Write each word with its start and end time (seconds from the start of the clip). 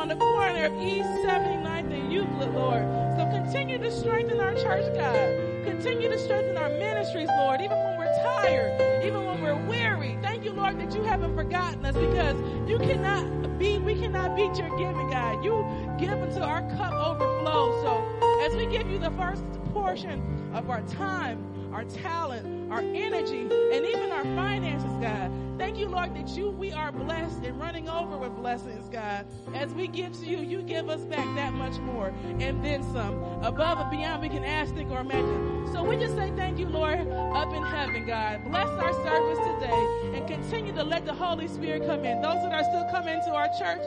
on 0.00 0.08
the 0.08 0.16
corner 0.16 0.64
of 0.64 0.72
East 0.82 1.10
79th 1.26 1.92
and 1.92 2.10
Euclid, 2.10 2.54
Lord. 2.54 2.82
So 3.18 3.26
continue 3.26 3.76
to 3.76 3.90
strengthen 3.90 4.40
our 4.40 4.54
church, 4.54 4.86
God. 4.94 5.62
Continue 5.62 6.08
to 6.08 6.18
strengthen 6.18 6.56
our 6.56 6.70
ministries, 6.70 7.28
Lord, 7.36 7.60
even 7.60 7.76
when 7.76 7.98
we're 7.98 8.22
tired, 8.22 9.04
even 9.04 9.26
when 9.26 9.42
we're 9.42 9.62
weary. 9.66 10.16
Thank 10.22 10.42
you, 10.42 10.52
Lord, 10.52 10.80
that 10.80 10.94
you 10.94 11.02
haven't 11.02 11.36
forgotten 11.36 11.84
us 11.84 11.94
because 11.94 12.34
you 12.66 12.78
cannot 12.78 13.58
beat, 13.58 13.82
we 13.82 13.94
cannot 13.94 14.34
beat 14.34 14.56
your 14.56 14.74
giving, 14.78 15.10
God. 15.10 15.44
You 15.44 15.66
give 15.98 16.18
until 16.22 16.44
our 16.44 16.62
cup 16.78 16.94
overflows. 16.94 17.82
So 17.82 18.46
as 18.46 18.56
we 18.56 18.64
give 18.74 18.90
you 18.90 18.98
the 18.98 19.10
first 19.10 19.44
portion 19.74 20.50
of 20.54 20.70
our 20.70 20.80
time, 20.82 21.44
our 21.74 21.84
talent, 21.84 22.59
our 22.70 22.80
energy, 22.80 23.40
and 23.40 23.84
even 23.84 24.12
our 24.12 24.22
finances, 24.22 24.90
God. 25.00 25.32
Thank 25.58 25.76
you, 25.76 25.88
Lord, 25.88 26.14
that 26.14 26.28
you, 26.30 26.50
we 26.50 26.72
are 26.72 26.90
blessed 26.90 27.44
and 27.44 27.60
running 27.60 27.88
over 27.88 28.16
with 28.16 28.34
blessings, 28.36 28.88
God. 28.88 29.26
As 29.54 29.74
we 29.74 29.88
give 29.88 30.12
to 30.20 30.26
you, 30.26 30.38
you 30.38 30.62
give 30.62 30.88
us 30.88 31.02
back 31.02 31.26
that 31.36 31.52
much 31.52 31.78
more 31.80 32.14
and 32.38 32.64
then 32.64 32.82
some. 32.92 33.22
Above 33.42 33.78
and 33.78 33.90
beyond 33.90 34.22
we 34.22 34.28
can 34.30 34.42
ask, 34.42 34.74
think, 34.74 34.90
or 34.90 35.00
imagine. 35.00 35.68
So 35.72 35.84
we 35.84 35.96
just 35.96 36.14
say 36.14 36.32
thank 36.34 36.58
you, 36.58 36.66
Lord, 36.66 37.00
up 37.10 37.52
in 37.52 37.62
heaven, 37.62 38.06
God. 38.06 38.42
Bless 38.50 38.68
our 38.68 38.92
service 39.04 39.38
today 39.38 40.18
and 40.18 40.26
continue 40.26 40.72
to 40.72 40.82
let 40.82 41.04
the 41.04 41.12
Holy 41.12 41.46
Spirit 41.46 41.86
come 41.86 42.04
in. 42.06 42.22
Those 42.22 42.42
that 42.42 42.52
are 42.52 42.64
still 42.64 42.86
coming 42.90 43.20
to 43.26 43.30
our 43.32 43.48
church, 43.58 43.82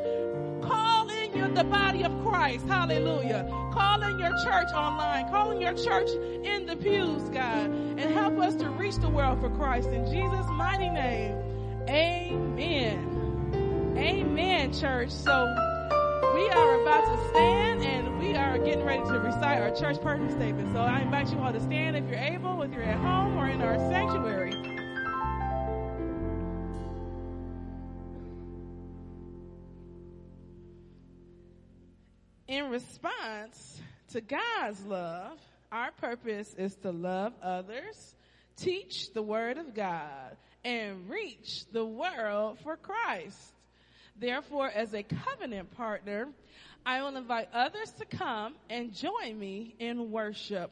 in 1.35 1.53
the 1.53 1.63
body 1.63 2.03
of 2.03 2.11
Christ. 2.23 2.65
Hallelujah. 2.67 3.47
Calling 3.73 4.19
your 4.19 4.31
church 4.43 4.69
online, 4.73 5.29
calling 5.29 5.61
your 5.61 5.73
church 5.73 6.09
in 6.43 6.65
the 6.65 6.75
pews, 6.75 7.29
God, 7.29 7.69
and 7.69 7.99
help 7.99 8.37
us 8.39 8.55
to 8.55 8.69
reach 8.69 8.95
the 8.97 9.09
world 9.09 9.41
for 9.41 9.49
Christ. 9.49 9.89
In 9.89 10.05
Jesus' 10.05 10.47
mighty 10.51 10.89
name, 10.89 11.35
amen. 11.89 13.09
Amen, 13.97 14.73
church. 14.73 15.11
So 15.11 15.53
we 16.33 16.49
are 16.49 16.81
about 16.81 17.05
to 17.05 17.29
stand 17.29 17.83
and 17.83 18.19
we 18.19 18.35
are 18.35 18.57
getting 18.57 18.83
ready 18.83 19.03
to 19.03 19.19
recite 19.19 19.61
our 19.61 19.73
church 19.75 20.01
purpose 20.01 20.33
statement. 20.33 20.73
So 20.73 20.79
I 20.79 21.01
invite 21.01 21.31
you 21.31 21.39
all 21.39 21.53
to 21.53 21.61
stand 21.61 21.95
if 21.95 22.09
you're 22.09 22.19
able, 22.19 22.61
if 22.63 22.71
you're 22.71 22.83
at 22.83 22.97
home 22.97 23.37
or 23.37 23.47
in 23.47 23.61
our 23.61 23.77
sanctuary. 23.91 24.72
In 32.53 32.69
response 32.69 33.81
to 34.09 34.21
God's 34.21 34.85
love, 34.85 35.39
our 35.71 35.91
purpose 35.93 36.53
is 36.55 36.75
to 36.77 36.91
love 36.91 37.33
others, 37.41 38.15
teach 38.57 39.11
the 39.11 39.23
word 39.23 39.57
of 39.57 39.73
God, 39.73 40.37
and 40.63 41.09
reach 41.09 41.65
the 41.71 41.83
world 41.83 42.59
for 42.63 42.77
Christ. 42.77 43.39
Therefore, 44.19 44.69
as 44.69 44.93
a 44.93 45.01
covenant 45.01 45.71
partner, 45.71 46.27
I 46.85 47.01
will 47.01 47.17
invite 47.17 47.49
others 47.53 47.91
to 47.93 48.05
come 48.05 48.53
and 48.69 48.93
join 48.93 49.39
me 49.39 49.75
in 49.79 50.11
worship. 50.11 50.71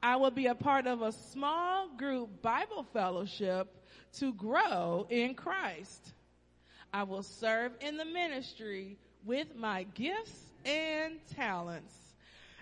I 0.00 0.14
will 0.14 0.30
be 0.30 0.46
a 0.46 0.54
part 0.54 0.86
of 0.86 1.02
a 1.02 1.10
small 1.10 1.88
group 1.96 2.40
Bible 2.40 2.86
fellowship 2.92 3.66
to 4.18 4.32
grow 4.32 5.08
in 5.10 5.34
Christ. 5.34 6.12
I 6.92 7.02
will 7.02 7.24
serve 7.24 7.72
in 7.80 7.96
the 7.96 8.04
ministry 8.04 8.96
with 9.24 9.56
my 9.56 9.82
gifts 9.82 10.49
and 10.64 11.18
talents. 11.34 11.94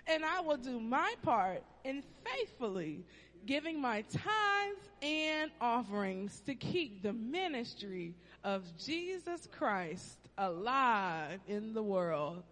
And 0.07 0.25
I 0.25 0.41
will 0.41 0.57
do 0.57 0.79
my 0.79 1.13
part 1.21 1.63
in 1.83 2.03
faithfully 2.25 3.05
giving 3.45 3.81
my 3.81 4.01
tithes 4.01 4.89
and 5.01 5.51
offerings 5.61 6.41
to 6.41 6.55
keep 6.55 7.01
the 7.01 7.13
ministry 7.13 8.13
of 8.43 8.63
Jesus 8.77 9.47
Christ 9.51 10.17
alive 10.37 11.39
in 11.47 11.73
the 11.73 11.83
world. 11.83 12.43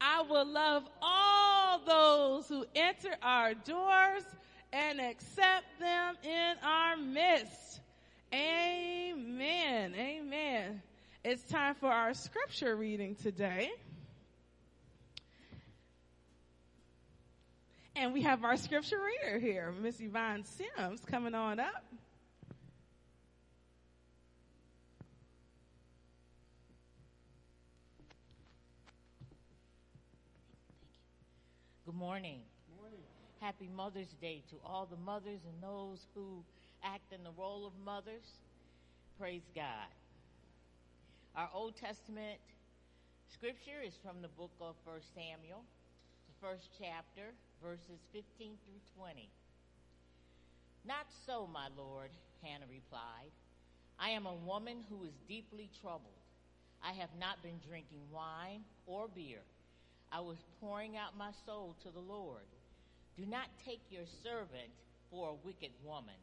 I 0.00 0.22
will 0.22 0.46
love 0.46 0.84
all 1.00 1.80
those 1.86 2.48
who 2.48 2.64
enter 2.74 3.16
our 3.22 3.54
doors 3.54 4.24
and 4.72 5.00
accept 5.00 5.78
them 5.78 6.16
in 6.22 6.54
our 6.62 6.96
midst. 6.96 7.80
Amen. 8.32 9.94
Amen. 9.96 10.82
It's 11.24 11.44
time 11.44 11.74
for 11.76 11.90
our 11.90 12.12
scripture 12.12 12.76
reading 12.76 13.14
today. 13.14 13.70
And 17.96 18.12
we 18.12 18.22
have 18.22 18.42
our 18.42 18.56
scripture 18.56 18.98
reader 18.98 19.38
here, 19.38 19.72
Miss 19.80 20.00
Yvonne 20.00 20.44
Sims, 20.44 21.00
coming 21.06 21.32
on 21.32 21.60
up. 21.60 21.84
Good 31.86 31.94
morning. 31.94 32.40
morning. 32.80 32.98
Happy 33.40 33.68
Mother's 33.76 34.12
Day 34.20 34.42
to 34.50 34.56
all 34.64 34.86
the 34.90 34.96
mothers 34.96 35.42
and 35.44 35.62
those 35.62 36.08
who 36.16 36.42
act 36.82 37.12
in 37.12 37.22
the 37.22 37.30
role 37.38 37.64
of 37.64 37.72
mothers. 37.84 38.40
Praise 39.20 39.48
God. 39.54 39.64
Our 41.36 41.48
Old 41.54 41.76
Testament 41.76 42.40
scripture 43.32 43.80
is 43.86 43.94
from 44.04 44.20
the 44.20 44.28
book 44.28 44.50
of 44.60 44.74
First 44.84 45.14
Samuel, 45.14 45.62
the 46.26 46.46
first 46.48 46.70
chapter, 46.76 47.30
verses 47.62 48.00
15 48.12 48.24
through 48.64 48.82
20. 48.96 49.28
Not 50.86 51.06
so, 51.26 51.48
my 51.52 51.68
lord, 51.76 52.10
Hannah 52.42 52.68
replied. 52.70 53.32
I 53.98 54.10
am 54.10 54.26
a 54.26 54.34
woman 54.34 54.84
who 54.88 55.04
is 55.04 55.14
deeply 55.28 55.70
troubled. 55.80 56.20
I 56.82 56.92
have 56.92 57.10
not 57.18 57.42
been 57.42 57.60
drinking 57.66 58.02
wine 58.12 58.60
or 58.86 59.08
beer. 59.08 59.40
I 60.12 60.20
was 60.20 60.36
pouring 60.60 60.96
out 60.96 61.16
my 61.16 61.30
soul 61.46 61.74
to 61.82 61.90
the 61.90 62.00
Lord. 62.00 62.44
Do 63.16 63.24
not 63.24 63.46
take 63.64 63.80
your 63.90 64.04
servant 64.22 64.70
for 65.10 65.30
a 65.30 65.46
wicked 65.46 65.70
woman. 65.84 66.18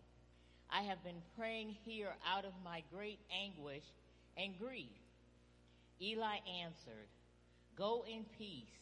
I 0.69 0.83
have 0.83 1.03
been 1.03 1.21
praying 1.37 1.75
here 1.85 2.13
out 2.27 2.45
of 2.45 2.53
my 2.63 2.83
great 2.93 3.19
anguish 3.33 3.83
and 4.37 4.57
grief. 4.59 5.01
Eli 6.01 6.37
answered, 6.63 7.09
Go 7.77 8.05
in 8.07 8.25
peace, 8.37 8.77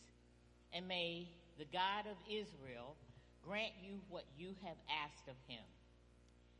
and 0.73 0.87
may 0.87 1.27
the 1.59 1.67
God 1.75 2.07
of 2.07 2.15
Israel, 2.31 2.95
grant 3.43 3.75
you 3.83 3.99
what 4.07 4.23
you 4.37 4.55
have 4.63 4.79
asked 5.03 5.27
of 5.27 5.35
him. 5.45 5.63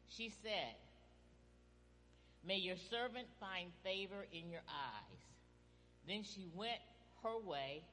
She 0.09 0.29
said, 0.43 0.75
May 2.43 2.57
your 2.57 2.75
servant 2.91 3.27
find 3.39 3.71
favor 3.83 4.27
in 4.31 4.51
your 4.51 4.63
eyes. 4.67 5.23
Then 6.05 6.23
she 6.23 6.47
went 6.53 6.83
her 7.23 7.39
way 7.39 7.83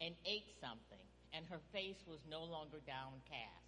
and 0.00 0.14
ate 0.24 0.54
something, 0.60 1.02
and 1.34 1.44
her 1.46 1.60
face 1.72 1.98
was 2.06 2.20
no 2.30 2.44
longer 2.44 2.78
downcast. 2.86 3.66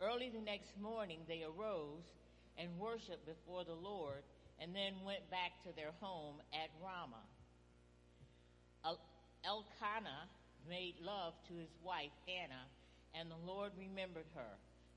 Early 0.00 0.30
the 0.32 0.40
next 0.40 0.72
morning, 0.80 1.20
they 1.28 1.44
arose 1.44 2.08
and 2.56 2.78
worshiped 2.78 3.26
before 3.26 3.64
the 3.64 3.74
Lord, 3.76 4.24
and 4.60 4.74
then 4.74 5.04
went 5.04 5.28
back 5.30 5.52
to 5.64 5.74
their 5.76 5.92
home 6.00 6.36
at 6.52 6.70
Ramah. 6.80 7.28
Elkanah 9.44 10.28
made 10.68 10.94
love 11.00 11.34
to 11.48 11.54
his 11.56 11.72
wife, 11.82 12.12
Hannah, 12.28 12.68
and 13.16 13.30
the 13.30 13.42
Lord 13.48 13.72
remembered 13.76 14.28
her. 14.36 14.54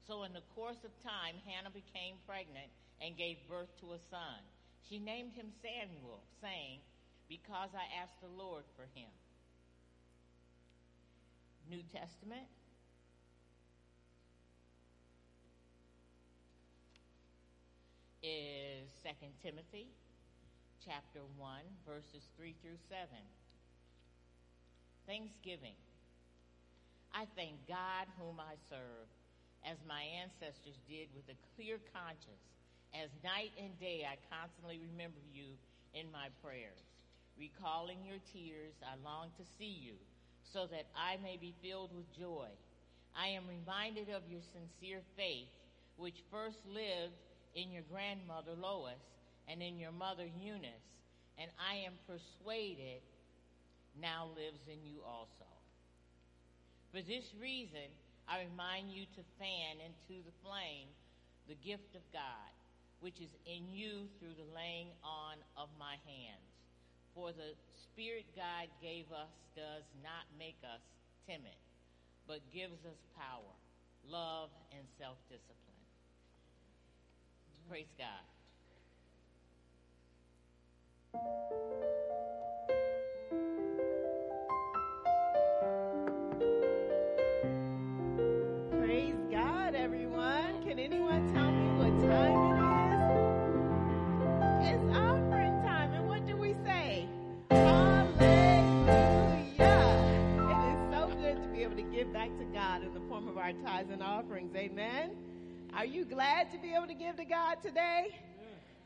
So 0.07 0.23
in 0.23 0.33
the 0.33 0.45
course 0.53 0.83
of 0.83 0.91
time, 1.01 1.39
Hannah 1.47 1.71
became 1.71 2.19
pregnant 2.27 2.69
and 2.99 3.17
gave 3.17 3.37
birth 3.47 3.71
to 3.79 3.95
a 3.95 4.01
son. 4.11 4.43
She 4.89 4.99
named 4.99 5.33
him 5.33 5.49
Samuel, 5.63 6.19
saying, 6.41 6.83
Because 7.29 7.71
I 7.71 7.87
asked 8.03 8.19
the 8.21 8.33
Lord 8.35 8.63
for 8.75 8.83
him. 8.93 9.09
New 11.69 11.81
Testament. 11.93 12.47
Is 18.21 18.85
2 19.01 19.09
Timothy 19.41 19.87
chapter 20.85 21.21
1 21.37 21.61
verses 21.87 22.21
3 22.37 22.53
through 22.61 22.77
7. 22.89 23.07
Thanksgiving. 25.07 25.75
I 27.13 27.27
thank 27.35 27.59
God 27.67 28.07
whom 28.15 28.39
I 28.39 28.55
serve, 28.69 29.07
as 29.67 29.77
my 29.87 30.01
ancestors 30.23 30.79
did 30.87 31.11
with 31.15 31.27
a 31.27 31.37
clear 31.55 31.77
conscience. 31.91 32.45
As 32.95 33.11
night 33.23 33.51
and 33.59 33.77
day 33.79 34.03
I 34.07 34.19
constantly 34.27 34.79
remember 34.79 35.19
you 35.31 35.55
in 35.93 36.11
my 36.11 36.27
prayers. 36.43 36.79
Recalling 37.39 38.03
your 38.03 38.19
tears, 38.31 38.75
I 38.83 38.95
long 39.03 39.31
to 39.39 39.43
see 39.57 39.71
you, 39.71 39.95
so 40.53 40.67
that 40.67 40.87
I 40.95 41.17
may 41.23 41.37
be 41.39 41.55
filled 41.63 41.95
with 41.95 42.07
joy. 42.15 42.47
I 43.15 43.27
am 43.35 43.47
reminded 43.47 44.09
of 44.09 44.27
your 44.27 44.43
sincere 44.51 45.01
faith, 45.15 45.51
which 45.97 46.23
first 46.31 46.59
lived 46.67 47.15
in 47.55 47.71
your 47.71 47.83
grandmother 47.91 48.55
Lois 48.55 48.99
and 49.47 49.61
in 49.61 49.79
your 49.79 49.91
mother 49.91 50.27
Eunice, 50.39 50.87
and 51.37 51.51
I 51.59 51.87
am 51.87 51.93
persuaded 52.07 53.03
now 53.99 54.29
lives 54.35 54.67
in 54.67 54.79
you 54.85 55.01
also. 55.03 55.49
For 56.91 57.01
this 57.01 57.25
reason, 57.39 57.87
I 58.27 58.43
remind 58.47 58.91
you 58.91 59.03
to 59.15 59.21
fan 59.39 59.79
into 59.79 60.23
the 60.23 60.35
flame 60.43 60.87
the 61.47 61.55
gift 61.67 61.95
of 61.95 62.01
God, 62.13 62.51
which 62.99 63.19
is 63.19 63.31
in 63.45 63.67
you 63.71 64.07
through 64.19 64.35
the 64.37 64.47
laying 64.55 64.87
on 65.03 65.35
of 65.57 65.67
my 65.79 65.95
hands. 66.05 66.47
For 67.15 67.31
the 67.31 67.55
Spirit 67.91 68.25
God 68.35 68.67
gave 68.81 69.11
us 69.11 69.31
does 69.55 69.83
not 70.03 70.27
make 70.39 70.55
us 70.63 70.79
timid, 71.27 71.59
but 72.27 72.39
gives 72.53 72.85
us 72.85 72.99
power, 73.17 73.55
love, 74.07 74.49
and 74.71 74.87
self 74.97 75.17
discipline. 75.27 75.57
Praise 77.67 77.91
God. 77.97 78.23
Can 90.71 90.79
anyone 90.79 91.33
tell 91.33 91.51
me 91.51 91.67
what 91.83 91.91
time 92.07 92.31
it 94.63 94.69
is? 94.69 94.79
It's 94.79 94.87
offering 94.97 95.61
time. 95.63 95.91
And 95.91 96.07
what 96.07 96.25
do 96.25 96.37
we 96.37 96.55
say? 96.63 97.09
Hallelujah. 97.49 98.15
It 100.47 100.59
is 100.71 100.79
so 100.93 101.13
good 101.19 101.43
to 101.43 101.49
be 101.49 101.63
able 101.63 101.75
to 101.75 101.81
give 101.81 102.13
back 102.13 102.29
to 102.37 102.45
God 102.53 102.83
in 102.83 102.93
the 102.93 103.01
form 103.09 103.27
of 103.27 103.37
our 103.37 103.51
tithes 103.51 103.89
and 103.91 104.01
offerings. 104.01 104.55
Amen. 104.55 105.11
Are 105.73 105.83
you 105.83 106.05
glad 106.05 106.49
to 106.53 106.57
be 106.57 106.73
able 106.73 106.87
to 106.87 106.93
give 106.93 107.17
to 107.17 107.25
God 107.25 107.57
today? 107.61 108.17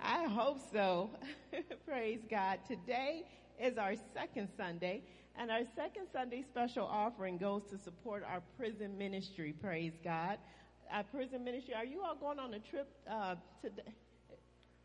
I 0.01 0.23
hope 0.23 0.61
so. 0.73 1.11
Praise 1.87 2.21
God. 2.27 2.61
Today 2.67 3.27
is 3.61 3.77
our 3.77 3.93
second 4.15 4.49
Sunday, 4.57 5.03
and 5.37 5.51
our 5.51 5.61
second 5.75 6.07
Sunday 6.11 6.41
special 6.41 6.87
offering 6.87 7.37
goes 7.37 7.61
to 7.69 7.77
support 7.77 8.23
our 8.27 8.41
prison 8.57 8.97
ministry. 8.97 9.53
Praise 9.61 9.93
God. 10.03 10.39
Our 10.91 11.03
prison 11.03 11.43
ministry, 11.43 11.73
are 11.73 11.85
you 11.85 12.01
all 12.01 12.15
going 12.15 12.39
on 12.39 12.53
a 12.53 12.59
trip 12.59 12.87
uh, 13.09 13.35
today? 13.61 13.93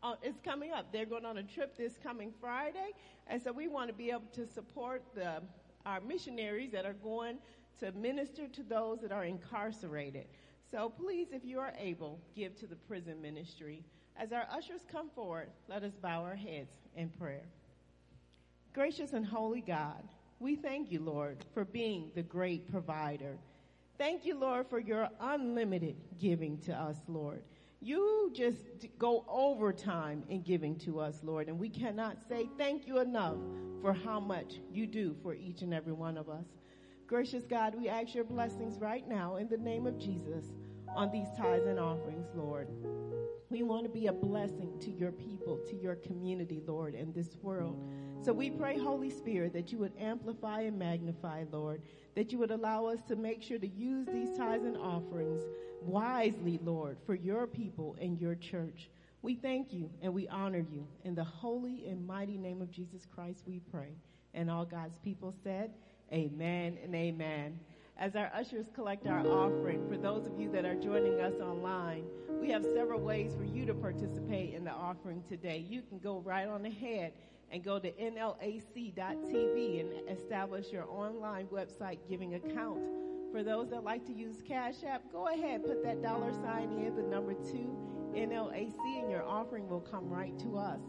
Uh, 0.03 0.15
it's 0.23 0.39
coming 0.39 0.71
up. 0.71 0.91
They're 0.91 1.05
going 1.05 1.25
on 1.25 1.37
a 1.37 1.43
trip 1.43 1.77
this 1.77 1.93
coming 2.01 2.33
Friday, 2.41 2.91
and 3.27 3.41
so 3.41 3.51
we 3.51 3.67
want 3.67 3.89
to 3.89 3.93
be 3.93 4.09
able 4.09 4.23
to 4.33 4.47
support 4.47 5.03
the, 5.13 5.41
our 5.85 6.01
missionaries 6.01 6.71
that 6.71 6.85
are 6.85 6.93
going 6.93 7.37
to 7.79 7.91
minister 7.91 8.47
to 8.47 8.63
those 8.63 8.99
that 9.01 9.11
are 9.11 9.25
incarcerated. 9.25 10.25
So 10.71 10.89
please, 10.89 11.27
if 11.31 11.45
you 11.45 11.59
are 11.59 11.73
able, 11.77 12.19
give 12.35 12.55
to 12.59 12.67
the 12.67 12.75
prison 12.75 13.21
ministry. 13.21 13.83
As 14.17 14.31
our 14.31 14.47
ushers 14.51 14.81
come 14.91 15.09
forward, 15.09 15.49
let 15.67 15.83
us 15.83 15.93
bow 16.01 16.23
our 16.23 16.35
heads 16.35 16.71
in 16.95 17.09
prayer. 17.09 17.45
Gracious 18.73 19.13
and 19.13 19.25
holy 19.25 19.61
God, 19.61 20.03
we 20.39 20.55
thank 20.55 20.91
you, 20.91 21.01
Lord, 21.01 21.45
for 21.53 21.65
being 21.65 22.11
the 22.15 22.23
great 22.23 22.71
provider. 22.71 23.37
Thank 24.01 24.25
you, 24.25 24.33
Lord, 24.33 24.65
for 24.67 24.79
your 24.79 25.09
unlimited 25.19 25.95
giving 26.17 26.57
to 26.61 26.73
us, 26.73 26.97
Lord. 27.07 27.43
You 27.81 28.31
just 28.33 28.63
go 28.97 29.23
overtime 29.29 30.23
in 30.27 30.41
giving 30.41 30.75
to 30.79 30.99
us, 30.99 31.19
Lord, 31.21 31.49
and 31.49 31.59
we 31.59 31.69
cannot 31.69 32.17
say 32.27 32.49
thank 32.57 32.87
you 32.87 32.97
enough 32.97 33.37
for 33.79 33.93
how 33.93 34.19
much 34.19 34.55
you 34.71 34.87
do 34.87 35.15
for 35.21 35.35
each 35.35 35.61
and 35.61 35.71
every 35.71 35.93
one 35.93 36.17
of 36.17 36.29
us. 36.29 36.47
Gracious 37.05 37.45
God, 37.45 37.75
we 37.75 37.89
ask 37.89 38.15
your 38.15 38.23
blessings 38.23 38.79
right 38.79 39.07
now 39.07 39.35
in 39.35 39.47
the 39.47 39.57
name 39.57 39.85
of 39.85 39.99
Jesus 39.99 40.45
on 40.95 41.11
these 41.11 41.27
tithes 41.37 41.67
and 41.67 41.79
offerings, 41.79 42.25
Lord. 42.33 42.69
We 43.51 43.61
want 43.61 43.83
to 43.83 43.89
be 43.89 44.07
a 44.07 44.13
blessing 44.13 44.79
to 44.79 44.89
your 44.89 45.11
people, 45.11 45.59
to 45.69 45.75
your 45.75 45.97
community, 45.97 46.59
Lord, 46.65 46.95
in 46.95 47.13
this 47.13 47.37
world. 47.43 47.77
So 48.23 48.31
we 48.31 48.51
pray, 48.51 48.77
Holy 48.77 49.09
Spirit, 49.09 49.51
that 49.53 49.71
you 49.71 49.79
would 49.79 49.93
amplify 49.99 50.61
and 50.61 50.77
magnify, 50.77 51.45
Lord, 51.51 51.81
that 52.15 52.31
you 52.31 52.37
would 52.37 52.51
allow 52.51 52.85
us 52.85 52.99
to 53.07 53.15
make 53.15 53.41
sure 53.41 53.57
to 53.57 53.67
use 53.67 54.05
these 54.05 54.37
tithes 54.37 54.63
and 54.63 54.77
offerings 54.77 55.41
wisely, 55.81 56.59
Lord, 56.63 56.97
for 57.07 57.15
your 57.15 57.47
people 57.47 57.95
and 57.99 58.21
your 58.21 58.35
church. 58.35 58.91
We 59.23 59.33
thank 59.33 59.73
you 59.73 59.89
and 60.03 60.13
we 60.13 60.27
honor 60.27 60.63
you. 60.71 60.85
In 61.03 61.15
the 61.15 61.23
holy 61.23 61.87
and 61.87 62.05
mighty 62.05 62.37
name 62.37 62.61
of 62.61 62.69
Jesus 62.69 63.07
Christ, 63.11 63.41
we 63.47 63.59
pray. 63.71 63.95
And 64.35 64.51
all 64.51 64.65
God's 64.65 64.99
people 64.99 65.33
said, 65.43 65.71
Amen 66.13 66.77
and 66.83 66.93
amen 66.93 67.59
as 67.97 68.15
our 68.15 68.31
ushers 68.33 68.65
collect 68.73 69.05
our 69.05 69.25
offering. 69.27 69.87
For 69.87 69.95
those 69.95 70.25
of 70.25 70.39
you 70.39 70.51
that 70.51 70.65
are 70.65 70.75
joining 70.75 71.19
us 71.21 71.39
online, 71.39 72.03
we 72.41 72.49
have 72.49 72.65
several 72.73 72.99
ways 72.99 73.35
for 73.35 73.43
you 73.43 73.65
to 73.67 73.75
participate 73.75 74.55
in 74.55 74.63
the 74.63 74.71
offering 74.71 75.23
today. 75.29 75.63
You 75.69 75.83
can 75.83 75.99
go 75.99 76.19
right 76.19 76.47
on 76.47 76.65
ahead 76.65 77.13
and 77.51 77.63
go 77.63 77.79
to 77.79 77.91
nlac.tv 77.91 79.79
and 79.79 80.09
establish 80.09 80.71
your 80.71 80.85
online 80.89 81.47
website 81.47 81.99
giving 82.09 82.35
account. 82.35 82.79
For 83.31 83.43
those 83.43 83.69
that 83.69 83.83
like 83.83 84.05
to 84.07 84.13
use 84.13 84.41
Cash 84.45 84.83
App, 84.85 85.03
go 85.11 85.27
ahead, 85.27 85.65
put 85.65 85.83
that 85.83 86.01
dollar 86.01 86.33
sign 86.33 86.71
in, 86.71 86.95
the 86.95 87.01
number 87.01 87.33
two, 87.33 87.77
NLAC, 88.13 88.75
and 88.99 89.09
your 89.09 89.23
offering 89.23 89.69
will 89.69 89.79
come 89.79 90.09
right 90.09 90.37
to 90.39 90.57
us. 90.57 90.81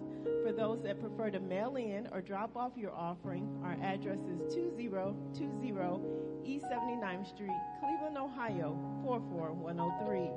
For 0.43 0.53
those 0.53 0.83
that 0.83 1.01
prefer 1.01 1.31
to 1.31 1.41
mail 1.41 1.77
in 1.77 2.09
or 2.13 2.21
drop 2.21 2.57
off 2.57 2.73
your 2.77 2.93
offering, 2.93 3.49
our 3.65 3.77
address 3.83 4.19
is 4.21 4.55
2020 4.55 6.01
East 6.45 6.65
79th 6.65 7.29
Street, 7.29 7.51
Cleveland, 7.81 8.19
Ohio 8.19 8.77
44103. 9.05 10.31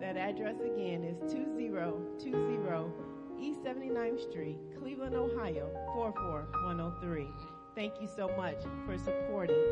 That 0.00 0.18
address 0.18 0.56
again 0.60 1.04
is 1.04 1.18
2020 1.32 3.15
East 3.40 3.62
79th 3.64 4.30
Street, 4.30 4.58
Cleveland, 4.78 5.14
Ohio 5.14 5.70
44103. 5.94 7.26
Thank 7.74 7.94
you 8.00 8.08
so 8.14 8.28
much 8.36 8.62
for 8.84 8.96
supporting. 8.98 9.62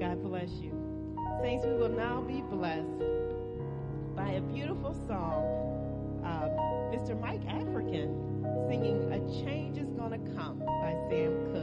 God 0.00 0.22
bless 0.22 0.50
you. 0.50 0.72
Saints, 1.40 1.64
we 1.66 1.74
will 1.74 1.88
now 1.88 2.20
be 2.20 2.42
blessed 2.42 3.02
by 4.16 4.30
a 4.30 4.40
beautiful 4.40 4.94
song. 5.06 6.22
Uh, 6.24 6.48
Mr. 6.94 7.18
Mike 7.20 7.44
African 7.48 8.44
singing 8.68 9.12
A 9.12 9.18
Change 9.44 9.78
is 9.78 9.88
Gonna 9.90 10.18
Come 10.36 10.58
by 10.58 10.94
Sam 11.08 11.52
Cooke. 11.52 11.57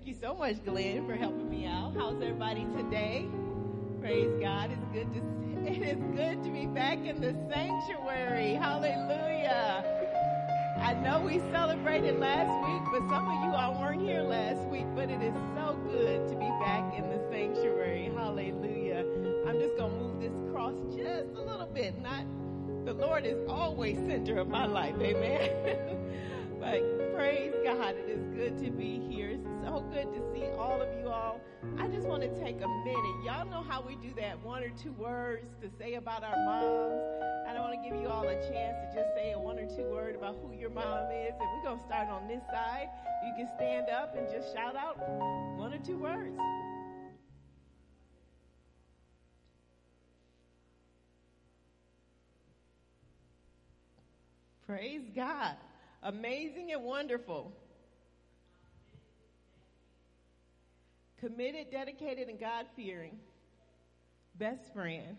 Thank 0.00 0.16
you 0.16 0.28
so 0.28 0.34
much, 0.34 0.64
Glenn, 0.64 1.06
for 1.06 1.14
helping 1.14 1.50
me 1.50 1.66
out. 1.66 1.92
How's 1.94 2.14
everybody 2.14 2.64
today? 2.74 3.28
Praise 4.00 4.32
God. 4.40 4.70
It's 4.70 4.82
good 4.94 5.12
to 5.12 5.20
it 5.70 5.82
is 5.82 6.02
good 6.16 6.42
to 6.42 6.50
be 6.50 6.64
back 6.64 7.04
in 7.04 7.20
the 7.20 7.36
sanctuary. 7.52 8.54
Hallelujah. 8.54 9.84
I 10.80 10.94
know 10.94 11.20
we 11.20 11.38
celebrated 11.52 12.18
last 12.18 12.48
week, 12.66 12.82
but 12.90 13.14
some 13.14 13.28
of 13.28 13.44
you 13.44 13.50
all 13.54 13.78
weren't 13.78 14.00
here 14.00 14.22
last 14.22 14.62
week, 14.70 14.86
but 14.94 15.10
it 15.10 15.20
is 15.20 15.34
so 15.54 15.78
good 15.92 16.26
to 16.30 16.34
be 16.34 16.48
back 16.64 16.96
in 16.96 17.06
the 17.10 17.20
sanctuary. 17.30 18.10
Hallelujah. 18.16 19.04
I'm 19.46 19.60
just 19.60 19.76
going 19.76 19.92
to 19.92 19.98
move 19.98 20.18
this 20.18 20.32
cross 20.50 20.72
just 20.96 21.36
a 21.36 21.42
little 21.42 21.68
bit. 21.74 22.00
Not 22.00 22.24
the 22.86 22.94
Lord 22.94 23.26
is 23.26 23.36
always 23.46 23.98
center 23.98 24.38
of 24.38 24.48
my 24.48 24.64
life. 24.64 24.94
Amen. 24.98 25.98
but 26.58 27.14
praise 27.14 27.52
God. 27.62 27.96
It 27.96 28.08
is 28.08 28.24
good 28.34 28.56
to 28.64 28.70
be 28.70 28.98
here. 29.10 29.39
So 29.64 29.84
good 29.92 30.12
to 30.14 30.32
see 30.32 30.46
all 30.58 30.80
of 30.80 30.88
you 30.98 31.08
all. 31.08 31.40
I 31.78 31.88
just 31.88 32.06
want 32.06 32.22
to 32.22 32.28
take 32.42 32.56
a 32.62 32.68
minute. 32.68 33.24
Y'all 33.24 33.46
know 33.48 33.62
how 33.62 33.82
we 33.82 33.96
do 33.96 34.12
that 34.18 34.40
one 34.42 34.62
or 34.62 34.70
two 34.70 34.92
words 34.92 35.46
to 35.60 35.70
say 35.78 35.94
about 35.94 36.24
our 36.24 36.36
moms. 36.44 37.20
I 37.50 37.62
want 37.70 37.84
to 37.84 37.88
give 37.88 38.00
you 38.00 38.08
all 38.08 38.26
a 38.26 38.34
chance 38.34 38.76
to 38.78 38.90
just 38.94 39.14
say 39.14 39.32
a 39.32 39.38
one 39.38 39.58
or 39.58 39.66
two 39.66 39.84
word 39.84 40.16
about 40.16 40.38
who 40.42 40.52
your 40.52 40.70
mom 40.70 41.10
is. 41.12 41.32
And 41.38 41.48
we're 41.54 41.62
going 41.62 41.78
to 41.78 41.84
start 41.84 42.08
on 42.08 42.26
this 42.26 42.42
side. 42.50 42.88
You 43.24 43.32
can 43.36 43.48
stand 43.56 43.88
up 43.90 44.16
and 44.16 44.28
just 44.30 44.52
shout 44.54 44.74
out 44.76 44.98
one 45.56 45.72
or 45.72 45.78
two 45.78 45.98
words. 45.98 46.36
Praise 54.66 55.02
God. 55.14 55.56
Amazing 56.02 56.72
and 56.72 56.82
wonderful. 56.82 57.52
Committed, 61.20 61.70
dedicated, 61.70 62.28
and 62.28 62.40
God 62.40 62.66
fearing. 62.74 63.18
Best 64.38 64.72
friend. 64.72 65.16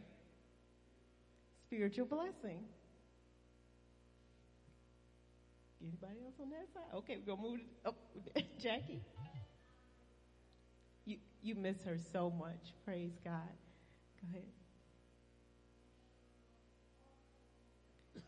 Spiritual 1.67 2.05
blessing. 2.05 2.63
Anybody 5.81 6.19
else 6.25 6.35
on 6.41 6.49
that 6.49 6.67
side? 6.73 6.97
Okay, 6.97 7.17
we're 7.17 7.35
gonna 7.35 7.47
move 7.47 7.59
oh, 7.85 7.89
up. 7.89 7.95
Jackie. 8.59 9.01
You 11.05 11.17
you 11.41 11.55
miss 11.55 11.77
her 11.85 11.97
so 12.11 12.29
much. 12.29 12.73
Praise 12.85 13.13
God. 13.23 13.41
Go 14.21 14.27
ahead. 14.31 14.45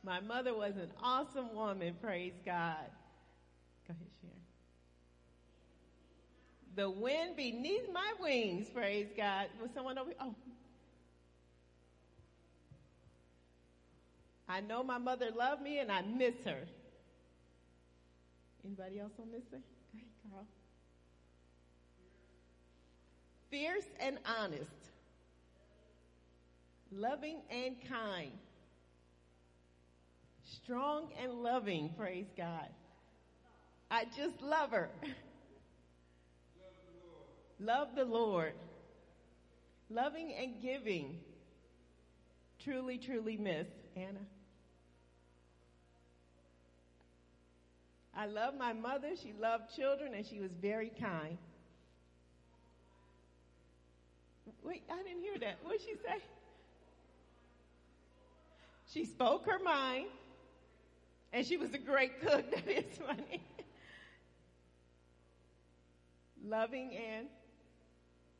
My 0.03 0.19
mother 0.19 0.53
was 0.53 0.75
an 0.75 0.91
awesome 1.01 1.55
woman, 1.55 1.95
praise 2.01 2.33
God. 2.45 2.89
Go 3.87 3.93
ahead, 3.93 4.07
Sharon. 4.21 4.42
The 6.75 6.89
wind 6.89 7.35
beneath 7.35 7.91
my 7.93 8.13
wings, 8.19 8.69
praise 8.69 9.07
God. 9.15 9.47
Was 9.61 9.69
someone 9.73 9.97
over? 9.97 10.11
Oh. 10.19 10.35
I 14.49 14.61
know 14.61 14.83
my 14.83 14.97
mother 14.97 15.29
loved 15.35 15.61
me 15.61 15.79
and 15.79 15.91
I 15.91 16.01
miss 16.01 16.35
her. 16.45 16.63
Anybody 18.65 18.99
else 18.99 19.13
on 19.19 19.31
this 19.31 19.43
thing? 19.51 19.63
Ahead, 19.93 20.07
Carl. 20.31 20.47
Fierce 23.49 23.89
and 23.99 24.17
honest. 24.25 24.71
Loving 26.91 27.41
and 27.51 27.75
kind 27.87 28.31
strong 30.63 31.09
and 31.21 31.31
loving, 31.43 31.89
praise 31.97 32.27
God. 32.37 32.69
I 33.91 34.05
just 34.15 34.41
love 34.41 34.71
her. 34.71 34.89
Love 37.59 37.89
the 37.95 38.05
Lord. 38.05 38.53
Loving 39.89 40.33
and 40.33 40.61
giving. 40.61 41.19
Truly, 42.63 42.97
truly 42.97 43.37
miss. 43.37 43.67
Anna. 43.95 44.19
I 48.15 48.27
love 48.27 48.53
my 48.57 48.73
mother. 48.73 49.09
She 49.21 49.33
loved 49.39 49.75
children 49.75 50.13
and 50.13 50.25
she 50.25 50.39
was 50.39 50.51
very 50.61 50.91
kind. 50.99 51.37
Wait, 54.63 54.83
I 54.89 55.01
didn't 55.03 55.21
hear 55.21 55.37
that. 55.39 55.57
What 55.63 55.79
did 55.79 55.81
she 55.81 55.95
say? 55.95 56.23
She 58.93 59.05
spoke 59.05 59.45
her 59.45 59.59
mind. 59.59 60.07
And 61.31 61.45
she 61.45 61.57
was 61.57 61.73
a 61.73 61.79
great 61.79 62.21
cook. 62.21 62.45
That 62.51 62.67
is 62.67 62.97
funny. 63.05 63.41
Loving 66.45 66.95
and 66.95 67.27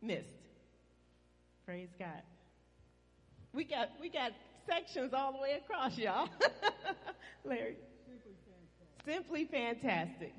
missed. 0.03 0.27
Praise 1.65 1.89
God. 1.97 2.21
We 3.53 3.63
got 3.63 3.89
we 4.01 4.09
got 4.09 4.31
sections 4.67 5.13
all 5.13 5.31
the 5.31 5.39
way 5.39 5.59
across, 5.63 5.97
y'all. 5.97 6.27
Larry. 7.45 7.77
Simply 8.05 8.35
fantastic. 9.05 9.05
Simply 9.05 9.45
fantastic. 9.45 10.33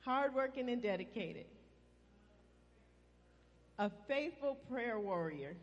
Hardworking 0.00 0.68
and 0.70 0.82
dedicated. 0.82 1.46
A 3.78 3.90
faithful 4.06 4.56
prayer 4.70 5.00
warrior 5.00 5.56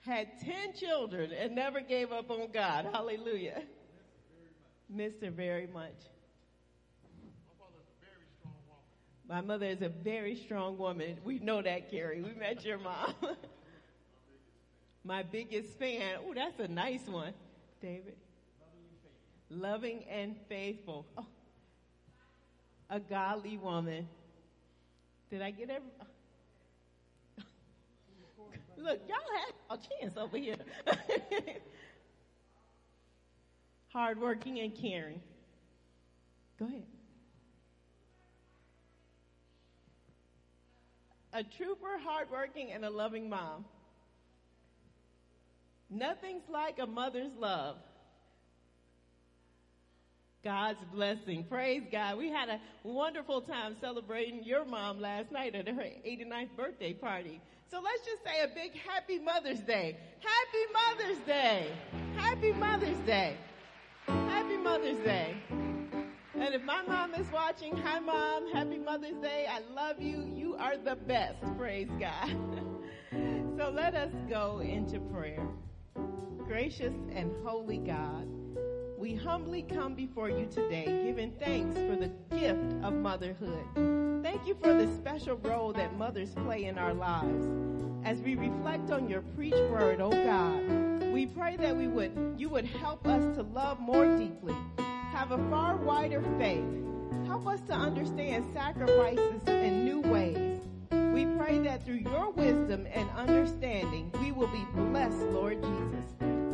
had 0.00 0.28
10 0.40 0.74
children 0.78 1.32
and 1.32 1.54
never 1.54 1.80
gave 1.80 2.12
up 2.12 2.30
on 2.30 2.48
God. 2.52 2.86
Hallelujah. 2.92 3.62
Missed 4.88 5.22
her 5.22 5.30
very 5.30 5.66
much. 5.66 5.96
My 9.28 9.40
mother 9.40 9.66
is 9.66 9.82
a 9.82 9.88
very 9.88 10.36
strong 10.36 10.78
woman. 10.78 11.18
We 11.24 11.40
know 11.40 11.60
that, 11.60 11.90
Carrie. 11.90 12.22
We 12.22 12.32
met 12.32 12.64
your 12.64 12.78
mom. 12.78 13.14
My 15.04 15.22
biggest 15.24 15.78
fan. 15.78 16.18
Oh, 16.24 16.32
that's 16.34 16.58
a 16.60 16.68
nice 16.68 17.06
one, 17.06 17.32
David. 17.80 18.16
Loving 19.50 20.04
and 20.10 20.36
faithful. 20.48 21.06
Oh, 21.16 21.26
a 22.90 23.00
godly 23.00 23.56
woman. 23.56 24.08
Did 25.30 25.42
I 25.42 25.50
get 25.50 25.70
every? 25.70 25.88
Look, 28.78 29.00
y'all 29.08 29.18
have 29.70 29.78
a 29.78 30.00
chance 30.00 30.16
over 30.16 30.36
here. 30.36 30.56
Hardworking 33.92 34.60
and 34.60 34.72
caring. 34.76 35.20
Go 36.58 36.66
ahead. 36.66 36.82
A 41.36 41.44
trooper, 41.44 41.98
hardworking, 42.02 42.72
and 42.72 42.82
a 42.82 42.88
loving 42.88 43.28
mom. 43.28 43.66
Nothing's 45.90 46.48
like 46.48 46.78
a 46.78 46.86
mother's 46.86 47.32
love. 47.38 47.76
God's 50.42 50.78
blessing. 50.94 51.44
Praise 51.44 51.82
God. 51.92 52.16
We 52.16 52.30
had 52.30 52.48
a 52.48 52.58
wonderful 52.84 53.42
time 53.42 53.76
celebrating 53.82 54.44
your 54.44 54.64
mom 54.64 54.98
last 54.98 55.30
night 55.30 55.54
at 55.54 55.68
her 55.68 55.82
89th 55.82 56.56
birthday 56.56 56.94
party. 56.94 57.42
So 57.70 57.80
let's 57.82 58.06
just 58.06 58.24
say 58.24 58.42
a 58.42 58.48
big 58.54 58.72
happy 58.80 59.18
Mother's 59.18 59.60
Day. 59.60 59.98
Happy 60.20 60.72
Mother's 60.72 61.18
Day. 61.26 61.66
Happy 62.16 62.52
Mother's 62.52 62.98
Day. 63.00 63.36
Happy 64.06 64.56
Mother's 64.56 65.04
Day. 65.04 65.36
And 66.38 66.54
if 66.54 66.62
my 66.62 66.82
mom 66.82 67.14
is 67.14 67.26
watching, 67.32 67.76
hi 67.76 67.98
mom, 67.98 68.52
happy 68.52 68.78
Mother's 68.78 69.16
Day. 69.22 69.46
I 69.50 69.60
love 69.74 70.00
you. 70.00 70.30
You 70.34 70.45
are 70.58 70.76
the 70.76 70.96
best. 70.96 71.36
Praise 71.58 71.88
God. 71.98 72.36
so 73.58 73.70
let 73.70 73.94
us 73.94 74.12
go 74.28 74.60
into 74.60 74.98
prayer. 75.00 75.46
Gracious 76.46 76.94
and 77.12 77.32
holy 77.44 77.78
God, 77.78 78.28
we 78.98 79.14
humbly 79.14 79.62
come 79.62 79.94
before 79.94 80.30
you 80.30 80.46
today, 80.46 81.02
giving 81.04 81.32
thanks 81.38 81.74
for 81.74 81.96
the 81.96 82.10
gift 82.36 82.72
of 82.84 82.94
motherhood. 82.94 84.22
Thank 84.22 84.46
you 84.46 84.56
for 84.62 84.72
the 84.72 84.86
special 84.96 85.36
role 85.36 85.72
that 85.72 85.96
mothers 85.98 86.30
play 86.44 86.64
in 86.64 86.78
our 86.78 86.94
lives. 86.94 87.46
As 88.04 88.20
we 88.20 88.36
reflect 88.36 88.90
on 88.90 89.08
your 89.08 89.22
preached 89.36 89.70
word, 89.70 90.00
oh 90.00 90.10
God, 90.10 91.12
we 91.12 91.26
pray 91.26 91.56
that 91.56 91.76
we 91.76 91.88
would, 91.88 92.34
you 92.38 92.48
would 92.48 92.66
help 92.66 93.06
us 93.06 93.36
to 93.36 93.42
love 93.42 93.80
more 93.80 94.16
deeply, 94.16 94.54
have 95.12 95.32
a 95.32 95.50
far 95.50 95.76
wider 95.76 96.22
faith, 96.38 96.64
help 97.24 97.46
us 97.46 97.60
to 97.62 97.72
understand 97.72 98.44
sacrifices 98.52 99.42
in 99.46 99.84
new 99.84 100.00
ways. 100.00 100.60
We 100.90 101.26
pray 101.26 101.58
that 101.60 101.84
through 101.84 101.96
your 101.96 102.30
wisdom 102.30 102.86
and 102.92 103.08
understanding, 103.16 104.10
we 104.20 104.32
will 104.32 104.48
be 104.48 104.64
blessed, 104.74 105.22
Lord 105.28 105.62
Jesus. 105.62 106.04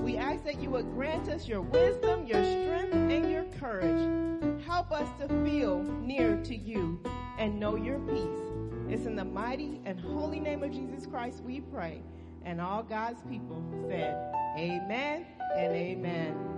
We 0.03 0.17
ask 0.17 0.45
that 0.45 0.61
you 0.61 0.71
would 0.71 0.93
grant 0.95 1.29
us 1.29 1.49
your 1.49 1.63
wisdom, 1.63 2.27
your 2.27 2.43
strength, 2.45 2.95
and 2.95 3.31
your 3.31 3.45
courage. 3.59 4.65
Help 4.67 4.93
us 4.93 5.09
to 5.21 5.29
feel 5.45 5.83
near 5.83 6.37
to 6.45 6.57
you 6.57 7.01
and 7.39 7.59
know 7.59 7.77
your 7.77 7.99
peace. 8.01 8.53
It's 8.89 9.07
in 9.07 9.17
the 9.17 9.25
mighty 9.25 9.81
and 9.85 9.99
holy 9.99 10.41
name 10.41 10.63
of 10.63 10.73
Jesus 10.73 11.07
Christ 11.07 11.43
we 11.43 11.61
pray. 11.61 12.03
And 12.45 12.61
all 12.61 12.83
God's 12.83 13.23
people 13.23 13.63
said, 13.89 14.33
Amen 14.59 15.27
and 15.57 15.73
Amen. 15.73 16.52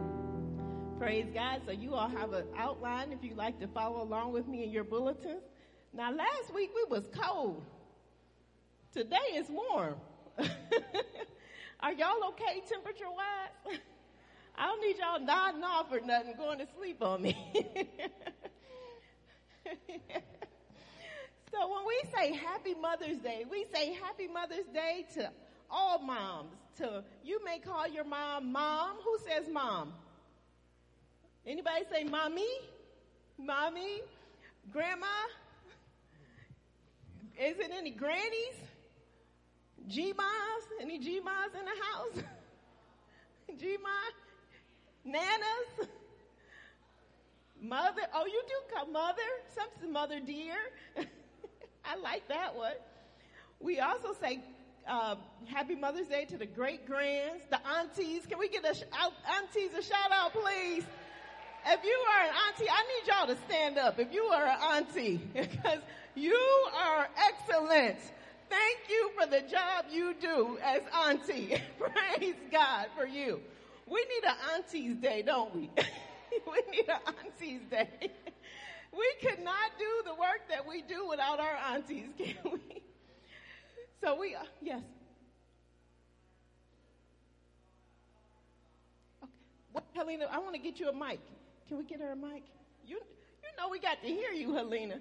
Praise 0.99 1.27
God. 1.35 1.63
So 1.67 1.73
you 1.73 1.95
all 1.95 2.09
have 2.09 2.33
an 2.33 2.45
outline 2.57 3.11
if 3.13 3.23
you'd 3.23 3.37
like 3.37 3.59
to 3.61 3.67
follow 3.67 4.03
along 4.03 4.33
with 4.33 4.47
me 4.47 4.63
in 4.63 4.71
your 4.71 4.85
bulletins. 4.85 5.43
Now 5.93 6.13
last 6.13 6.55
week 6.55 6.71
we 6.75 6.85
was 6.89 7.05
cold. 7.21 7.65
Today 8.93 9.17
is 9.35 9.47
warm. 9.49 9.97
Are 11.81 11.93
y'all 11.93 12.29
okay 12.29 12.63
temperature 12.69 13.11
wise? 13.11 13.79
I 14.57 14.67
don't 14.67 14.81
need 14.81 14.97
y'all 14.99 15.19
nodding 15.19 15.65
off 15.65 15.87
or 15.91 16.01
nothing, 16.01 16.37
going 16.37 16.59
to 16.59 16.67
sleep 16.79 17.03
on 17.03 17.23
me. 17.23 17.37
so 21.51 21.75
when 21.75 21.85
we 21.87 22.03
say 22.17 22.35
Happy 22.35 22.75
Mother's 22.75 23.19
Day, 23.19 23.45
we 23.51 23.67
say 23.75 23.95
Happy 23.95 24.29
Mother's 24.29 24.67
Day 24.73 25.07
to 25.15 25.29
all 25.69 25.99
moms. 25.99 26.55
To 26.79 27.03
you 27.25 27.45
may 27.45 27.59
call 27.59 27.89
your 27.89 28.05
mom 28.05 28.53
mom. 28.53 28.97
Who 29.05 29.19
says 29.27 29.49
mom? 29.53 29.93
Anybody 31.47 31.85
say 31.91 32.05
mommy? 32.05 32.49
Mommy? 33.39 34.01
Grandma? 34.73 35.07
Is 37.39 37.59
it 37.59 37.71
any 37.77 37.91
grannies? 37.91 38.57
G-moms? 39.89 40.65
Any 40.81 40.99
G-moms 40.99 41.53
in 41.59 41.65
the 41.65 41.83
house? 41.93 42.25
G-mom? 43.61 45.13
Nanas? 45.15 45.89
Mother? 47.61 48.03
Oh, 48.15 48.25
you 48.27 48.43
do 48.47 48.75
call 48.75 48.87
mother? 48.87 49.21
Something 49.55 49.93
mother 49.93 50.21
dear. 50.21 50.55
I 51.85 51.97
like 51.97 52.27
that 52.29 52.57
one. 52.57 52.73
We 53.61 53.81
also 53.81 54.15
say 54.19 54.41
uh, 54.89 55.17
Happy 55.47 55.75
Mother's 55.75 56.07
Day 56.07 56.25
to 56.27 56.39
the 56.39 56.47
great 56.47 56.87
grands, 56.87 57.43
the 57.51 57.59
aunties. 57.67 58.27
Can 58.27 58.39
we 58.39 58.49
get 58.49 58.65
a 58.71 58.75
sh- 58.75 58.83
aunties 59.27 59.75
a 59.77 59.83
shout 59.83 60.11
out, 60.13 60.33
please? 60.33 60.85
If 61.67 61.83
you 61.83 61.99
are 62.11 62.25
an 62.25 62.35
auntie, 62.47 62.71
I 62.71 62.83
need 62.83 63.07
y'all 63.09 63.27
to 63.27 63.37
stand 63.47 63.79
up. 63.79 63.99
If 63.99 64.13
you 64.13 64.25
are 64.25 64.45
an 64.45 64.59
auntie, 64.61 65.17
because 65.35 65.81
you 66.15 66.39
are 66.77 67.09
excellent. 67.17 67.99
Thank 68.51 68.79
you 68.89 69.11
for 69.19 69.27
the 69.27 69.41
job 69.41 69.87
you 69.91 70.15
do 70.21 70.59
as 70.63 70.83
auntie. 71.07 71.57
Praise 71.79 72.35
God 72.53 72.89
for 72.97 73.07
you. 73.07 73.41
We 73.87 74.05
need 74.05 74.25
an 74.29 74.37
auntie's 74.55 74.97
day, 74.97 75.23
don't 75.23 75.55
we? 75.55 75.71
we 76.47 76.63
need 76.71 76.89
an 76.89 77.01
auntie's 77.07 77.63
day. 77.71 77.89
we 78.93 79.09
could 79.23 79.43
not 79.43 79.73
do 79.79 80.03
the 80.05 80.15
work 80.15 80.49
that 80.51 80.67
we 80.69 80.83
do 80.83 81.09
without 81.09 81.41
our 81.41 81.57
aunties, 81.73 82.09
can 82.19 82.35
we? 82.45 82.83
So 84.03 84.21
we, 84.21 84.35
uh, 84.35 84.41
yes. 84.61 84.83
Okay. 89.23 89.33
What, 89.73 89.85
Helena, 89.95 90.27
I 90.31 90.39
want 90.39 90.55
to 90.55 90.61
get 90.61 90.79
you 90.79 90.91
a 90.91 90.93
mic. 90.93 91.21
Can 91.69 91.79
we 91.79 91.85
get 91.85 92.01
her 92.01 92.13
a 92.13 92.17
mic? 92.17 92.45
You, 92.87 92.97
you 92.97 93.51
know 93.59 93.69
we 93.71 93.79
got 93.79 94.03
to 94.03 94.09
hear 94.09 94.33
you, 94.33 94.55
Helena. 94.55 95.01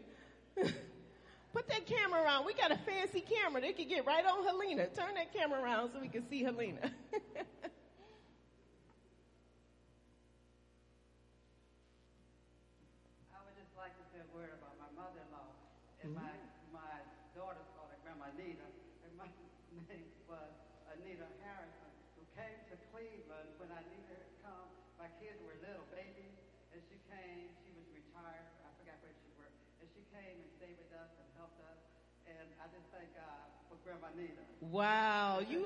Put 1.54 1.67
that 1.69 1.86
camera 1.86 2.23
around. 2.23 2.45
We 2.45 2.54
got 2.54 2.71
a 2.71 2.80
fancy 2.82 3.21
camera. 3.21 3.62
They 3.62 3.73
can 3.73 3.88
get 3.88 4.06
right 4.06 4.26
on 4.26 4.43
Helena. 4.43 4.88
Turn 4.88 5.13
that 5.15 5.34
camera 5.34 5.62
around 5.62 5.91
so 5.93 5.99
we 6.02 6.08
can 6.08 6.28
see 6.28 6.41
Helena. 6.41 6.82
I 6.89 6.89
would 13.45 13.54
just 13.54 13.69
like 13.78 13.93
to 13.93 14.06
say 14.10 14.17
a 14.17 14.30
word 14.34 14.49
about 14.58 14.73
my 14.82 14.89
mother-in-law 14.97 15.45
and 16.02 16.10
my 16.17 16.34
my 16.73 16.99
daughter's 17.38 17.69
called 17.78 17.93
her 17.93 18.02
Grandma 18.02 18.34
Nita, 18.34 18.65
and 19.06 19.12
my 19.13 19.30
name 19.88 20.10
was 20.26 20.52
Anita 20.89 21.30
Harrison, 21.45 21.91
who 22.17 22.26
came 22.34 22.60
to 22.73 22.76
Cleveland 22.89 23.49
when 23.62 23.69
I 23.69 23.80
needed 23.88 24.10
her 24.10 24.19
to 24.19 24.32
come. 24.41 24.67
My 24.97 25.08
kids 25.21 25.38
were 25.45 25.54
little 25.62 25.86
babies, 25.93 26.34
and 26.73 26.82
she 26.89 26.97
came. 27.13 27.49
She 27.62 27.71
was 27.78 27.86
retired. 27.93 28.47
I 28.65 28.69
forgot 28.82 28.97
where 29.06 29.13
she 29.13 29.30
worked, 29.38 29.58
and 29.82 29.88
she 29.93 30.02
came 30.10 30.38
and 30.41 30.49
stayed 30.58 30.78
with 30.82 30.91
us 30.97 31.12
and 31.13 31.28
helped 31.38 31.62
us. 31.62 31.80
And 32.26 32.45
I 32.58 32.65
just 32.73 32.88
thank 32.89 33.13
God 33.13 33.45
for 33.69 33.78
Grandma 33.86 34.10
wow. 34.73 35.39
You, 35.45 35.65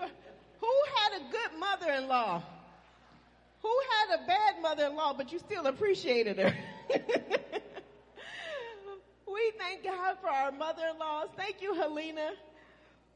who 0.60 0.74
had 0.96 1.22
a 1.22 1.24
good 1.32 1.60
mother-in-law? 1.60 2.44
Who 3.62 3.76
had 3.92 4.20
a 4.20 4.28
bad 4.28 4.62
mother-in-law, 4.62 5.16
but 5.18 5.32
you 5.32 5.40
still 5.40 5.66
appreciated 5.68 6.38
her? 6.38 6.54
we 9.28 9.52
thank 9.58 9.84
God 9.84 10.18
for 10.22 10.30
our 10.30 10.52
mother-in-laws. 10.52 11.30
Thank 11.36 11.62
you, 11.62 11.74
Helena. 11.74 12.32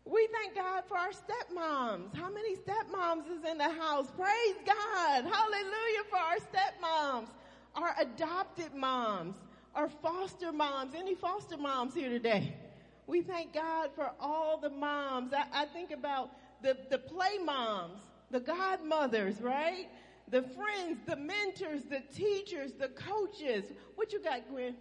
We 0.05 0.27
thank 0.31 0.55
God 0.55 0.83
for 0.87 0.97
our 0.97 1.11
stepmoms. 1.11 2.15
How 2.15 2.29
many 2.31 2.55
stepmoms 2.55 3.29
is 3.29 3.45
in 3.49 3.57
the 3.57 3.69
house? 3.69 4.07
Praise 4.17 4.55
God. 4.65 5.23
Hallelujah 5.25 6.03
for 6.09 6.17
our 6.17 6.37
stepmoms, 6.37 7.27
our 7.75 7.95
adopted 7.99 8.73
moms, 8.73 9.35
our 9.75 9.89
foster 9.89 10.51
moms. 10.51 10.93
Any 10.95 11.15
foster 11.15 11.57
moms 11.57 11.93
here 11.93 12.09
today? 12.09 12.55
We 13.07 13.21
thank 13.21 13.53
God 13.53 13.89
for 13.95 14.11
all 14.19 14.57
the 14.57 14.69
moms. 14.69 15.33
I, 15.33 15.63
I 15.63 15.65
think 15.65 15.91
about 15.91 16.31
the, 16.61 16.77
the 16.89 16.97
play 16.97 17.37
moms, 17.43 17.99
the 18.29 18.39
godmothers, 18.39 19.41
right? 19.41 19.87
The 20.29 20.43
friends, 20.43 20.99
the 21.05 21.17
mentors, 21.17 21.83
the 21.83 22.01
teachers, 22.15 22.71
the 22.73 22.89
coaches. 22.89 23.65
What 23.95 24.13
you 24.13 24.21
got, 24.21 24.47
Gwen? 24.49 24.75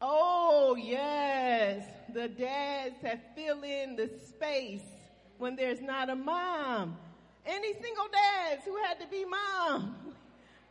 Oh, 0.00 0.76
yes. 0.76 1.84
The 2.14 2.28
dads 2.28 2.96
that 3.02 3.34
fill 3.36 3.62
in 3.62 3.96
the 3.96 4.10
space 4.28 4.80
when 5.36 5.56
there's 5.56 5.82
not 5.82 6.08
a 6.08 6.16
mom. 6.16 6.96
Any 7.44 7.72
single 7.74 8.08
dads 8.12 8.62
who 8.64 8.76
had 8.76 9.00
to 9.00 9.06
be 9.08 9.24
mom. 9.24 9.96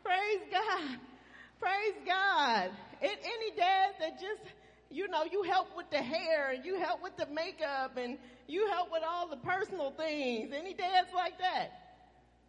Praise 0.09 0.41
God. 0.51 0.97
Praise 1.59 1.93
God. 2.03 2.71
And 2.99 3.11
any 3.11 3.55
dads 3.55 3.93
that 3.99 4.19
just, 4.19 4.41
you 4.89 5.07
know, 5.07 5.23
you 5.31 5.43
help 5.43 5.67
with 5.77 5.91
the 5.91 6.01
hair 6.01 6.49
and 6.49 6.65
you 6.65 6.79
help 6.79 7.03
with 7.03 7.15
the 7.15 7.27
makeup 7.27 7.95
and 7.95 8.17
you 8.47 8.67
help 8.71 8.91
with 8.91 9.03
all 9.07 9.29
the 9.29 9.37
personal 9.37 9.91
things. 9.91 10.51
Any 10.51 10.73
dads 10.73 11.09
like 11.13 11.37
that? 11.37 11.69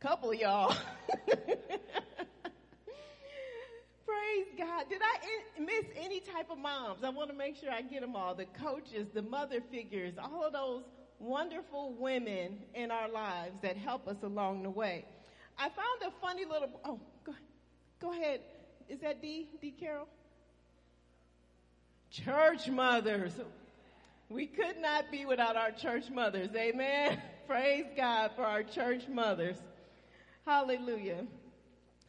Couple 0.01 0.33
y'all. 0.33 0.75
Praise 4.07 4.47
God. 4.57 4.87
Did 4.89 5.03
I 5.03 5.61
miss 5.61 5.85
any 5.97 6.21
type 6.21 6.51
of 6.51 6.57
moms? 6.57 7.05
I 7.05 7.11
want 7.11 7.29
to 7.29 7.37
make 7.37 7.57
sure 7.57 7.71
I 7.71 7.83
get 7.83 8.01
them 8.01 8.17
all. 8.17 8.35
The 8.35 8.47
coaches, 8.47 9.07
the 9.13 9.21
mother 9.21 9.61
figures, 9.71 10.15
all 10.19 10.47
of 10.47 10.55
those 10.55 10.85
wonderful 11.19 11.95
women 11.99 12.61
in 12.75 12.91
our 12.91 13.11
lives 13.11 13.53
that 13.61 13.77
help 13.77 14.09
us 14.09 14.17
along 14.23 14.63
the 14.63 14.71
way. 14.71 15.05
I 15.59 15.69
found 15.69 16.01
a 16.07 16.11
funny 16.23 16.47
little, 16.47 16.71
oh, 16.87 17.01
go, 18.01 18.13
ahead. 18.13 18.41
Is 18.89 19.01
that 19.01 19.23
D? 19.23 19.49
D 19.61 19.71
Carol? 19.71 20.09
Church 22.11 22.69
mothers. 22.69 23.33
We 24.29 24.47
could 24.47 24.79
not 24.81 25.11
be 25.11 25.25
without 25.27 25.57
our 25.57 25.71
church 25.71 26.11
mothers. 26.11 26.51
Amen. 26.57 27.21
Praise 27.47 27.87
God 27.97 28.33
for 28.37 28.45
our 28.45 28.63
church 28.63 29.09
mothers. 29.09 29.57
Hallelujah. 30.47 31.27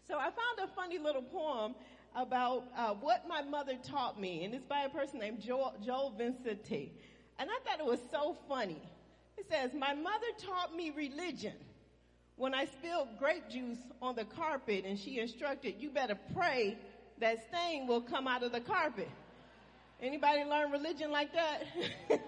So 0.08 0.18
I 0.18 0.26
found 0.26 0.60
a 0.64 0.68
funny 0.76 0.98
little 0.98 1.22
poem 1.22 1.76
about 2.16 2.66
uh, 2.76 2.94
what 2.96 3.28
my 3.28 3.42
mother 3.42 3.78
taught 3.84 4.20
me, 4.20 4.44
and 4.44 4.54
it's 4.54 4.66
by 4.66 4.82
a 4.82 4.90
person 4.90 5.20
named 5.20 5.42
Joel, 5.42 5.76
Joel 5.86 6.14
Vincenti. 6.18 6.92
And 7.40 7.50
I 7.50 7.58
thought 7.64 7.80
it 7.80 7.86
was 7.86 8.00
so 8.12 8.38
funny. 8.48 8.82
It 9.38 9.46
says, 9.50 9.72
My 9.74 9.94
mother 9.94 10.28
taught 10.38 10.76
me 10.76 10.92
religion 10.96 11.54
when 12.42 12.56
I 12.56 12.66
spilled 12.66 13.20
grape 13.20 13.48
juice 13.52 13.78
on 14.02 14.16
the 14.16 14.26
carpet, 14.26 14.84
and 14.84 14.98
she 14.98 15.20
instructed, 15.20 15.76
You 15.78 15.92
better 15.92 16.18
pray 16.36 16.76
that 17.20 17.38
stain 17.48 17.86
will 17.86 18.02
come 18.02 18.28
out 18.28 18.42
of 18.42 18.52
the 18.52 18.60
carpet. 18.60 19.10
Anybody 20.02 20.44
learn 20.44 20.72
religion 20.72 21.12
like 21.12 21.32
that? 21.34 21.66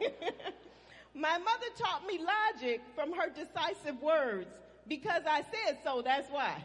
My 1.15 1.39
mother 1.39 1.65
taught 1.80 2.06
me 2.06 2.19
logic 2.19 2.82
from 2.93 3.12
her 3.13 3.28
decisive 3.30 3.99
words. 4.04 4.49
Because 4.88 5.23
I 5.28 5.41
said 5.41 5.80
so, 5.84 6.04
that's 6.04 6.30
why. 6.30 6.63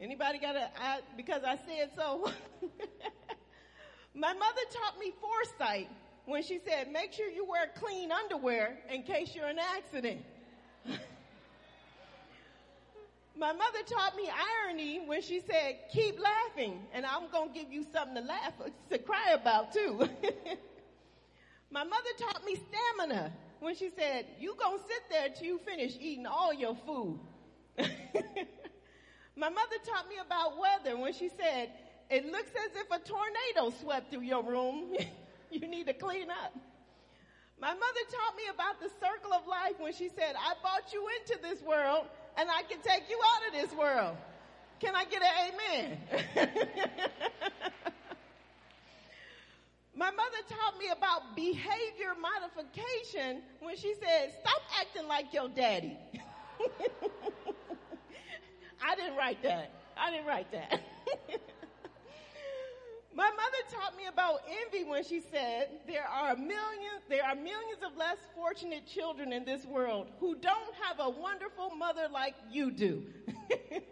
Anybody 0.00 0.38
got 0.38 0.56
a, 0.56 0.68
I, 0.76 1.00
because 1.16 1.44
I 1.44 1.60
said 1.68 1.90
so? 1.94 2.28
My 4.14 4.32
mother 4.32 4.62
taught 4.72 4.98
me 4.98 5.12
foresight 5.20 5.88
when 6.26 6.42
she 6.42 6.58
said, 6.66 6.90
make 6.90 7.12
sure 7.12 7.28
you 7.28 7.44
wear 7.44 7.70
clean 7.76 8.10
underwear 8.10 8.78
in 8.92 9.04
case 9.04 9.32
you're 9.32 9.48
in 9.48 9.58
an 9.58 9.64
accident. 9.76 10.22
My 13.36 13.52
mother 13.52 13.78
taught 13.86 14.16
me 14.16 14.28
irony 14.28 15.00
when 15.06 15.22
she 15.22 15.40
said, 15.40 15.78
keep 15.92 16.18
laughing 16.18 16.86
and 16.92 17.06
I'm 17.06 17.30
going 17.30 17.52
to 17.52 17.58
give 17.58 17.72
you 17.72 17.84
something 17.92 18.16
to 18.16 18.22
laugh, 18.22 18.52
to 18.90 18.98
cry 18.98 19.32
about 19.32 19.72
too. 19.72 19.98
My 21.70 21.84
mother 21.84 22.10
taught 22.18 22.44
me 22.44 22.56
stamina 22.56 23.32
when 23.60 23.74
she 23.76 23.90
said, 23.96 24.26
you 24.38 24.54
going 24.58 24.78
to 24.78 24.84
sit 24.84 25.02
there 25.10 25.28
till 25.28 25.46
you 25.46 25.60
finish 25.64 25.96
eating 26.00 26.26
all 26.26 26.52
your 26.52 26.74
food. 26.74 27.20
My 29.36 29.48
mother 29.48 29.76
taught 29.86 30.08
me 30.08 30.16
about 30.24 30.58
weather 30.58 30.96
when 30.98 31.12
she 31.12 31.28
said, 31.28 31.70
it 32.10 32.26
looks 32.26 32.50
as 32.50 32.74
if 32.74 32.90
a 32.90 32.98
tornado 32.98 33.74
swept 33.80 34.10
through 34.10 34.22
your 34.22 34.42
room. 34.42 34.92
you 35.50 35.68
need 35.68 35.86
to 35.86 35.94
clean 35.94 36.28
up. 36.30 36.52
My 37.60 37.68
mother 37.68 38.04
taught 38.10 38.36
me 38.36 38.44
about 38.52 38.80
the 38.80 38.88
circle 38.98 39.32
of 39.32 39.46
life 39.46 39.78
when 39.78 39.92
she 39.92 40.08
said, 40.08 40.34
I 40.34 40.54
brought 40.60 40.92
you 40.92 41.06
into 41.20 41.40
this 41.40 41.62
world 41.62 42.06
and 42.36 42.50
I 42.50 42.62
can 42.62 42.80
take 42.80 43.08
you 43.08 43.18
out 43.34 43.46
of 43.48 43.52
this 43.60 43.78
world. 43.78 44.16
Can 44.80 44.94
I 44.96 45.04
get 45.04 45.22
an 45.22 45.28
amen? 45.52 45.98
My 49.94 50.10
mother 50.10 50.38
taught 50.48 50.78
me 50.78 50.88
about 50.96 51.36
behavior 51.36 52.14
modification 52.18 53.42
when 53.60 53.76
she 53.76 53.92
said, 53.94 54.32
stop 54.40 54.62
acting 54.80 55.06
like 55.06 55.34
your 55.34 55.48
daddy. 55.50 55.98
I 58.82 58.94
didn't 58.94 59.16
write 59.16 59.42
that. 59.42 59.72
I 59.98 60.10
didn't 60.10 60.26
write 60.26 60.50
that. 60.52 60.80
My 63.14 63.28
mother 63.28 63.62
taught 63.70 63.96
me 63.96 64.06
about 64.06 64.42
envy 64.48 64.88
when 64.88 65.02
she 65.02 65.20
said, 65.20 65.80
there 65.86 66.06
are 66.06 66.36
millions, 66.36 67.02
there 67.08 67.24
are 67.24 67.34
millions 67.34 67.82
of 67.84 67.96
less 67.96 68.18
fortunate 68.36 68.86
children 68.86 69.32
in 69.32 69.44
this 69.44 69.64
world 69.64 70.12
who 70.20 70.36
don't 70.36 70.74
have 70.82 71.00
a 71.00 71.10
wonderful 71.10 71.70
mother 71.70 72.06
like 72.12 72.34
you 72.50 72.70
do. 72.70 73.02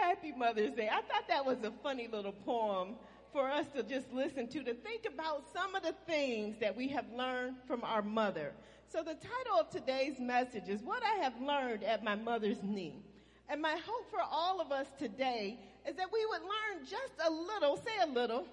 Happy 0.00 0.32
Mother's 0.32 0.72
Day. 0.72 0.88
I 0.88 1.02
thought 1.02 1.28
that 1.28 1.44
was 1.44 1.58
a 1.64 1.72
funny 1.82 2.08
little 2.10 2.32
poem 2.32 2.94
for 3.32 3.50
us 3.50 3.66
to 3.74 3.82
just 3.82 4.10
listen 4.12 4.48
to, 4.48 4.64
to 4.64 4.74
think 4.74 5.06
about 5.06 5.44
some 5.52 5.74
of 5.74 5.82
the 5.82 5.94
things 6.06 6.56
that 6.60 6.74
we 6.74 6.88
have 6.88 7.04
learned 7.14 7.56
from 7.66 7.84
our 7.84 8.02
mother. 8.02 8.52
So 8.90 9.02
the 9.02 9.14
title 9.14 9.58
of 9.60 9.70
today's 9.70 10.18
message 10.18 10.68
is 10.68 10.82
What 10.82 11.02
I 11.02 11.22
Have 11.22 11.40
Learned 11.40 11.84
at 11.84 12.02
My 12.02 12.14
Mother's 12.14 12.62
Knee. 12.62 13.02
And 13.48 13.60
my 13.60 13.76
hope 13.86 14.10
for 14.10 14.20
all 14.30 14.60
of 14.60 14.72
us 14.72 14.86
today 14.98 15.58
is 15.88 15.96
that 15.96 16.12
we 16.12 16.24
would 16.26 16.42
learn 16.42 16.86
just 16.88 17.12
a 17.26 17.30
little, 17.30 17.76
say 17.76 17.92
a 18.02 18.06
little, 18.06 18.46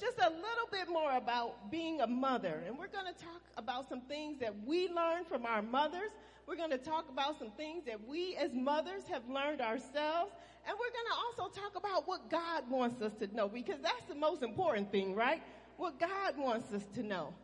just 0.00 0.18
a 0.18 0.28
little 0.28 0.68
bit 0.70 0.88
more 0.88 1.16
about 1.16 1.70
being 1.70 2.00
a 2.00 2.06
mother. 2.06 2.62
And 2.66 2.78
we're 2.78 2.88
going 2.88 3.06
to 3.06 3.18
talk 3.18 3.42
about 3.56 3.88
some 3.88 4.00
things 4.02 4.38
that 4.40 4.54
we 4.66 4.88
learned 4.88 5.26
from 5.26 5.46
our 5.46 5.62
mothers. 5.62 6.10
We're 6.46 6.56
going 6.56 6.70
to 6.70 6.78
talk 6.78 7.08
about 7.08 7.38
some 7.38 7.50
things 7.52 7.84
that 7.86 8.06
we 8.06 8.36
as 8.36 8.52
mothers 8.52 9.04
have 9.10 9.28
learned 9.28 9.60
ourselves. 9.60 10.32
And 10.66 10.76
we're 10.78 10.92
going 10.92 11.08
to 11.10 11.42
also 11.42 11.60
talk 11.60 11.76
about 11.76 12.08
what 12.08 12.30
God 12.30 12.68
wants 12.70 13.02
us 13.02 13.12
to 13.20 13.34
know 13.34 13.48
because 13.48 13.80
that's 13.82 14.04
the 14.08 14.14
most 14.14 14.42
important 14.42 14.90
thing, 14.90 15.14
right? 15.14 15.42
What 15.76 16.00
God 16.00 16.38
wants 16.38 16.72
us 16.72 16.84
to 16.94 17.02
know. 17.02 17.34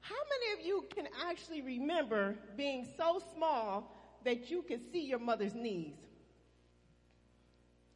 How 0.00 0.14
many 0.30 0.60
of 0.60 0.66
you 0.66 0.84
can 0.94 1.08
actually 1.28 1.62
remember 1.62 2.36
being 2.56 2.86
so 2.96 3.20
small 3.34 3.92
that 4.24 4.50
you 4.50 4.62
could 4.62 4.80
see 4.92 5.00
your 5.00 5.18
mother's 5.18 5.54
knees? 5.54 5.94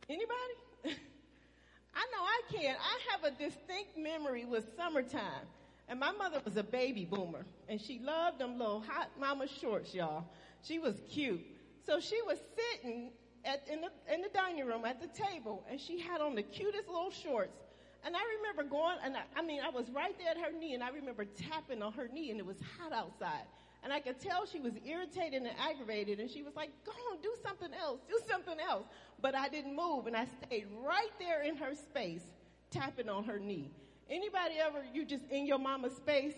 Anybody? 0.09 0.55
I 1.95 2.07
know 2.13 2.23
I 2.23 2.41
can. 2.51 2.77
I 2.77 3.13
have 3.13 3.25
a 3.25 3.31
distinct 3.37 3.97
memory 3.97 4.45
with 4.45 4.65
summertime. 4.77 5.47
And 5.89 5.99
my 5.99 6.13
mother 6.13 6.41
was 6.45 6.57
a 6.57 6.63
baby 6.63 7.05
boomer. 7.05 7.45
And 7.69 7.81
she 7.81 7.99
loved 7.99 8.39
them 8.39 8.59
little 8.59 8.81
hot 8.81 9.11
mama 9.19 9.47
shorts, 9.49 9.95
y'all. 9.95 10.25
She 10.63 10.79
was 10.79 11.01
cute. 11.11 11.45
So 11.87 11.99
she 11.99 12.21
was 12.23 12.39
sitting 12.57 13.11
at, 13.45 13.67
in, 13.71 13.81
the, 13.81 13.91
in 14.13 14.23
the 14.23 14.29
dining 14.33 14.67
room 14.67 14.85
at 14.85 15.01
the 15.01 15.09
table, 15.09 15.65
and 15.71 15.81
she 15.81 15.99
had 15.99 16.21
on 16.21 16.35
the 16.35 16.43
cutest 16.43 16.89
little 16.89 17.11
shorts. 17.11 17.57
And 18.05 18.15
I 18.17 18.21
remember 18.39 18.71
going, 18.71 18.97
and 19.05 19.17
I, 19.17 19.23
I 19.37 19.43
mean, 19.43 19.61
I 19.63 19.71
was 19.71 19.91
right 19.91 20.17
there 20.19 20.31
at 20.31 20.39
her 20.39 20.57
knee, 20.59 20.75
and 20.75 20.83
I 20.83 20.91
remember 20.91 21.25
tapping 21.25 21.83
on 21.83 21.93
her 21.93 22.09
knee, 22.13 22.31
and 22.31 22.39
it 22.39 22.47
was 22.47 22.57
hot 22.79 22.93
outside. 22.93 23.45
And 23.83 23.93
I 23.93 24.01
could 24.01 24.21
tell 24.21 24.47
she 24.47 24.61
was 24.61 24.75
irritated 24.87 25.43
and 25.43 25.51
aggravated, 25.59 26.21
and 26.21 26.31
she 26.31 26.43
was 26.43 26.55
like, 26.55 26.71
go 26.85 26.93
on, 27.11 27.23
do 27.23 27.33
something 27.43 27.71
else, 27.73 28.01
do 28.09 28.19
something 28.29 28.57
else. 28.61 28.85
But 29.23 29.35
I 29.35 29.49
didn't 29.49 29.75
move, 29.75 30.07
and 30.07 30.17
I 30.17 30.27
stayed 30.45 30.67
right 30.85 31.11
there 31.19 31.43
in 31.43 31.57
her 31.57 31.75
space, 31.75 32.23
tapping 32.71 33.09
on 33.09 33.25
her 33.25 33.39
knee. 33.39 33.71
Anybody 34.09 34.57
ever, 34.59 34.85
you 34.93 35.05
just 35.05 35.25
in 35.31 35.47
your 35.47 35.59
mama's 35.59 35.97
space? 35.97 36.35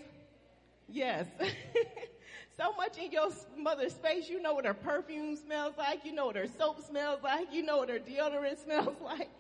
Yes. 0.89 1.27
so 2.57 2.73
much 2.77 2.99
in 2.99 3.11
your 3.11 3.31
mother's 3.57 3.93
space, 3.93 4.29
you 4.29 4.41
know 4.41 4.55
what 4.55 4.67
her 4.67 4.75
perfume 4.75 5.37
smells 5.37 5.75
like, 5.77 6.05
you 6.05 6.13
know 6.13 6.27
what 6.27 6.37
her 6.37 6.47
soap 6.59 6.85
smells 6.87 7.23
like, 7.23 7.53
you 7.53 7.63
know 7.63 7.79
what 7.79 7.89
her 7.89 7.99
deodorant 7.99 8.59
smells 8.65 8.97
like. 9.03 9.31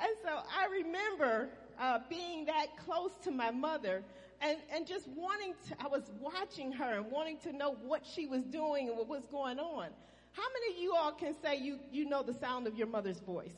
And 0.00 0.12
so 0.22 0.30
I 0.30 0.66
remember 0.70 1.48
uh, 1.78 1.98
being 2.08 2.44
that 2.46 2.76
close 2.84 3.12
to 3.24 3.30
my 3.30 3.50
mother 3.50 4.02
and, 4.40 4.58
and 4.72 4.86
just 4.86 5.08
wanting 5.08 5.54
to, 5.68 5.76
I 5.84 5.88
was 5.88 6.10
watching 6.20 6.72
her 6.72 6.96
and 6.96 7.10
wanting 7.10 7.38
to 7.38 7.52
know 7.52 7.76
what 7.84 8.04
she 8.04 8.26
was 8.26 8.42
doing 8.44 8.88
and 8.88 8.96
what 8.96 9.08
was 9.08 9.26
going 9.26 9.58
on. 9.58 9.88
How 10.32 10.44
many 10.52 10.76
of 10.76 10.82
you 10.82 10.94
all 10.94 11.12
can 11.12 11.34
say 11.42 11.56
you, 11.56 11.78
you 11.90 12.08
know 12.08 12.22
the 12.22 12.34
sound 12.34 12.66
of 12.66 12.76
your 12.76 12.86
mother's 12.86 13.20
voice? 13.20 13.56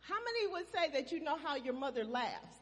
How 0.00 0.16
many 0.16 0.52
would 0.52 0.72
say 0.72 0.90
that 0.92 1.12
you 1.12 1.20
know 1.20 1.36
how 1.36 1.54
your 1.54 1.74
mother 1.74 2.04
laughs? 2.04 2.56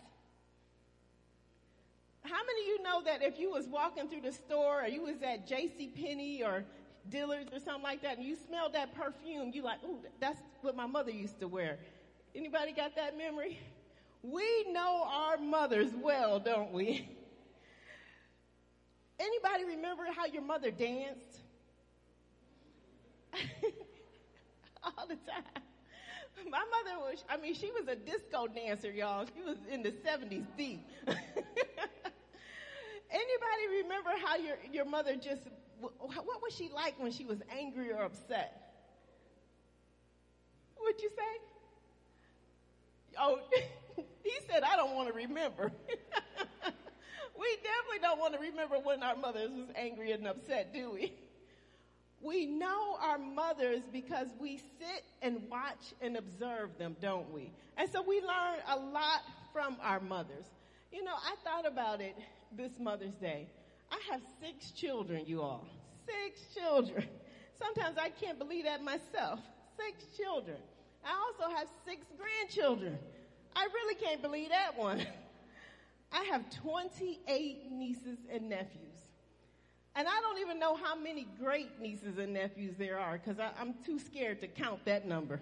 How 2.23 2.41
many 2.45 2.61
of 2.63 2.67
you 2.67 2.83
know 2.83 3.03
that 3.05 3.23
if 3.23 3.39
you 3.39 3.51
was 3.51 3.67
walking 3.67 4.09
through 4.09 4.21
the 4.21 4.33
store 4.33 4.83
or 4.85 4.87
you 4.87 5.03
was 5.03 5.23
at 5.23 5.47
J.C. 5.47 5.89
Penney 5.97 6.43
or 6.43 6.65
Dillard's 7.09 7.53
or 7.55 7.61
something 7.61 7.83
like 7.83 8.03
that 8.03 8.19
and 8.19 8.27
you 8.27 8.37
smelled 8.47 8.75
that 8.75 8.95
perfume, 8.95 9.51
you 9.55 9.63
like, 9.63 9.83
ooh, 9.85 9.99
that's 10.21 10.39
what 10.61 10.77
my 10.77 10.85
mother 10.85 11.11
used 11.11 11.41
to 11.41 11.49
wear. 11.49 11.79
Anybody 12.35 12.73
got 12.73 12.95
that 12.97 13.17
memory? 13.17 13.59
We 14.23 14.67
know 14.73 15.07
our 15.07 15.39
mothers 15.39 15.93
well, 15.95 16.39
don't 16.41 16.73
we? 16.73 17.09
Anybody 19.21 19.65
remember 19.65 20.05
how 20.15 20.27
your 20.27 20.43
mother 20.43 20.71
danced? 20.71 21.41
All 24.83 25.07
the 25.09 25.17
time. 25.17 25.45
My 26.49 26.59
mother 26.59 26.99
was, 27.01 27.25
I 27.29 27.37
mean, 27.37 27.55
she 27.55 27.71
was 27.73 27.89
a 27.89 27.97
disco 27.97 28.47
dancer, 28.47 28.93
y'all. 28.93 29.27
She 29.35 29.43
was 29.43 29.59
in 29.71 29.83
the 29.83 29.91
70s 29.91 30.47
deep. 30.57 30.89
Anybody 33.11 33.83
remember 33.83 34.11
how 34.25 34.37
your, 34.37 34.57
your 34.73 34.85
mother 34.85 35.17
just, 35.17 35.43
what 35.81 36.43
was 36.43 36.55
she 36.55 36.71
like 36.75 36.99
when 36.99 37.11
she 37.11 37.25
was 37.25 37.39
angry 37.51 37.91
or 37.93 38.03
upset? 38.03 38.69
What'd 40.77 41.03
you 41.03 41.11
say? 41.11 41.41
Oh, 43.19 43.41
he 44.23 44.33
said, 44.51 44.63
I 44.63 44.77
don't 44.77 44.95
want 44.95 45.09
to 45.09 45.15
remember. 45.15 45.73
we 47.39 47.49
definitely 47.57 48.01
don't 48.03 48.19
want 48.19 48.35
to 48.35 48.41
remember 48.41 48.77
when 48.83 49.03
our 49.03 49.17
mothers 49.17 49.51
was 49.51 49.69
angry 49.77 50.13
and 50.13 50.27
upset, 50.27 50.73
do 50.73 50.91
we? 50.93 51.13
We 52.21 52.47
know 52.47 52.97
our 53.01 53.19
mothers 53.19 53.83
because 53.93 54.27
we 54.41 54.57
sit 54.57 55.05
and 55.23 55.43
watch 55.49 55.95
and 56.01 56.17
observe 56.17 56.77
them, 56.77 56.97
don't 57.01 57.33
we? 57.33 57.53
And 57.77 57.89
so 57.91 58.03
we 58.03 58.21
learn 58.21 58.59
a 58.69 58.77
lot 58.77 59.23
from 59.53 59.77
our 59.81 60.01
mothers. 60.01 60.47
You 60.93 61.05
know, 61.05 61.15
I 61.15 61.37
thought 61.45 61.67
about 61.71 62.01
it 62.01 62.17
this 62.57 62.73
Mother's 62.81 63.15
Day. 63.15 63.47
I 63.93 64.01
have 64.11 64.21
six 64.41 64.73
children, 64.73 65.25
you 65.27 65.43
all. 65.43 65.67
Six 66.07 66.41
children. 66.55 67.07
Sometimes 67.59 67.97
I 67.99 68.09
can't 68.09 68.39
believe 68.39 68.65
that 68.65 68.83
myself. 68.83 69.41
Six 69.77 70.05
children. 70.17 70.57
I 71.05 71.11
also 71.11 71.55
have 71.55 71.69
six 71.87 72.05
grandchildren. 72.19 72.99
I 73.57 73.65
really 73.65 73.95
can't 73.95 74.23
believe 74.23 74.51
that 74.51 74.79
one. 74.79 75.05
I 76.13 76.25
have 76.25 76.45
28 76.63 77.71
nieces 77.71 78.19
and 78.33 78.49
nephews. 78.49 78.83
And 79.95 80.07
I 80.07 80.21
don't 80.21 80.39
even 80.39 80.59
know 80.59 80.77
how 80.77 80.95
many 80.95 81.27
great 81.41 81.81
nieces 81.81 82.19
and 82.19 82.33
nephews 82.33 82.77
there 82.79 82.99
are 82.99 83.19
because 83.19 83.39
I'm 83.41 83.75
too 83.85 83.99
scared 83.99 84.41
to 84.43 84.47
count 84.47 84.85
that 84.85 85.07
number. 85.07 85.41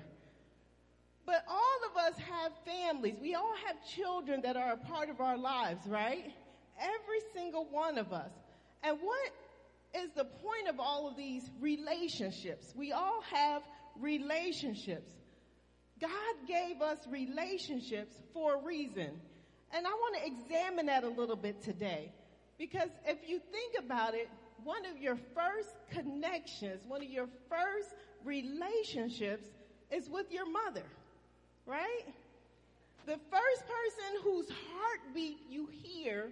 But 1.26 1.44
all 1.48 1.78
of 1.90 1.96
us 1.96 2.18
have 2.18 2.52
families. 2.64 3.16
We 3.20 3.34
all 3.34 3.54
have 3.66 3.76
children 3.86 4.40
that 4.42 4.56
are 4.56 4.72
a 4.72 4.76
part 4.76 5.10
of 5.10 5.20
our 5.20 5.36
lives, 5.36 5.86
right? 5.86 6.32
Every 6.80 7.20
single 7.34 7.66
one 7.70 7.98
of 7.98 8.12
us. 8.12 8.30
And 8.82 8.96
what 9.02 9.30
is 9.94 10.10
the 10.16 10.24
point 10.24 10.68
of 10.68 10.78
all 10.78 11.08
of 11.08 11.16
these 11.16 11.50
relationships? 11.60 12.72
We 12.76 12.92
all 12.92 13.22
have 13.32 13.62
relationships. 14.00 15.10
God 16.00 16.34
gave 16.46 16.82
us 16.82 16.98
relationships 17.08 18.14
for 18.32 18.56
a 18.56 18.62
reason. 18.62 19.10
And 19.72 19.86
I 19.86 19.90
want 19.90 20.16
to 20.16 20.26
examine 20.26 20.86
that 20.86 21.04
a 21.04 21.08
little 21.08 21.36
bit 21.36 21.62
today. 21.62 22.12
Because 22.58 22.88
if 23.06 23.28
you 23.28 23.40
think 23.52 23.74
about 23.78 24.14
it, 24.14 24.28
one 24.64 24.86
of 24.86 24.98
your 24.98 25.16
first 25.34 25.74
connections, 25.90 26.82
one 26.86 27.02
of 27.02 27.08
your 27.08 27.28
first 27.48 27.94
relationships 28.24 29.46
is 29.90 30.08
with 30.08 30.32
your 30.32 30.50
mother, 30.50 30.84
right? 31.66 32.04
The 33.06 33.18
first 33.30 33.62
person 33.62 34.22
whose 34.22 34.48
heartbeat 34.48 35.38
you 35.48 35.68
hear 35.82 36.30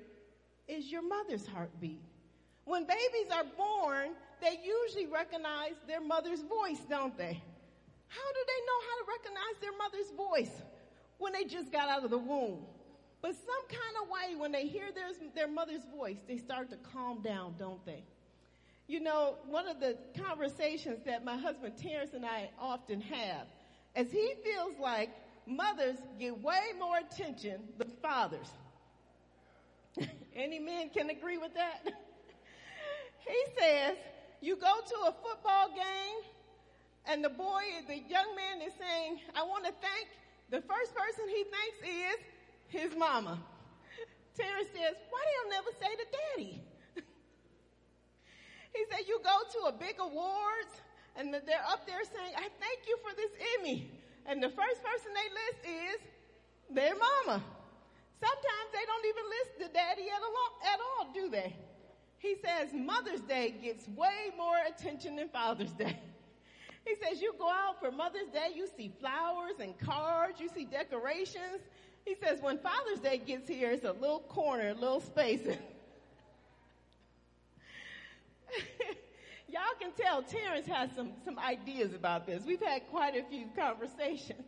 is 0.67 0.91
your 0.91 1.03
mother's 1.03 1.47
heartbeat. 1.47 2.01
When 2.65 2.85
babies 2.85 3.31
are 3.33 3.45
born, 3.57 4.11
they 4.41 4.59
usually 4.65 5.07
recognize 5.07 5.75
their 5.87 6.01
mother's 6.01 6.41
voice, 6.43 6.81
don't 6.89 7.17
they? 7.17 7.43
How 8.15 8.33
do 8.33 8.41
they 8.47 8.61
know 8.69 8.79
how 8.89 8.95
to 9.01 9.05
recognize 9.17 9.57
their 9.61 9.77
mother's 9.77 10.11
voice 10.17 10.63
when 11.19 11.33
they 11.33 11.45
just 11.45 11.73
got 11.73 11.89
out 11.89 12.05
of 12.05 12.11
the 12.11 12.19
womb? 12.19 12.65
But 13.21 13.35
some 13.35 13.69
kind 13.69 13.97
of 14.03 14.09
way, 14.09 14.37
when 14.37 14.53
they 14.53 14.67
hear 14.67 14.87
their, 14.95 15.09
their 15.35 15.49
mother's 15.49 15.85
voice, 15.97 16.19
they 16.29 16.37
start 16.37 16.71
to 16.71 16.77
calm 16.77 17.23
down, 17.23 17.55
don't 17.59 17.85
they? 17.87 18.05
You 18.87 19.01
know, 19.01 19.37
one 19.49 19.67
of 19.67 19.81
the 19.81 19.97
conversations 20.23 21.01
that 21.07 21.25
my 21.25 21.37
husband 21.37 21.75
Terrence 21.81 22.13
and 22.13 22.25
I 22.25 22.51
often 22.61 23.01
have 23.01 23.47
is 23.97 24.13
he 24.13 24.35
feels 24.45 24.79
like 24.79 25.11
mothers 25.47 25.97
get 26.19 26.39
way 26.43 26.61
more 26.79 26.99
attention 26.99 27.63
than 27.79 27.91
fathers. 28.03 28.49
Any 30.37 30.59
men 30.59 30.91
can 30.91 31.09
agree 31.11 31.39
with 31.39 31.55
that? 31.55 31.81
he 33.27 33.45
says, 33.59 33.97
you 34.43 34.57
go 34.57 34.81
to 34.87 34.95
a 35.09 35.15
football 35.23 35.69
game 35.75 36.34
And 37.07 37.23
the 37.23 37.29
boy, 37.29 37.63
the 37.87 37.97
young 37.97 38.35
man 38.35 38.63
is 38.67 38.73
saying, 38.81 39.21
I 39.37 39.43
want 39.43 39.65
to 39.65 39.73
thank, 39.73 40.09
the 40.51 40.63
first 40.63 40.95
person 40.95 41.29
he 41.29 41.45
thanks 41.45 41.79
is 41.85 42.19
his 42.69 42.99
mama. 42.99 43.39
Terrence 44.37 44.69
says, 44.73 44.97
why 45.11 45.21
do 45.23 45.31
you 45.31 45.45
never 45.51 45.71
say 45.79 45.93
to 45.95 46.07
daddy? 46.11 46.63
he 48.75 48.83
said, 48.91 49.07
you 49.07 49.21
go 49.23 49.37
to 49.53 49.59
a 49.69 49.73
big 49.73 49.97
awards 50.01 50.81
and 51.17 51.33
they're 51.33 51.69
up 51.69 51.87
there 51.87 52.03
saying, 52.05 52.33
I 52.37 52.49
thank 52.59 52.89
you 52.89 52.99
for 53.03 53.15
this 53.15 53.31
Emmy. 53.59 53.91
And 54.27 54.43
the 54.43 54.49
first 54.49 54.83
person 54.83 55.13
they 55.13 55.29
list 55.31 55.61
is 55.69 56.01
their 56.75 56.95
mama. 56.95 57.45
Sometimes 58.19 58.69
they 58.73 58.85
don't 58.87 59.07
even 59.07 59.25
list 59.29 59.53
the 59.61 59.69
daddy 59.77 60.09
at 60.09 60.23
all, 60.23 60.51
at 60.73 60.81
all, 60.81 61.13
do 61.13 61.31
they? 61.31 61.55
He 62.19 62.37
says 62.43 62.73
Mother's 62.73 63.21
Day 63.21 63.55
gets 63.63 63.87
way 63.89 64.33
more 64.37 64.57
attention 64.67 65.17
than 65.17 65.29
Father's 65.29 65.73
Day. 65.73 65.99
He 66.85 66.95
says 66.97 67.21
you 67.23 67.35
go 67.39 67.49
out 67.49 67.81
for 67.81 67.91
Mother's 67.91 68.29
Day, 68.29 68.49
you 68.55 68.69
see 68.77 68.93
flowers 69.01 69.55
and 69.61 69.79
cards, 69.79 70.39
you 70.39 70.51
see 70.55 70.65
decorations. 70.65 71.63
He 72.05 72.15
says 72.15 72.43
when 72.43 72.59
Father's 72.59 73.01
Day 73.01 73.19
gets 73.19 73.49
here, 73.49 73.71
it's 73.71 73.85
a 73.85 73.93
little 73.93 74.21
corner, 74.21 74.69
a 74.69 74.75
little 74.75 75.01
space. 75.01 75.41
Y'all 79.49 79.63
can 79.81 79.93
tell 79.93 80.23
Terrence 80.23 80.67
has 80.67 80.91
some, 80.95 81.13
some 81.25 81.39
ideas 81.39 81.95
about 81.95 82.27
this. 82.27 82.45
We've 82.45 82.61
had 82.61 82.87
quite 82.91 83.17
a 83.17 83.23
few 83.23 83.47
conversations. 83.57 84.45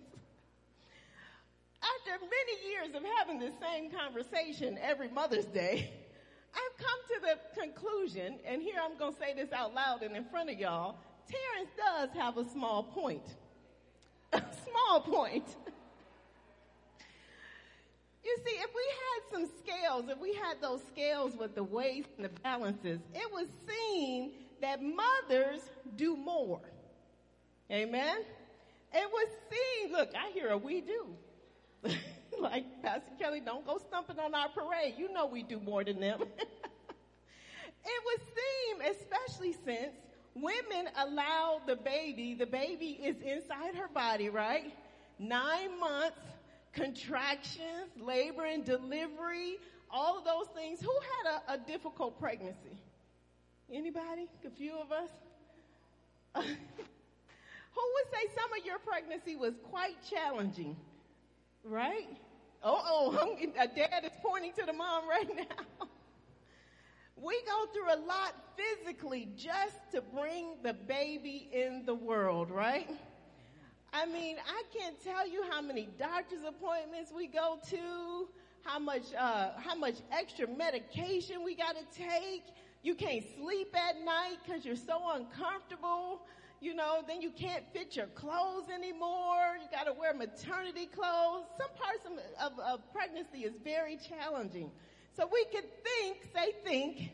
After 1.83 2.19
many 2.19 2.69
years 2.69 2.95
of 2.95 3.03
having 3.19 3.39
the 3.39 3.53
same 3.61 3.91
conversation 3.91 4.79
every 4.83 5.09
Mother's 5.09 5.47
Day, 5.47 5.91
I've 6.55 6.77
come 6.77 7.01
to 7.09 7.21
the 7.23 7.39
conclusion, 7.61 8.39
and 8.47 8.61
here 8.61 8.81
I'm 8.83 8.99
going 8.99 9.13
to 9.13 9.19
say 9.19 9.33
this 9.35 9.53
out 9.53 9.75
loud 9.75 10.03
and 10.03 10.17
in 10.17 10.25
front 10.25 10.51
of 10.51 10.59
y'all, 10.59 10.97
Terrence 11.29 11.71
does 11.77 12.11
have 12.21 12.37
a 12.37 12.49
small 12.51 12.83
point. 12.83 13.27
A 14.33 14.43
small 14.65 15.01
point. 15.01 15.47
You 18.25 18.37
see, 18.45 18.57
if 18.59 18.71
we 18.75 18.83
had 18.91 19.33
some 19.33 19.59
scales, 19.61 20.05
if 20.09 20.19
we 20.19 20.35
had 20.35 20.61
those 20.61 20.81
scales 20.93 21.37
with 21.37 21.55
the 21.55 21.63
weights 21.63 22.09
and 22.17 22.25
the 22.25 22.41
balances, 22.43 22.99
it 23.15 23.33
would 23.33 23.49
seem 23.69 24.33
that 24.61 24.83
mothers 24.83 25.61
do 25.97 26.17
more. 26.17 26.61
Amen? 27.71 28.19
It 28.93 29.09
would 29.13 29.29
seem, 29.51 29.93
look, 29.93 30.11
I 30.17 30.31
hear 30.33 30.49
a 30.49 30.59
we 30.59 30.81
do. 30.81 31.07
like 32.41 32.65
Pastor 32.83 33.13
Kelly, 33.19 33.41
don't 33.41 33.67
go 33.67 33.79
stumping 33.79 34.19
on 34.19 34.35
our 34.35 34.49
parade. 34.49 34.95
You 34.99 35.13
know 35.13 35.27
we 35.27 35.43
do 35.43 35.61
more 35.61 35.85
than 35.85 36.01
them. 36.01 36.21
it 36.39 38.03
would 38.05 38.21
seem, 38.35 38.93
especially 38.93 39.55
since 39.65 39.95
women 40.37 40.91
allow 40.97 41.61
the 41.67 41.77
baby, 41.77 42.35
the 42.35 42.47
baby 42.47 42.99
is 43.03 43.17
inside 43.23 43.75
her 43.75 43.89
body, 43.93 44.29
right? 44.29 44.73
Nine 45.19 45.79
months, 45.81 46.19
contractions, 46.73 47.91
labor 48.01 48.45
and 48.45 48.65
delivery, 48.65 49.57
all 49.91 50.19
of 50.19 50.25
those 50.25 50.47
things. 50.55 50.81
Who 50.81 50.93
had 51.25 51.41
a, 51.49 51.55
a 51.55 51.59
difficult 51.59 52.21
pregnancy? 52.21 52.77
Anybody? 53.73 54.29
A 54.47 54.51
few 54.51 54.75
of 54.79 54.93
us? 54.93 55.09
Who 57.77 57.83
would 57.95 58.13
say 58.13 58.33
some 58.35 58.53
of 58.59 58.65
your 58.65 58.79
pregnancy 58.79 59.37
was 59.37 59.55
quite 59.71 59.97
challenging? 60.09 60.77
Right? 61.65 62.09
Oh, 62.63 63.17
oh, 63.19 63.37
a 63.59 63.69
dad 63.69 64.05
is 64.05 64.13
pointing 64.23 64.53
to 64.59 64.67
the 64.67 64.73
mom 64.73 65.09
right 65.09 65.29
now. 65.37 65.67
We 67.17 67.41
go 67.47 67.67
through 67.73 67.95
a 67.95 68.01
lot 68.07 68.35
physically 68.57 69.29
just 69.37 69.91
to 69.93 70.03
bring 70.03 70.57
the 70.63 70.75
baby 70.75 71.49
in 71.51 71.85
the 71.87 71.95
world, 71.95 72.51
right? 72.51 72.91
I 73.93 74.05
mean, 74.05 74.37
I 74.47 74.63
can't 74.77 75.03
tell 75.03 75.27
you 75.27 75.43
how 75.51 75.63
many 75.63 75.89
doctor's 75.99 76.43
appointments 76.47 77.13
we 77.17 77.27
go 77.27 77.59
to, 77.71 78.29
how 78.65 78.79
much, 78.79 79.15
uh, 79.19 79.53
how 79.57 79.75
much 79.75 79.95
extra 80.13 80.47
medication 80.47 81.43
we 81.43 81.55
got 81.55 81.77
to 81.77 81.85
take. 81.97 82.43
You 82.83 82.95
can't 82.95 83.25
sleep 83.39 83.75
at 83.75 84.05
night 84.05 84.37
because 84.45 84.67
you're 84.67 84.77
so 84.77 85.01
uncomfortable. 85.15 86.21
You 86.61 86.75
know, 86.75 87.03
then 87.09 87.23
you 87.23 87.31
can't 87.31 87.65
fit 87.73 87.97
your 87.97 88.07
clothes 88.09 88.69
anymore. 88.73 89.57
You 89.63 89.69
got 89.71 89.85
to 89.85 89.95
wear 89.95 90.13
maternity 90.13 90.87
clothes. 90.87 91.47
Some 91.59 91.71
parts 91.81 92.05
of, 92.05 92.53
of, 92.53 92.59
of 92.59 92.93
pregnancy 92.93 93.45
is 93.45 93.55
very 93.65 93.97
challenging. 93.97 94.71
So 95.17 95.29
we 95.33 95.47
could 95.47 95.65
think, 95.83 96.29
say 96.35 96.53
think, 96.63 97.11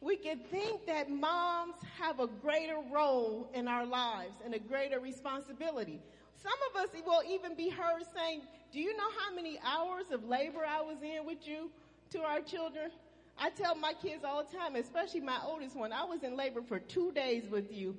we 0.00 0.16
could 0.16 0.48
think 0.50 0.86
that 0.86 1.10
moms 1.10 1.74
have 1.98 2.20
a 2.20 2.28
greater 2.28 2.78
role 2.92 3.50
in 3.52 3.66
our 3.66 3.84
lives 3.84 4.36
and 4.44 4.54
a 4.54 4.58
greater 4.60 5.00
responsibility. 5.00 6.00
Some 6.40 6.52
of 6.70 6.80
us 6.80 6.90
will 7.04 7.22
even 7.28 7.56
be 7.56 7.68
heard 7.68 8.04
saying, 8.14 8.42
do 8.72 8.78
you 8.78 8.96
know 8.96 9.10
how 9.18 9.34
many 9.34 9.58
hours 9.64 10.12
of 10.12 10.28
labor 10.28 10.64
I 10.64 10.80
was 10.82 10.98
in 11.02 11.26
with 11.26 11.48
you 11.48 11.70
to 12.10 12.20
our 12.20 12.40
children? 12.40 12.90
I 13.36 13.50
tell 13.50 13.74
my 13.74 13.94
kids 13.94 14.22
all 14.24 14.44
the 14.44 14.56
time, 14.56 14.76
especially 14.76 15.20
my 15.20 15.40
oldest 15.44 15.74
one, 15.74 15.92
I 15.92 16.04
was 16.04 16.22
in 16.22 16.36
labor 16.36 16.62
for 16.62 16.78
two 16.78 17.10
days 17.12 17.48
with 17.50 17.72
you. 17.72 17.96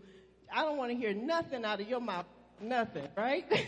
I 0.53 0.63
don't 0.63 0.77
want 0.77 0.91
to 0.91 0.97
hear 0.97 1.13
nothing 1.13 1.65
out 1.65 1.81
of 1.81 1.89
your 1.89 1.99
mouth. 1.99 2.25
Nothing, 2.61 3.07
right? 3.17 3.45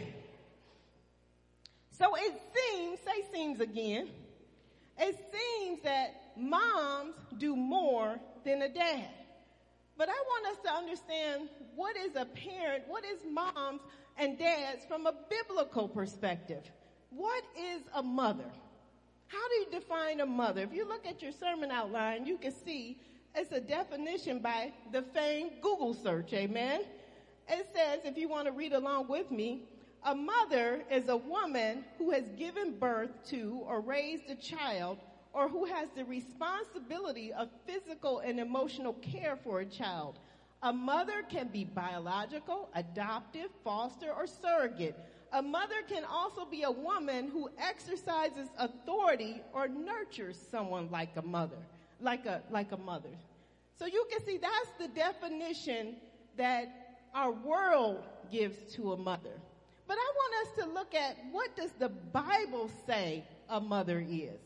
so 1.92 2.16
it 2.16 2.42
seems, 2.56 3.00
say 3.00 3.26
seems 3.34 3.60
again, 3.60 4.10
it 5.02 5.16
seems 5.34 5.82
that 5.84 6.32
moms 6.38 7.16
do 7.38 7.56
more 7.56 8.20
than 8.46 8.62
a 8.62 8.70
dad. 8.70 9.10
But 9.98 10.10
I 10.10 10.14
want 10.14 10.46
us 10.48 10.64
to 10.64 10.72
understand 10.72 11.50
what 11.76 11.98
is 11.98 12.16
a 12.16 12.26
parent, 12.26 12.84
what 12.88 13.04
is 13.04 13.20
moms 13.30 13.82
and 14.18 14.38
dads 14.38 14.86
from 14.88 15.06
a 15.06 15.14
biblical 15.30 15.88
perspective. 15.88 16.64
What 17.10 17.44
is 17.60 17.82
a 17.94 18.02
mother? 18.02 18.50
How 19.28 19.48
do 19.48 19.56
you 19.56 19.80
define 19.80 20.20
a 20.20 20.26
mother? 20.26 20.62
If 20.62 20.74
you 20.74 20.88
look 20.88 21.06
at 21.06 21.22
your 21.22 21.32
sermon 21.32 21.72
outline, 21.72 22.26
you 22.26 22.38
can 22.38 22.54
see 22.66 22.98
it's 23.36 23.52
a 23.52 23.62
definition 23.62 24.40
by 24.40 24.74
the 24.92 25.02
famed 25.02 25.52
Google 25.62 25.94
search, 25.94 26.34
amen? 26.34 26.82
It 27.50 27.68
says, 27.74 28.00
if 28.06 28.18
you 28.18 28.30
want 28.30 28.48
to 28.48 28.52
read 28.52 28.74
along 28.74 29.08
with 29.08 29.32
me, 29.32 29.64
a 30.04 30.16
mother 30.16 30.84
is 30.90 31.10
a 31.10 31.18
woman 31.18 31.86
who 31.98 32.12
has 32.12 32.24
given 32.38 32.78
birth 32.80 33.12
to 33.30 33.62
or 33.66 33.82
raised 33.82 34.30
a 34.30 34.36
child 34.36 34.98
or 35.34 35.48
who 35.48 35.66
has 35.66 35.90
the 35.96 36.04
responsibility 36.06 37.32
of 37.34 37.50
physical 37.66 38.20
and 38.20 38.40
emotional 38.40 38.94
care 38.94 39.38
for 39.44 39.60
a 39.60 39.66
child. 39.66 40.20
A 40.64 40.74
mother 40.74 41.24
can 41.30 41.48
be 41.48 41.64
biological, 41.64 42.70
adoptive, 42.76 43.50
foster, 43.64 44.12
or 44.12 44.28
surrogate. 44.28 44.96
A 45.34 45.42
mother 45.42 45.82
can 45.88 46.04
also 46.04 46.46
be 46.46 46.64
a 46.64 46.72
woman 46.72 47.30
who 47.30 47.50
exercises 47.58 48.50
authority 48.58 49.42
or 49.54 49.68
nurtures 49.68 50.38
someone 50.52 50.90
like 50.92 51.16
a 51.16 51.22
mother, 51.22 51.58
like 52.00 52.26
a, 52.26 52.42
like 52.50 52.72
a 52.74 52.78
mother. 52.78 53.10
So 53.80 53.86
you 53.86 54.06
can 54.12 54.24
see 54.26 54.38
that's 54.38 54.72
the 54.78 54.88
definition 54.88 55.96
that 56.38 57.00
our 57.14 57.32
world 57.32 58.04
gives 58.32 58.74
to 58.76 58.94
a 58.94 58.98
mother. 58.98 59.40
But 59.92 59.98
I 59.98 60.12
want 60.16 60.48
us 60.48 60.64
to 60.64 60.74
look 60.74 60.96
at 60.96 61.18
what 61.34 61.54
does 61.58 61.72
the 61.78 61.90
Bible 61.90 62.72
say 62.88 63.26
a 63.50 63.60
mother 63.60 64.00
is. 64.00 64.40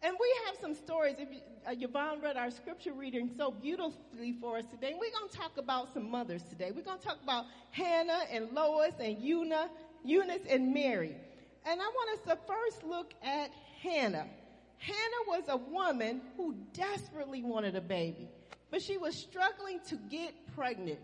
And 0.00 0.16
we 0.18 0.34
have 0.46 0.56
some 0.62 0.74
stories. 0.74 1.16
If 1.18 1.28
you, 1.30 1.40
uh, 1.66 1.74
Yvonne 1.78 2.22
read 2.22 2.38
our 2.38 2.50
scripture 2.50 2.94
reading 2.94 3.30
so 3.36 3.50
beautifully 3.50 4.34
for 4.40 4.56
us 4.56 4.64
today. 4.70 4.94
We're 4.98 5.10
going 5.10 5.28
to 5.28 5.36
talk 5.36 5.58
about 5.58 5.92
some 5.92 6.10
mothers 6.10 6.42
today. 6.44 6.70
We're 6.74 6.84
going 6.84 7.00
to 7.00 7.04
talk 7.04 7.18
about 7.22 7.44
Hannah 7.70 8.20
and 8.32 8.50
Lois 8.54 8.94
and 8.98 9.22
Una, 9.22 9.68
Eunice 10.06 10.46
and 10.48 10.72
Mary. 10.72 11.16
And 11.66 11.78
I 11.78 11.84
want 11.84 12.18
us 12.18 12.24
to 12.30 12.38
first 12.46 12.82
look 12.82 13.12
at 13.22 13.50
Hannah. 13.82 14.24
Hannah 14.78 15.24
was 15.26 15.42
a 15.48 15.58
woman 15.58 16.22
who 16.38 16.56
desperately 16.72 17.42
wanted 17.42 17.76
a 17.76 17.82
baby, 17.82 18.30
but 18.70 18.80
she 18.80 18.96
was 18.96 19.14
struggling 19.16 19.80
to 19.88 19.96
get 20.08 20.32
pregnant. 20.56 20.98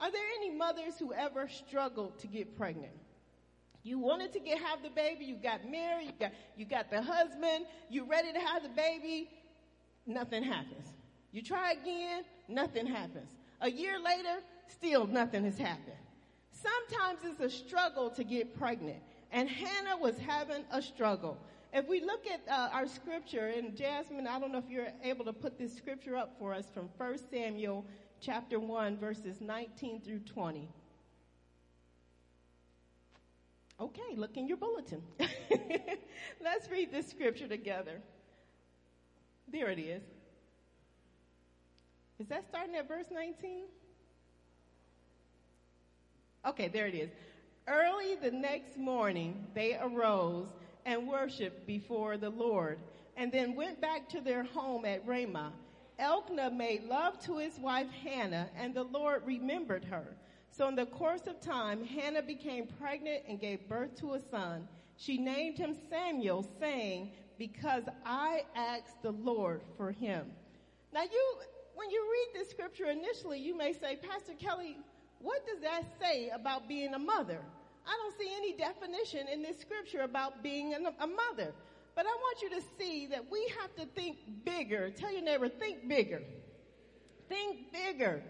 Are 0.00 0.12
there 0.12 0.26
any 0.36 0.50
mothers 0.50 0.96
who 1.00 1.12
ever 1.12 1.48
struggled 1.48 2.16
to 2.20 2.28
get 2.28 2.56
pregnant? 2.56 2.92
You 3.88 3.98
wanted 3.98 4.34
to 4.34 4.38
get 4.40 4.58
have 4.58 4.82
the 4.82 4.90
baby, 4.90 5.24
you 5.24 5.36
got 5.36 5.66
married, 5.66 6.08
you 6.08 6.12
got 6.20 6.32
you 6.58 6.66
got 6.66 6.90
the 6.90 7.00
husband, 7.00 7.64
You're 7.88 8.04
ready 8.04 8.34
to 8.34 8.38
have 8.38 8.62
the 8.62 8.68
baby, 8.68 9.30
nothing 10.06 10.42
happens. 10.42 10.88
You 11.32 11.40
try 11.40 11.72
again, 11.72 12.24
nothing 12.48 12.86
happens. 12.86 13.30
A 13.62 13.70
year 13.70 13.98
later, 13.98 14.42
still 14.66 15.06
nothing 15.06 15.42
has 15.44 15.56
happened. 15.56 15.96
Sometimes 16.52 17.20
it's 17.24 17.40
a 17.40 17.48
struggle 17.48 18.10
to 18.10 18.24
get 18.24 18.58
pregnant, 18.58 18.98
and 19.32 19.48
Hannah 19.48 19.96
was 19.96 20.18
having 20.18 20.64
a 20.70 20.82
struggle. 20.82 21.38
If 21.72 21.88
we 21.88 22.02
look 22.02 22.26
at 22.26 22.42
uh, 22.46 22.68
our 22.74 22.86
scripture, 22.86 23.46
and 23.56 23.74
Jasmine, 23.74 24.26
I 24.26 24.38
don't 24.38 24.52
know 24.52 24.58
if 24.58 24.68
you're 24.68 24.92
able 25.02 25.24
to 25.24 25.32
put 25.32 25.58
this 25.58 25.74
scripture 25.74 26.14
up 26.14 26.36
for 26.38 26.52
us 26.52 26.66
from 26.74 26.90
1 26.98 27.18
Samuel 27.30 27.86
chapter 28.20 28.60
1, 28.60 28.98
verses 28.98 29.40
19 29.40 30.02
through 30.02 30.20
20. 30.20 30.68
Okay, 33.80 34.16
look 34.16 34.36
in 34.36 34.48
your 34.48 34.56
bulletin. 34.56 35.02
Let's 36.40 36.68
read 36.70 36.90
this 36.92 37.08
scripture 37.08 37.46
together. 37.46 38.00
There 39.50 39.70
it 39.70 39.78
is. 39.78 40.02
Is 42.18 42.26
that 42.28 42.44
starting 42.48 42.74
at 42.74 42.88
verse 42.88 43.06
19? 43.12 43.66
Okay, 46.46 46.68
there 46.68 46.86
it 46.86 46.94
is. 46.94 47.10
Early 47.68 48.16
the 48.16 48.30
next 48.30 48.76
morning, 48.76 49.46
they 49.54 49.78
arose 49.80 50.48
and 50.84 51.06
worshiped 51.06 51.66
before 51.66 52.16
the 52.16 52.30
Lord, 52.30 52.80
and 53.16 53.30
then 53.30 53.54
went 53.54 53.80
back 53.80 54.08
to 54.08 54.20
their 54.20 54.42
home 54.42 54.84
at 54.84 55.06
Ramah. 55.06 55.52
Elkanah 55.98 56.50
made 56.50 56.84
love 56.84 57.18
to 57.24 57.38
his 57.38 57.58
wife 57.58 57.90
Hannah, 58.02 58.48
and 58.56 58.74
the 58.74 58.84
Lord 58.84 59.22
remembered 59.26 59.84
her. 59.84 60.16
So 60.58 60.66
in 60.66 60.74
the 60.74 60.86
course 60.86 61.28
of 61.28 61.40
time, 61.40 61.84
Hannah 61.84 62.20
became 62.20 62.66
pregnant 62.66 63.22
and 63.28 63.40
gave 63.40 63.68
birth 63.68 63.94
to 64.00 64.14
a 64.14 64.20
son. 64.20 64.66
She 64.96 65.16
named 65.16 65.56
him 65.56 65.76
Samuel, 65.88 66.44
saying, 66.58 67.12
because 67.38 67.84
I 68.04 68.42
asked 68.56 69.00
the 69.02 69.12
Lord 69.12 69.62
for 69.76 69.92
him. 69.92 70.26
Now 70.92 71.02
you, 71.04 71.34
when 71.76 71.88
you 71.90 72.04
read 72.10 72.40
this 72.40 72.50
scripture 72.50 72.86
initially, 72.86 73.38
you 73.38 73.56
may 73.56 73.72
say, 73.72 73.94
Pastor 73.96 74.32
Kelly, 74.36 74.76
what 75.20 75.46
does 75.46 75.60
that 75.60 75.84
say 76.00 76.30
about 76.30 76.66
being 76.66 76.92
a 76.94 76.98
mother? 76.98 77.38
I 77.86 77.96
don't 78.02 78.18
see 78.18 78.34
any 78.36 78.52
definition 78.54 79.28
in 79.28 79.42
this 79.42 79.60
scripture 79.60 80.00
about 80.00 80.42
being 80.42 80.74
a 80.74 81.06
mother. 81.06 81.52
But 81.94 82.06
I 82.06 82.10
want 82.10 82.42
you 82.42 82.50
to 82.50 82.62
see 82.76 83.06
that 83.06 83.30
we 83.30 83.48
have 83.60 83.76
to 83.76 83.86
think 83.94 84.18
bigger. 84.44 84.90
Tell 84.90 85.12
your 85.12 85.22
neighbor, 85.22 85.48
think 85.48 85.86
bigger. 85.88 86.22
Think 87.28 87.72
bigger. 87.72 88.24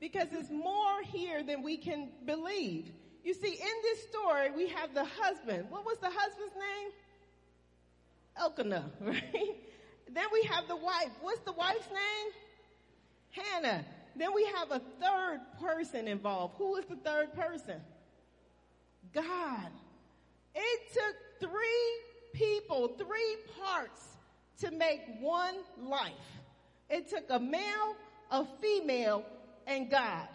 Because 0.00 0.28
there's 0.30 0.50
more 0.50 1.02
here 1.04 1.42
than 1.42 1.62
we 1.62 1.76
can 1.76 2.10
believe. 2.24 2.90
You 3.24 3.34
see, 3.34 3.52
in 3.52 3.76
this 3.82 4.02
story, 4.08 4.50
we 4.50 4.68
have 4.68 4.94
the 4.94 5.04
husband. 5.04 5.66
What 5.70 5.84
was 5.84 5.98
the 5.98 6.10
husband's 6.10 6.54
name? 6.54 6.92
Elkanah, 8.38 8.90
right? 9.00 9.56
Then 10.12 10.26
we 10.32 10.42
have 10.42 10.68
the 10.68 10.76
wife. 10.76 11.10
What's 11.20 11.40
the 11.40 11.52
wife's 11.52 11.88
name? 11.88 12.32
Hannah. 13.30 13.84
Then 14.14 14.32
we 14.34 14.46
have 14.56 14.70
a 14.70 14.80
third 15.00 15.40
person 15.60 16.08
involved. 16.08 16.54
Who 16.56 16.76
is 16.76 16.84
the 16.86 16.96
third 16.96 17.34
person? 17.34 17.80
God. 19.12 19.70
It 20.54 20.92
took 20.94 21.50
three 21.50 22.00
people, 22.32 22.88
three 22.96 23.36
parts 23.60 24.16
to 24.60 24.70
make 24.70 25.00
one 25.20 25.56
life. 25.82 26.12
It 26.88 27.10
took 27.10 27.24
a 27.28 27.38
male, 27.38 27.96
a 28.30 28.46
female, 28.60 29.24
and 29.66 29.90
God. 29.90 30.28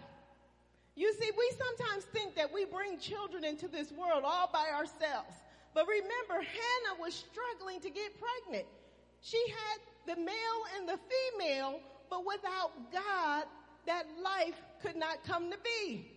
You 0.96 1.14
see, 1.14 1.30
we 1.38 1.52
sometimes 1.58 2.04
think 2.06 2.36
that 2.36 2.52
we 2.54 2.66
bring 2.66 3.00
children 3.00 3.44
into 3.44 3.68
this 3.68 3.92
world 3.92 4.24
all 4.26 4.50
by 4.52 4.68
ourselves. 4.74 5.36
But 5.74 5.88
remember, 5.88 6.46
Hannah 6.46 7.00
was 7.00 7.14
struggling 7.14 7.80
to 7.82 7.90
get 7.90 8.12
pregnant. 8.20 8.68
She 9.22 9.42
had 9.48 10.16
the 10.16 10.22
male 10.22 10.62
and 10.78 10.90
the 10.90 11.00
female, 11.10 11.80
but 12.10 12.26
without 12.26 12.92
God, 12.92 13.46
that 13.86 14.06
life 14.22 14.62
could 14.82 14.96
not 14.96 15.24
come 15.24 15.50
to 15.50 15.58
be. 15.64 16.12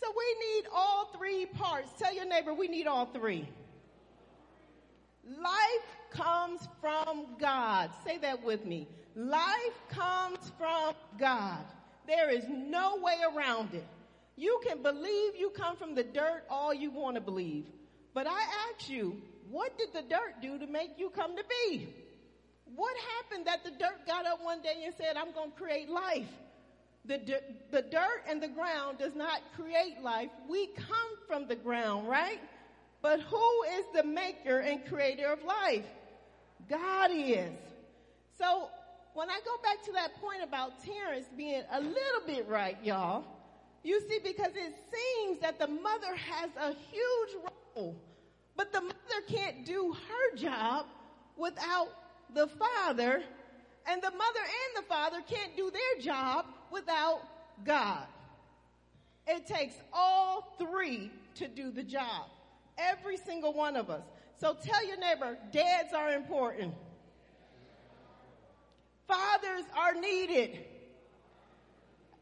So 0.00 0.06
we 0.16 0.56
need 0.56 0.68
all 0.72 1.06
three 1.16 1.46
parts. 1.46 1.90
Tell 1.98 2.14
your 2.14 2.26
neighbor 2.26 2.54
we 2.54 2.68
need 2.68 2.86
all 2.86 3.06
three. 3.06 3.48
Life 5.24 5.86
comes 6.10 6.68
from 6.80 7.26
God. 7.38 7.90
Say 8.04 8.18
that 8.18 8.42
with 8.42 8.64
me. 8.64 8.88
Life 9.18 9.74
comes 9.88 10.38
from 10.56 10.94
God. 11.18 11.64
There 12.06 12.30
is 12.30 12.44
no 12.48 13.00
way 13.02 13.16
around 13.34 13.74
it. 13.74 13.84
You 14.36 14.60
can 14.64 14.80
believe 14.80 15.34
you 15.36 15.50
come 15.50 15.76
from 15.76 15.96
the 15.96 16.04
dirt 16.04 16.44
all 16.48 16.72
you 16.72 16.92
want 16.92 17.16
to 17.16 17.20
believe. 17.20 17.64
But 18.14 18.28
I 18.28 18.40
ask 18.70 18.88
you, 18.88 19.20
what 19.50 19.76
did 19.76 19.92
the 19.92 20.02
dirt 20.02 20.40
do 20.40 20.56
to 20.60 20.68
make 20.68 20.90
you 20.98 21.10
come 21.10 21.36
to 21.36 21.42
be? 21.42 21.88
What 22.76 22.94
happened 23.16 23.48
that 23.48 23.64
the 23.64 23.72
dirt 23.72 24.06
got 24.06 24.24
up 24.24 24.38
one 24.40 24.62
day 24.62 24.84
and 24.84 24.94
said, 24.96 25.16
I'm 25.16 25.32
going 25.32 25.50
to 25.50 25.56
create 25.56 25.90
life? 25.90 26.28
The, 27.04 27.42
the 27.72 27.82
dirt 27.82 28.22
and 28.28 28.40
the 28.40 28.46
ground 28.46 28.98
does 28.98 29.16
not 29.16 29.40
create 29.56 30.00
life. 30.00 30.30
We 30.48 30.68
come 30.68 31.16
from 31.26 31.48
the 31.48 31.56
ground, 31.56 32.08
right? 32.08 32.38
But 33.02 33.18
who 33.18 33.62
is 33.78 33.84
the 33.96 34.04
maker 34.04 34.60
and 34.60 34.86
creator 34.86 35.32
of 35.32 35.42
life? 35.42 35.86
God 36.70 37.10
is. 37.12 37.50
So 38.38 38.68
when 39.18 39.28
I 39.30 39.40
go 39.44 39.60
back 39.64 39.82
to 39.82 39.92
that 39.94 40.14
point 40.20 40.44
about 40.44 40.80
Terrence 40.84 41.26
being 41.36 41.64
a 41.72 41.80
little 41.80 42.22
bit 42.24 42.46
right, 42.46 42.76
y'all, 42.84 43.24
you 43.82 44.00
see, 44.08 44.20
because 44.22 44.52
it 44.54 44.72
seems 44.94 45.40
that 45.40 45.58
the 45.58 45.66
mother 45.66 46.14
has 46.14 46.50
a 46.56 46.68
huge 46.68 47.42
role, 47.74 48.00
but 48.54 48.72
the 48.72 48.80
mother 48.80 49.20
can't 49.26 49.66
do 49.66 49.92
her 49.92 50.36
job 50.36 50.86
without 51.36 51.88
the 52.32 52.46
father, 52.46 53.24
and 53.88 54.00
the 54.00 54.10
mother 54.12 54.38
and 54.38 54.84
the 54.84 54.88
father 54.88 55.18
can't 55.28 55.56
do 55.56 55.68
their 55.72 56.00
job 56.00 56.44
without 56.70 57.22
God. 57.64 58.06
It 59.26 59.48
takes 59.48 59.74
all 59.92 60.54
three 60.60 61.10
to 61.34 61.48
do 61.48 61.72
the 61.72 61.82
job. 61.82 62.26
Every 62.78 63.16
single 63.16 63.52
one 63.52 63.74
of 63.74 63.90
us. 63.90 64.04
So 64.40 64.56
tell 64.62 64.86
your 64.86 65.00
neighbor, 65.00 65.36
dads 65.50 65.92
are 65.92 66.12
important. 66.12 66.72
Fathers 69.08 69.64
are 69.76 69.94
needed. 69.94 70.58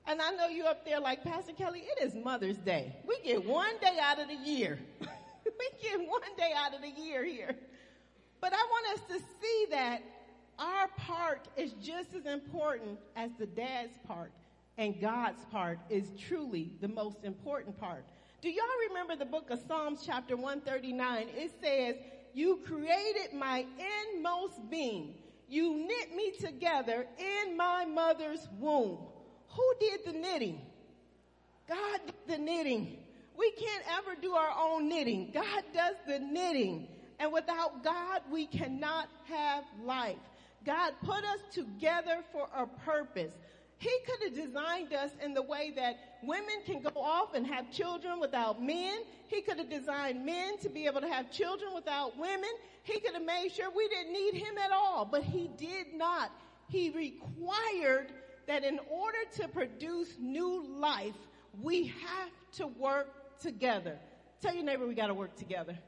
And 0.07 0.23
I 0.23 0.31
know 0.31 0.47
you 0.47 0.65
up 0.67 0.85
there 0.85 1.01
like, 1.01 1.25
Pastor 1.25 1.53
Kelly, 1.53 1.81
it 1.81 2.07
is 2.07 2.15
Mother's 2.15 2.59
Day. 2.59 2.95
We 3.07 3.19
get 3.25 3.45
one 3.45 3.77
day 3.81 3.99
out 4.01 4.21
of 4.21 4.29
the 4.29 4.37
year. 4.37 4.79
we 5.01 5.69
get 5.83 5.99
one 5.99 6.21
day 6.39 6.53
out 6.57 6.75
of 6.75 6.81
the 6.81 7.03
year 7.03 7.25
here. 7.25 7.57
But 8.41 8.53
I 8.53 8.63
want 8.71 8.99
us 8.99 9.07
to 9.09 9.19
see 9.19 9.67
that 9.71 10.03
our 10.59 10.89
part 10.99 11.49
is 11.57 11.73
just 11.83 12.15
as 12.15 12.25
important 12.25 12.99
as 13.17 13.31
the 13.39 13.47
dad's 13.47 13.99
part, 14.07 14.31
and 14.79 15.01
God's 15.01 15.45
part 15.51 15.81
is 15.91 16.05
truly 16.19 16.71
the 16.81 16.89
most 16.89 17.25
important 17.25 17.79
part. 17.81 18.05
Do 18.43 18.49
y'all 18.49 18.65
remember 18.89 19.17
the 19.17 19.25
book 19.25 19.51
of 19.51 19.61
Psalms, 19.67 20.05
chapter 20.07 20.37
139? 20.37 21.27
It 21.35 21.51
says, 21.61 21.97
You 22.33 22.61
created 22.65 23.35
my 23.35 23.67
inmost 24.15 24.71
being. 24.71 25.15
You 25.49 25.87
knit 25.87 26.15
me 26.15 26.33
together 26.41 27.07
in 27.19 27.57
my 27.57 27.85
mother's 27.85 28.47
womb. 28.59 28.99
Who 29.49 29.75
did 29.81 30.01
the 30.05 30.13
knitting? 30.13 30.61
God 31.69 32.01
did 32.07 32.37
the 32.37 32.39
knitting. 32.39 32.99
We 33.39 33.51
can't 33.53 33.85
ever 33.99 34.17
do 34.21 34.33
our 34.33 34.51
own 34.59 34.89
knitting. 34.89 35.31
God 35.33 35.65
does 35.75 35.95
the 36.07 36.19
knitting. 36.19 36.89
And 37.19 37.33
without 37.33 37.83
God, 37.83 38.23
we 38.31 38.47
cannot 38.47 39.09
have 39.29 39.65
life. 39.85 40.17
God 40.65 40.93
put 41.05 41.25
us 41.25 41.41
together 41.53 42.23
for 42.33 42.49
a 42.55 42.67
purpose. 42.85 43.33
He 43.79 43.93
could 44.07 44.29
have 44.29 44.47
designed 44.47 44.95
us 44.95 45.11
in 45.23 45.35
the 45.35 45.43
way 45.43 45.73
that 45.77 45.97
women 46.23 46.63
can 46.65 46.81
go 46.81 46.99
off 46.99 47.35
and 47.35 47.47
have 47.47 47.71
children 47.71 48.21
without 48.21 48.63
men. 48.63 49.01
He 49.27 49.43
could 49.43 49.59
have 49.59 49.69
designed 49.69 50.25
men 50.25 50.59
to 50.59 50.71
be 50.71 50.87
able 50.87 51.03
to 51.03 51.09
have 51.09 51.31
children 51.31 51.75
without 51.75 52.19
women. 52.19 52.49
He 52.85 53.01
could 53.01 53.13
have 53.13 53.25
made 53.25 53.51
sure 53.53 53.69
we 53.75 53.89
didn't 53.89 54.13
need 54.13 54.35
him 54.35 54.57
at 54.57 54.73
all, 54.73 55.05
but 55.05 55.23
he 55.23 55.51
did 55.59 55.93
not. 55.95 56.33
He 56.69 56.91
required 56.91 58.13
that 58.47 58.65
in 58.65 58.79
order 58.91 59.19
to 59.37 59.49
produce 59.49 60.17
new 60.19 60.67
life, 60.67 61.15
we 61.61 61.87
have 61.87 62.31
to 62.53 62.67
work 62.67 63.39
together. 63.41 63.99
Tell 64.41 64.55
your 64.55 64.65
neighbor 64.65 64.87
we 64.87 64.95
got 64.95 65.09
to 65.09 65.15
work 65.15 65.37
together. 65.37 65.79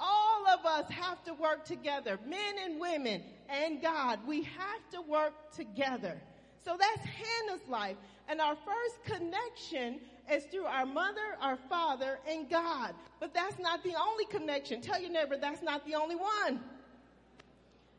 All 0.00 0.46
of 0.46 0.64
us 0.64 0.88
have 0.90 1.22
to 1.24 1.34
work 1.34 1.64
together, 1.64 2.18
men 2.26 2.54
and 2.64 2.80
women 2.80 3.22
and 3.48 3.82
God. 3.82 4.20
We 4.26 4.44
have 4.44 4.90
to 4.92 5.02
work 5.02 5.52
together. 5.52 6.20
So 6.68 6.76
that's 6.78 7.00
Hannah's 7.00 7.66
life. 7.66 7.96
And 8.28 8.42
our 8.42 8.54
first 8.54 9.16
connection 9.16 10.00
is 10.30 10.44
through 10.50 10.66
our 10.66 10.84
mother, 10.84 11.38
our 11.40 11.56
father, 11.70 12.18
and 12.28 12.50
God. 12.50 12.94
But 13.20 13.32
that's 13.32 13.58
not 13.58 13.82
the 13.82 13.94
only 13.94 14.26
connection. 14.26 14.82
Tell 14.82 15.00
your 15.00 15.10
neighbor 15.10 15.38
that's 15.40 15.62
not 15.62 15.86
the 15.86 15.94
only 15.94 16.16
one. 16.16 16.60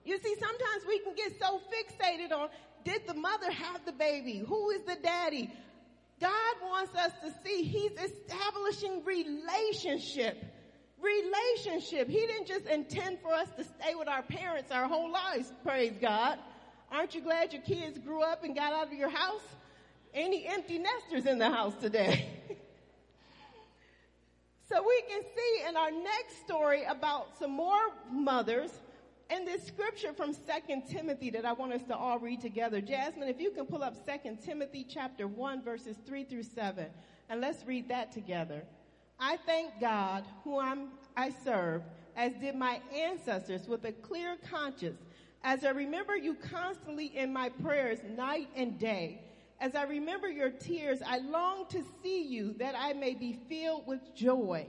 You 0.06 0.20
see, 0.20 0.36
sometimes 0.36 0.84
we 0.88 1.00
can 1.00 1.16
get 1.16 1.40
so 1.40 1.60
fixated 1.74 2.32
on 2.32 2.50
did 2.84 3.08
the 3.08 3.16
mother 3.16 3.52
have 3.52 3.84
the 3.86 3.92
baby? 3.92 4.44
Who 4.48 4.70
is 4.70 4.84
the 4.84 4.98
daddy? 5.02 5.52
God 6.22 6.56
wants 6.62 6.96
us 6.96 7.12
to 7.24 7.34
see 7.44 7.64
He's 7.64 7.92
establishing 7.94 9.04
relationship. 9.04 10.46
Relationship. 11.02 12.08
He 12.08 12.20
didn't 12.20 12.48
just 12.48 12.68
intend 12.68 13.20
for 13.22 13.34
us 13.34 13.48
to 13.58 13.64
stay 13.64 13.96
with 13.96 14.08
our 14.08 14.22
parents 14.22 14.72
our 14.72 14.88
whole 14.88 15.12
lives, 15.12 15.52
praise 15.64 15.98
God. 16.00 16.38
Aren't 16.92 17.14
you 17.14 17.22
glad 17.22 17.54
your 17.54 17.62
kids 17.62 18.00
grew 18.00 18.22
up 18.22 18.44
and 18.44 18.56
got 18.56 18.74
out 18.74 18.88
of 18.88 18.94
your 18.94 19.10
house? 19.10 19.44
Any 20.14 20.48
empty 20.48 20.80
nesters 20.80 21.26
in 21.26 21.38
the 21.38 21.50
house 21.50 21.76
today? 21.80 22.28
so 24.70 24.84
we 24.86 25.04
can 25.08 25.22
see 25.22 25.68
in 25.68 25.78
our 25.78 25.92
next 25.92 26.42
story 26.44 26.84
about 26.86 27.38
some 27.38 27.52
more 27.52 27.80
mothers 28.12 28.72
and 29.30 29.48
this 29.48 29.64
scripture 29.68 30.14
from 30.14 30.34
Second 30.34 30.88
Timothy 30.90 31.30
that 31.30 31.46
I 31.46 31.54
want 31.54 31.74
us 31.74 31.84
to 31.84 31.96
all 31.96 32.18
read 32.18 32.42
together. 32.42 32.82
Jasmine, 32.82 33.30
if 33.30 33.40
you 33.40 33.52
can 33.52 33.68
pull 33.68 33.84
up 33.84 33.96
Second 34.04 34.42
Timothy 34.44 34.84
chapter 34.88 35.28
1 35.28 35.64
verses 35.64 35.96
3 36.08 36.24
through 36.24 36.44
7 36.44 36.88
and 37.30 37.40
let's 37.40 37.64
read 37.66 37.90
that 37.90 38.12
together. 38.12 38.64
I 39.20 39.38
thank 39.46 39.80
God 39.80 40.24
who 40.44 40.60
I'm, 40.60 40.88
I 41.16 41.30
serve 41.44 41.84
as 42.16 42.34
did 42.34 42.56
my 42.56 42.82
ancestors 42.94 43.68
with 43.68 43.86
a 43.86 43.92
clear 43.92 44.38
conscience 44.50 45.00
as 45.44 45.64
I 45.64 45.70
remember 45.70 46.16
you 46.16 46.36
constantly 46.36 47.06
in 47.18 47.32
my 47.34 47.50
prayers 47.50 48.00
night 48.16 48.50
and 48.56 48.78
day. 48.78 49.22
As 49.62 49.76
I 49.76 49.84
remember 49.84 50.30
your 50.30 50.50
tears, 50.50 51.00
I 51.06 51.20
long 51.20 51.66
to 51.70 51.84
see 52.02 52.24
you 52.24 52.54
that 52.60 52.76
I 52.78 52.94
may 52.94 53.14
be 53.14 53.38
filled 53.50 53.88
with 53.88 54.16
joy. 54.16 54.68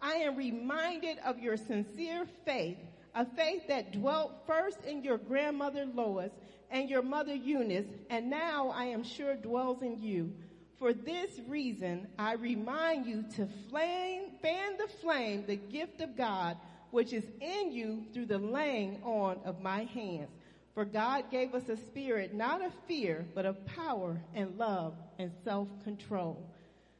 I 0.00 0.14
am 0.14 0.36
reminded 0.36 1.18
of 1.26 1.38
your 1.38 1.56
sincere 1.56 2.26
faith, 2.44 2.78
a 3.14 3.26
faith 3.26 3.68
that 3.68 3.92
dwelt 3.92 4.32
first 4.46 4.82
in 4.84 5.04
your 5.04 5.18
grandmother 5.18 5.84
Lois 5.84 6.32
and 6.70 6.88
your 6.88 7.02
mother 7.02 7.34
Eunice, 7.34 7.86
and 8.08 8.30
now 8.30 8.68
I 8.70 8.84
am 8.84 9.02
sure 9.02 9.34
dwells 9.34 9.82
in 9.82 10.00
you. 10.00 10.32
For 10.78 10.94
this 10.94 11.40
reason, 11.46 12.08
I 12.18 12.34
remind 12.34 13.04
you 13.04 13.24
to 13.36 13.46
flame, 13.68 14.30
fan 14.40 14.78
the 14.78 14.88
flame, 14.88 15.44
the 15.46 15.56
gift 15.56 16.00
of 16.00 16.16
God, 16.16 16.56
which 16.90 17.12
is 17.12 17.24
in 17.40 17.72
you 17.72 18.04
through 18.12 18.26
the 18.26 18.38
laying 18.38 19.02
on 19.02 19.38
of 19.44 19.60
my 19.62 19.84
hands. 19.84 20.30
For 20.74 20.84
God 20.84 21.30
gave 21.30 21.54
us 21.54 21.68
a 21.68 21.76
spirit 21.76 22.34
not 22.34 22.64
of 22.64 22.72
fear, 22.86 23.26
but 23.34 23.44
of 23.44 23.64
power 23.66 24.20
and 24.34 24.56
love 24.56 24.94
and 25.18 25.30
self-control. 25.44 26.42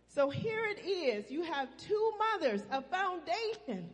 So 0.08 0.28
here 0.28 0.64
it 0.66 0.84
is. 0.86 1.30
You 1.30 1.42
have 1.44 1.68
two 1.76 2.12
mothers, 2.18 2.62
a 2.70 2.82
foundation. 2.82 3.88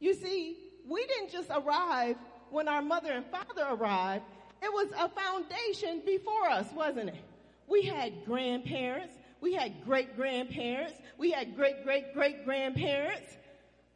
You 0.00 0.14
see, 0.14 0.58
we 0.86 1.06
didn't 1.06 1.30
just 1.30 1.50
arrive 1.50 2.16
when 2.50 2.68
our 2.68 2.82
mother 2.82 3.12
and 3.12 3.24
father 3.26 3.66
arrived. 3.70 4.24
It 4.62 4.72
was 4.72 4.88
a 4.98 5.08
foundation 5.08 6.02
before 6.04 6.48
us, 6.50 6.66
wasn't 6.74 7.08
it? 7.08 7.24
We 7.68 7.82
had 7.82 8.24
grandparents. 8.24 9.14
We 9.40 9.54
had 9.54 9.84
great 9.84 10.16
grandparents. 10.16 10.94
We 11.18 11.30
had 11.30 11.56
great 11.56 11.84
great 11.84 12.14
great 12.14 12.44
grandparents. 12.44 13.36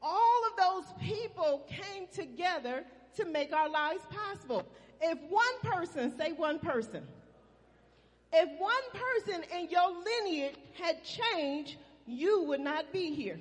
All 0.03 0.43
of 0.47 0.57
those 0.57 0.95
people 1.01 1.67
came 1.69 2.07
together 2.13 2.85
to 3.17 3.25
make 3.25 3.53
our 3.53 3.69
lives 3.69 4.03
possible. 4.11 4.67
If 5.01 5.19
one 5.29 5.61
person, 5.63 6.17
say 6.17 6.33
one 6.33 6.59
person, 6.59 7.07
if 8.33 8.61
one 8.61 8.73
person 8.93 9.43
in 9.53 9.69
your 9.71 9.91
lineage 9.91 10.55
had 10.81 11.03
changed, 11.03 11.77
you 12.07 12.45
would 12.45 12.61
not 12.61 12.93
be 12.93 13.13
here. 13.15 13.41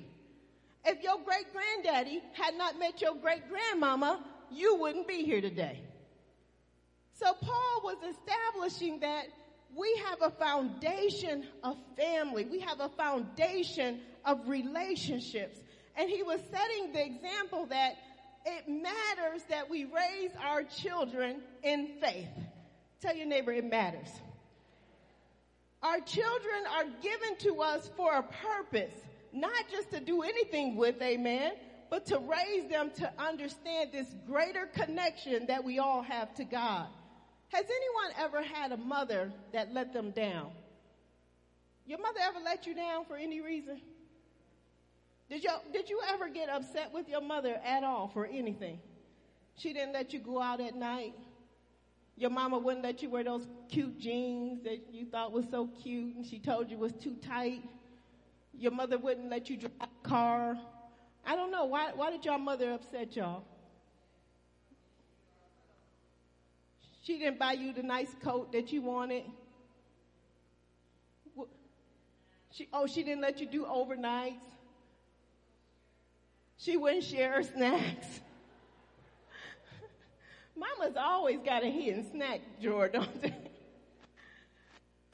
If 0.84 1.02
your 1.02 1.18
great 1.24 1.46
granddaddy 1.52 2.22
had 2.32 2.54
not 2.56 2.78
met 2.78 3.00
your 3.00 3.14
great 3.14 3.48
grandmama, 3.48 4.24
you 4.50 4.76
wouldn't 4.76 5.06
be 5.06 5.22
here 5.24 5.40
today. 5.40 5.80
So 7.12 7.34
Paul 7.34 7.82
was 7.84 7.98
establishing 8.16 9.00
that 9.00 9.26
we 9.76 9.94
have 10.06 10.22
a 10.22 10.30
foundation 10.30 11.44
of 11.62 11.76
family. 11.96 12.46
We 12.46 12.60
have 12.60 12.80
a 12.80 12.88
foundation 12.88 14.00
of 14.24 14.48
relationships. 14.48 15.60
And 15.96 16.08
he 16.08 16.22
was 16.22 16.40
setting 16.50 16.92
the 16.92 17.04
example 17.04 17.66
that 17.66 17.96
it 18.46 18.68
matters 18.68 19.42
that 19.48 19.68
we 19.68 19.84
raise 19.84 20.30
our 20.42 20.62
children 20.62 21.42
in 21.62 21.88
faith. 22.00 22.28
Tell 23.00 23.14
your 23.14 23.26
neighbor 23.26 23.52
it 23.52 23.64
matters. 23.64 24.08
Our 25.82 26.00
children 26.00 26.64
are 26.74 26.84
given 27.02 27.36
to 27.40 27.62
us 27.62 27.90
for 27.96 28.14
a 28.14 28.22
purpose, 28.22 28.94
not 29.32 29.64
just 29.70 29.90
to 29.90 30.00
do 30.00 30.22
anything 30.22 30.76
with, 30.76 31.00
amen, 31.00 31.52
but 31.88 32.06
to 32.06 32.18
raise 32.18 32.68
them 32.70 32.90
to 32.98 33.10
understand 33.18 33.90
this 33.92 34.06
greater 34.26 34.66
connection 34.66 35.46
that 35.46 35.64
we 35.64 35.78
all 35.78 36.02
have 36.02 36.34
to 36.34 36.44
God. 36.44 36.86
Has 37.48 37.64
anyone 37.64 38.14
ever 38.18 38.42
had 38.42 38.72
a 38.72 38.76
mother 38.76 39.32
that 39.52 39.72
let 39.72 39.92
them 39.92 40.12
down? 40.12 40.52
Your 41.86 41.98
mother 41.98 42.20
ever 42.22 42.38
let 42.44 42.66
you 42.66 42.74
down 42.74 43.04
for 43.06 43.16
any 43.16 43.40
reason? 43.40 43.80
Did 45.30 45.44
you, 45.44 45.50
did 45.72 45.88
you 45.88 46.00
ever 46.12 46.28
get 46.28 46.50
upset 46.50 46.92
with 46.92 47.08
your 47.08 47.20
mother 47.20 47.60
at 47.64 47.84
all 47.84 48.08
for 48.08 48.26
anything? 48.26 48.80
She 49.56 49.72
didn't 49.72 49.92
let 49.92 50.12
you 50.12 50.18
go 50.18 50.42
out 50.42 50.60
at 50.60 50.74
night. 50.74 51.14
Your 52.16 52.30
mama 52.30 52.58
wouldn't 52.58 52.82
let 52.82 53.00
you 53.00 53.10
wear 53.10 53.22
those 53.22 53.46
cute 53.68 53.96
jeans 53.98 54.64
that 54.64 54.92
you 54.92 55.06
thought 55.06 55.30
was 55.30 55.44
so 55.48 55.68
cute 55.82 56.16
and 56.16 56.26
she 56.26 56.40
told 56.40 56.68
you 56.68 56.76
was 56.76 56.92
too 56.92 57.14
tight. 57.14 57.62
Your 58.58 58.72
mother 58.72 58.98
wouldn't 58.98 59.30
let 59.30 59.48
you 59.48 59.56
drive 59.56 59.72
a 59.80 60.08
car. 60.08 60.58
I 61.24 61.36
don't 61.36 61.52
know. 61.52 61.64
Why, 61.64 61.92
why 61.94 62.10
did 62.10 62.24
your 62.24 62.38
mother 62.38 62.72
upset 62.72 63.14
y'all? 63.14 63.44
She 67.04 67.18
didn't 67.18 67.38
buy 67.38 67.52
you 67.52 67.72
the 67.72 67.84
nice 67.84 68.14
coat 68.20 68.50
that 68.52 68.72
you 68.72 68.82
wanted. 68.82 69.22
She, 72.50 72.68
oh, 72.72 72.88
she 72.88 73.04
didn't 73.04 73.22
let 73.22 73.40
you 73.40 73.46
do 73.46 73.64
overnights. 73.64 74.34
She 76.60 76.76
wouldn't 76.76 77.04
share 77.04 77.32
her 77.32 77.42
snacks. 77.42 78.20
Mama's 80.54 80.96
always 80.96 81.38
got 81.44 81.64
a 81.64 81.70
hidden 81.70 82.10
snack 82.10 82.42
drawer, 82.60 82.88
don't 82.88 83.22
they? 83.22 83.34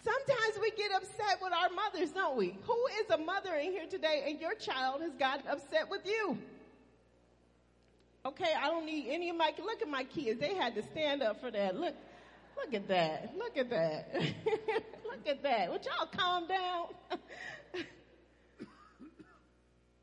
Sometimes 0.03 0.59
we 0.61 0.71
get 0.73 0.91
upset 0.93 1.39
with 1.41 1.53
our 1.53 1.69
mothers, 1.71 2.11
don't 2.11 2.37
we? 2.37 2.59
Who 2.67 2.87
is 3.01 3.11
a 3.11 3.19
mother 3.19 3.55
in 3.55 3.71
here 3.71 3.87
today 3.89 4.25
and 4.29 4.41
your 4.41 4.55
child 4.55 5.03
has 5.03 5.13
gotten 5.15 5.47
upset 5.49 5.89
with 5.89 6.05
you? 6.05 6.37
Okay, 8.25 8.53
I 8.61 8.67
don't 8.69 8.87
need 8.87 9.07
any 9.09 9.31
of 9.31 9.37
my, 9.37 9.53
look 9.65 9.83
at 9.83 9.89
my 9.89 10.03
kids. 10.03 10.41
They 10.41 10.55
had 10.55 10.75
to 10.75 10.83
stand 10.83 11.23
up 11.23 11.41
for 11.41 11.53
that. 11.53 11.77
Look, 11.77 11.95
look 12.57 12.75
at 12.75 12.89
that. 12.89 13.35
Look 13.37 13.57
at 13.57 13.71
that. 13.71 14.09
look 15.05 15.29
at 15.29 15.43
that. 15.45 15.71
Would 15.71 15.85
y'all 15.85 16.07
calm 16.07 16.49
down? 16.49 16.87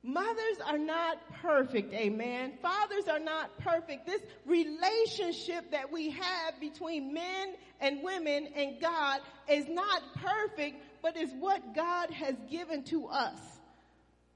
Mothers 0.06 0.58
are 0.66 0.78
not 0.78 1.18
perfect, 1.42 1.94
amen. 1.94 2.54
Fathers 2.62 3.08
are 3.08 3.20
not 3.20 3.58
perfect. 3.60 4.06
This 4.06 4.22
relationship 4.46 5.72
that 5.72 5.94
we 5.94 6.10
have 6.10 6.60
between 6.60 7.14
men 7.14 7.54
and 7.80 8.04
women 8.04 8.50
and 8.54 8.82
God 8.82 9.22
is 9.50 9.66
not 9.70 10.02
perfect, 10.16 10.76
but 11.02 11.16
is 11.16 11.32
what 11.40 11.74
God 11.74 12.12
has 12.12 12.36
given 12.52 12.84
to 12.86 13.08
us. 13.08 13.40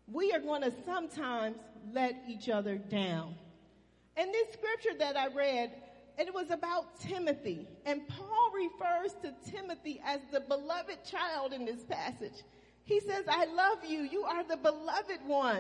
We 0.10 0.32
are 0.32 0.40
going 0.40 0.62
to 0.62 0.72
sometimes 0.86 1.58
let 1.92 2.16
each 2.30 2.48
other 2.48 2.78
down. 2.78 3.36
And 4.16 4.34
this 4.34 4.54
scripture 4.54 4.98
that 5.00 5.18
I 5.18 5.28
read, 5.28 5.72
it 6.18 6.34
was 6.34 6.50
about 6.50 7.00
Timothy. 7.02 7.68
And 7.86 8.08
Paul 8.08 8.52
refers 8.56 9.12
to 9.22 9.52
Timothy 9.52 10.02
as 10.06 10.22
the 10.32 10.40
beloved 10.40 11.04
child 11.04 11.52
in 11.52 11.66
this 11.66 11.84
passage. 11.84 12.42
He 12.88 13.02
says, 13.02 13.26
I 13.28 13.46
love 13.46 13.80
you. 13.86 14.04
You 14.04 14.24
are 14.24 14.46
the 14.46 14.56
beloved 14.56 15.20
one. 15.26 15.60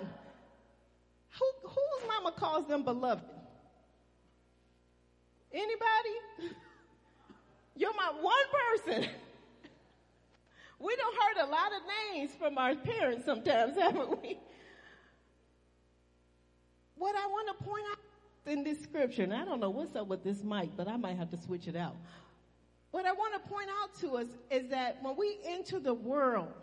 Who, 1.38 1.70
whose 1.70 2.08
mama 2.08 2.32
calls 2.32 2.68
them 2.68 2.84
beloved? 2.84 3.26
Anybody? 5.52 6.16
You're 7.76 7.94
my 7.94 8.12
one 8.22 8.96
person. 8.96 9.10
We 10.80 10.96
don't 10.96 11.16
heard 11.16 11.48
a 11.48 11.50
lot 11.50 11.72
of 11.72 11.82
names 12.14 12.32
from 12.38 12.60
our 12.60 12.76
parents 12.76 13.26
sometimes, 13.26 13.76
haven't 13.82 14.22
we? 14.22 14.38
What 16.96 17.16
I 17.16 17.26
want 17.26 17.58
to 17.58 17.66
point 17.66 17.84
out 17.90 18.52
in 18.54 18.64
this 18.64 18.84
scripture, 18.84 19.24
and 19.24 19.34
I 19.34 19.44
don't 19.44 19.60
know 19.60 19.72
what's 19.72 19.96
up 19.96 20.08
with 20.08 20.24
this 20.24 20.44
mic, 20.44 20.70
but 20.78 20.88
I 20.88 20.96
might 20.96 21.18
have 21.18 21.32
to 21.32 21.38
switch 21.38 21.68
it 21.68 21.76
out. 21.76 21.96
What 22.92 23.08
I 23.08 23.12
want 23.12 23.34
to 23.34 23.50
point 23.50 23.70
out 23.82 24.00
to 24.02 24.18
us 24.18 24.28
is 24.52 24.70
that 24.70 25.00
when 25.02 25.16
we 25.18 25.40
enter 25.48 25.80
the 25.80 25.96
world, 25.96 26.54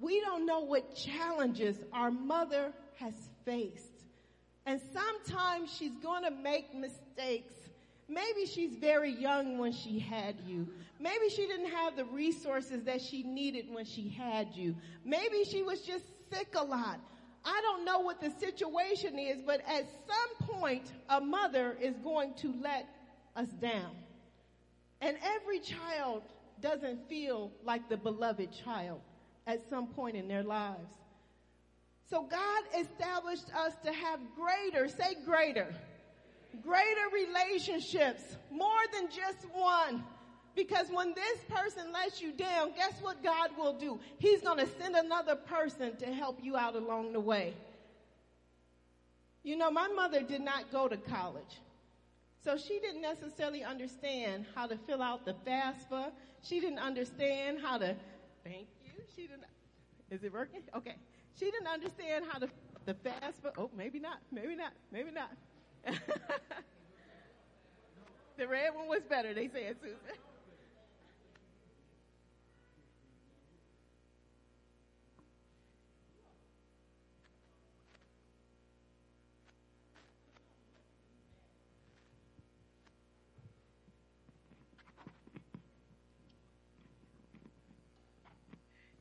we 0.00 0.20
don't 0.20 0.46
know 0.46 0.60
what 0.60 0.94
challenges 0.94 1.76
our 1.92 2.10
mother 2.10 2.72
has 2.98 3.14
faced. 3.44 3.84
And 4.66 4.80
sometimes 4.92 5.72
she's 5.72 5.96
going 6.02 6.24
to 6.24 6.30
make 6.30 6.74
mistakes. 6.74 7.54
Maybe 8.08 8.46
she's 8.46 8.74
very 8.76 9.10
young 9.10 9.58
when 9.58 9.72
she 9.72 9.98
had 9.98 10.36
you. 10.46 10.68
Maybe 10.98 11.28
she 11.28 11.46
didn't 11.46 11.70
have 11.70 11.96
the 11.96 12.04
resources 12.04 12.84
that 12.84 13.00
she 13.00 13.22
needed 13.22 13.66
when 13.70 13.84
she 13.84 14.08
had 14.08 14.48
you. 14.54 14.74
Maybe 15.04 15.44
she 15.44 15.62
was 15.62 15.80
just 15.80 16.04
sick 16.30 16.54
a 16.56 16.64
lot. 16.64 17.00
I 17.44 17.60
don't 17.62 17.84
know 17.84 18.00
what 18.00 18.20
the 18.20 18.30
situation 18.38 19.18
is, 19.18 19.40
but 19.40 19.60
at 19.66 19.86
some 20.06 20.48
point, 20.48 20.92
a 21.08 21.20
mother 21.20 21.76
is 21.80 21.94
going 21.98 22.34
to 22.34 22.54
let 22.60 22.86
us 23.34 23.48
down. 23.48 23.92
And 25.00 25.16
every 25.22 25.60
child 25.60 26.22
doesn't 26.60 27.08
feel 27.08 27.50
like 27.64 27.88
the 27.88 27.96
beloved 27.96 28.50
child 28.64 29.00
at 29.46 29.68
some 29.68 29.86
point 29.88 30.16
in 30.16 30.28
their 30.28 30.42
lives. 30.42 30.92
So 32.08 32.22
God 32.22 32.62
established 32.78 33.46
us 33.54 33.74
to 33.84 33.92
have 33.92 34.18
greater, 34.36 34.88
say 34.88 35.16
greater, 35.24 35.72
greater 36.62 37.06
relationships, 37.12 38.22
more 38.50 38.82
than 38.92 39.08
just 39.08 39.46
one. 39.54 40.04
Because 40.56 40.88
when 40.90 41.14
this 41.14 41.38
person 41.48 41.92
lets 41.92 42.20
you 42.20 42.32
down, 42.32 42.72
guess 42.74 42.94
what 43.00 43.22
God 43.22 43.50
will 43.56 43.74
do? 43.74 44.00
He's 44.18 44.40
going 44.40 44.58
to 44.58 44.66
send 44.80 44.96
another 44.96 45.36
person 45.36 45.96
to 45.98 46.06
help 46.06 46.40
you 46.42 46.56
out 46.56 46.74
along 46.74 47.12
the 47.12 47.20
way. 47.20 47.54
You 49.44 49.56
know, 49.56 49.70
my 49.70 49.88
mother 49.88 50.22
did 50.22 50.40
not 50.40 50.70
go 50.72 50.88
to 50.88 50.96
college. 50.96 51.60
So 52.44 52.56
she 52.56 52.80
didn't 52.80 53.02
necessarily 53.02 53.62
understand 53.62 54.46
how 54.54 54.66
to 54.66 54.76
fill 54.76 55.02
out 55.02 55.24
the 55.24 55.34
FAFSA. 55.46 56.10
She 56.42 56.58
didn't 56.58 56.78
understand 56.78 57.58
how 57.62 57.78
to. 57.78 57.94
She 59.14 59.22
didn't, 59.22 59.44
is 60.10 60.24
it 60.24 60.32
working? 60.32 60.62
Okay. 60.76 60.96
She 61.38 61.50
didn't 61.50 61.68
understand 61.68 62.24
how 62.30 62.38
the 62.38 62.48
the 62.86 62.94
FAFSA, 62.94 63.52
oh, 63.58 63.70
maybe 63.76 63.98
not, 63.98 64.18
maybe 64.32 64.56
not, 64.56 64.72
maybe 64.90 65.10
not. 65.10 65.30
the 68.36 68.48
red 68.48 68.74
one 68.74 68.88
was 68.88 69.02
better, 69.08 69.34
they 69.34 69.48
said, 69.48 69.76
Susan. 69.80 69.98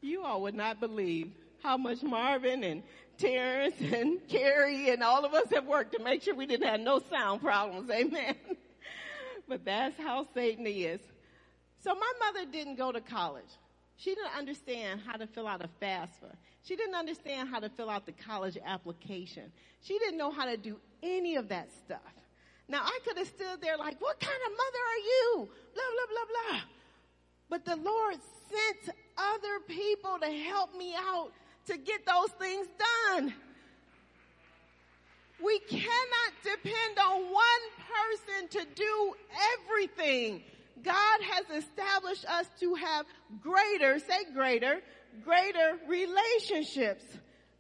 You 0.10 0.24
all 0.24 0.42
would 0.42 0.56
not 0.56 0.80
believe 0.80 1.32
how 1.62 1.78
much 1.78 2.02
Marvin 2.02 2.64
and 2.64 2.82
Terrence 3.20 3.76
and 3.94 4.20
Carrie 4.28 4.90
and 4.90 5.04
all 5.04 5.24
of 5.24 5.36
us 5.36 5.52
have 5.54 5.68
worked 5.68 5.96
to 5.96 6.04
make 6.04 6.24
sure 6.24 6.34
we 6.34 6.48
didn't 6.48 6.68
have 6.68 6.80
no 6.80 7.00
sound 7.12 7.42
problems. 7.42 7.92
Amen. 7.92 8.36
but 9.48 9.64
that's 9.64 9.96
how 10.00 10.26
Satan 10.34 10.66
is. 10.66 11.00
So 11.84 11.94
my 11.94 12.12
mother 12.20 12.50
didn't 12.52 12.76
go 12.76 12.92
to 12.92 13.00
college. 13.02 13.52
She 13.98 14.16
didn't 14.16 14.36
understand 14.36 15.02
how 15.06 15.18
to 15.18 15.28
fill 15.28 15.46
out 15.46 15.62
a 15.64 15.70
FAFSA. 15.84 16.34
She 16.64 16.76
didn't 16.76 16.96
understand 16.96 17.50
how 17.50 17.60
to 17.60 17.70
fill 17.70 17.90
out 17.90 18.08
the 18.08 18.14
college 18.14 18.58
application. 18.66 19.52
She 19.82 20.00
didn't 20.00 20.18
know 20.18 20.32
how 20.32 20.46
to 20.46 20.58
do 20.58 20.78
any 21.04 21.36
of 21.36 21.50
that 21.50 21.70
stuff. 21.86 22.00
Now 22.68 22.82
I 22.84 23.00
could 23.06 23.18
have 23.18 23.28
stood 23.28 23.62
there 23.62 23.78
like, 23.78 24.02
what 24.02 24.20
kind 24.20 24.40
of 24.48 24.52
mother 24.54 24.80
are 24.90 24.98
you? 24.98 25.50
Blah, 25.76 25.84
blah, 25.94 26.08
blah, 26.10 26.52
blah. 26.52 26.62
But 27.50 27.66
the 27.66 27.76
Lord 27.76 28.16
sent 28.50 28.96
other 29.34 29.60
people 29.68 30.18
to 30.22 30.28
help 30.28 30.76
me 30.76 30.94
out 30.96 31.32
to 31.68 31.78
get 31.78 32.06
those 32.06 32.30
things 32.40 32.68
done. 33.14 33.34
We 35.44 35.60
cannot 35.60 36.32
depend 36.44 37.00
on 37.00 37.22
one 37.32 37.64
person 37.88 38.48
to 38.50 38.66
do 38.76 39.14
everything. 39.54 40.44
God 40.84 41.22
has 41.22 41.64
established 41.64 42.26
us 42.26 42.46
to 42.60 42.76
have 42.76 43.06
greater, 43.42 44.00
say 44.00 44.26
greater, 44.34 44.82
greater 45.24 45.78
relationships. 45.88 47.04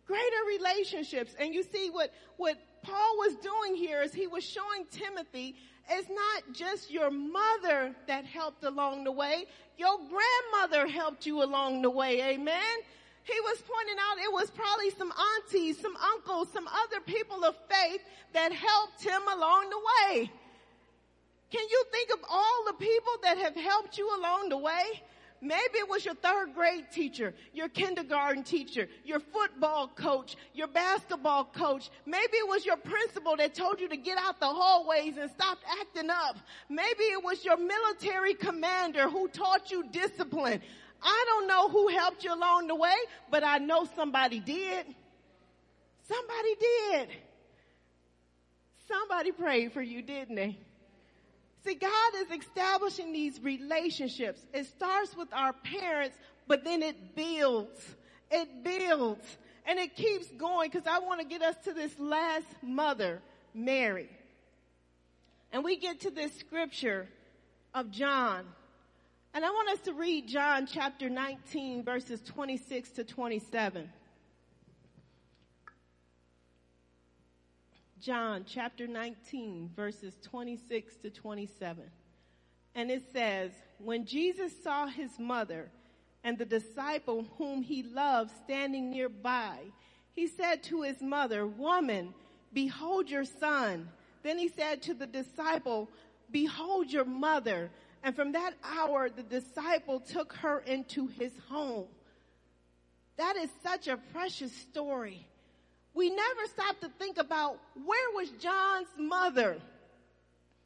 Greater 0.07 0.43
relationships. 0.47 1.33
And 1.39 1.53
you 1.53 1.63
see 1.63 1.89
what, 1.89 2.11
what 2.37 2.57
Paul 2.81 3.17
was 3.17 3.35
doing 3.35 3.75
here 3.75 4.01
is 4.01 4.13
he 4.13 4.27
was 4.27 4.43
showing 4.43 4.85
Timothy 4.91 5.55
it's 5.89 6.09
not 6.09 6.53
just 6.53 6.91
your 6.91 7.09
mother 7.11 7.95
that 8.07 8.25
helped 8.25 8.63
along 8.63 9.03
the 9.03 9.11
way. 9.11 9.45
Your 9.77 9.97
grandmother 9.97 10.87
helped 10.87 11.25
you 11.25 11.43
along 11.43 11.81
the 11.81 11.89
way. 11.89 12.21
Amen. 12.21 12.77
He 13.23 13.39
was 13.41 13.61
pointing 13.61 13.97
out 13.99 14.17
it 14.23 14.31
was 14.31 14.49
probably 14.51 14.89
some 14.91 15.13
aunties, 15.37 15.79
some 15.79 15.95
uncles, 15.95 16.49
some 16.51 16.67
other 16.67 17.01
people 17.01 17.43
of 17.43 17.55
faith 17.69 18.01
that 18.33 18.51
helped 18.51 19.03
him 19.03 19.21
along 19.35 19.69
the 19.69 19.77
way. 19.77 20.31
Can 21.51 21.65
you 21.69 21.83
think 21.91 22.11
of 22.11 22.19
all 22.29 22.63
the 22.67 22.73
people 22.73 23.13
that 23.23 23.37
have 23.37 23.55
helped 23.55 23.97
you 23.97 24.09
along 24.19 24.49
the 24.49 24.57
way? 24.57 25.01
Maybe 25.41 25.77
it 25.77 25.87
was 25.87 26.03
your 26.03 26.15
third 26.15 26.53
grade 26.53 26.91
teacher, 26.91 27.33
your 27.53 27.69
kindergarten 27.69 28.43
teacher, 28.43 28.89
your 29.05 29.19
football 29.19 29.87
coach, 29.87 30.35
your 30.53 30.67
basketball 30.67 31.45
coach. 31.45 31.89
Maybe 32.05 32.37
it 32.37 32.47
was 32.47 32.65
your 32.65 32.75
principal 32.75 33.37
that 33.37 33.53
told 33.53 33.79
you 33.79 33.87
to 33.87 33.97
get 33.97 34.17
out 34.17 34.39
the 34.39 34.47
hallways 34.47 35.17
and 35.17 35.31
stop 35.31 35.59
acting 35.79 36.09
up. 36.09 36.37
Maybe 36.67 37.03
it 37.03 37.23
was 37.23 37.45
your 37.45 37.57
military 37.57 38.33
commander 38.33 39.09
who 39.09 39.29
taught 39.29 39.71
you 39.71 39.85
discipline. 39.91 40.61
I 41.01 41.25
don't 41.27 41.47
know 41.47 41.69
who 41.69 41.87
helped 41.87 42.25
you 42.25 42.33
along 42.33 42.67
the 42.67 42.75
way, 42.75 42.95
but 43.31 43.43
I 43.43 43.59
know 43.59 43.87
somebody 43.95 44.41
did. 44.41 44.85
Somebody 46.07 46.55
did. 46.59 47.09
Somebody 48.87 49.31
prayed 49.31 49.71
for 49.71 49.81
you, 49.81 50.01
didn't 50.01 50.35
they? 50.35 50.57
See, 51.65 51.75
God 51.75 52.11
is 52.17 52.41
establishing 52.41 53.11
these 53.11 53.41
relationships. 53.41 54.39
It 54.53 54.65
starts 54.67 55.15
with 55.15 55.27
our 55.33 55.53
parents, 55.53 56.17
but 56.47 56.63
then 56.63 56.81
it 56.81 57.15
builds. 57.15 57.95
It 58.31 58.63
builds. 58.63 59.37
And 59.65 59.77
it 59.77 59.95
keeps 59.95 60.27
going 60.31 60.71
because 60.71 60.87
I 60.87 60.99
want 60.99 61.19
to 61.21 61.27
get 61.27 61.41
us 61.41 61.55
to 61.65 61.73
this 61.73 61.97
last 61.99 62.47
mother, 62.61 63.21
Mary. 63.53 64.09
And 65.51 65.63
we 65.63 65.77
get 65.77 66.01
to 66.01 66.11
this 66.11 66.33
scripture 66.39 67.07
of 67.73 67.91
John. 67.91 68.45
And 69.33 69.45
I 69.45 69.49
want 69.49 69.69
us 69.69 69.79
to 69.81 69.93
read 69.93 70.27
John 70.27 70.65
chapter 70.65 71.09
19 71.09 71.83
verses 71.83 72.21
26 72.21 72.89
to 72.91 73.03
27. 73.03 73.89
John 77.99 78.45
chapter 78.47 78.87
19 78.87 79.71
verses 79.75 80.15
26 80.23 80.95
to 80.97 81.09
27. 81.09 81.83
And 82.75 82.89
it 82.91 83.03
says, 83.11 83.51
when 83.77 84.05
Jesus 84.05 84.53
saw 84.63 84.87
his 84.87 85.19
mother 85.19 85.69
and 86.23 86.37
the 86.37 86.45
disciple 86.45 87.25
whom 87.37 87.61
he 87.61 87.83
loved 87.83 88.31
standing 88.43 88.89
nearby, 88.91 89.57
he 90.13 90.27
said 90.27 90.63
to 90.63 90.83
his 90.83 91.01
mother, 91.01 91.45
woman, 91.45 92.13
behold 92.53 93.09
your 93.09 93.25
son. 93.25 93.89
Then 94.23 94.37
he 94.37 94.47
said 94.47 94.81
to 94.83 94.93
the 94.93 95.07
disciple, 95.07 95.89
behold 96.31 96.91
your 96.91 97.05
mother. 97.05 97.69
And 98.03 98.15
from 98.15 98.31
that 98.33 98.53
hour, 98.63 99.09
the 99.09 99.23
disciple 99.23 99.99
took 99.99 100.33
her 100.33 100.59
into 100.59 101.07
his 101.07 101.33
home. 101.49 101.87
That 103.17 103.35
is 103.35 103.49
such 103.61 103.89
a 103.89 103.97
precious 104.13 104.53
story 104.53 105.27
we 105.93 106.09
never 106.09 106.45
stop 106.47 106.79
to 106.81 106.89
think 106.99 107.17
about 107.17 107.59
where 107.85 108.09
was 108.15 108.29
John's 108.39 108.87
mother? 108.97 109.57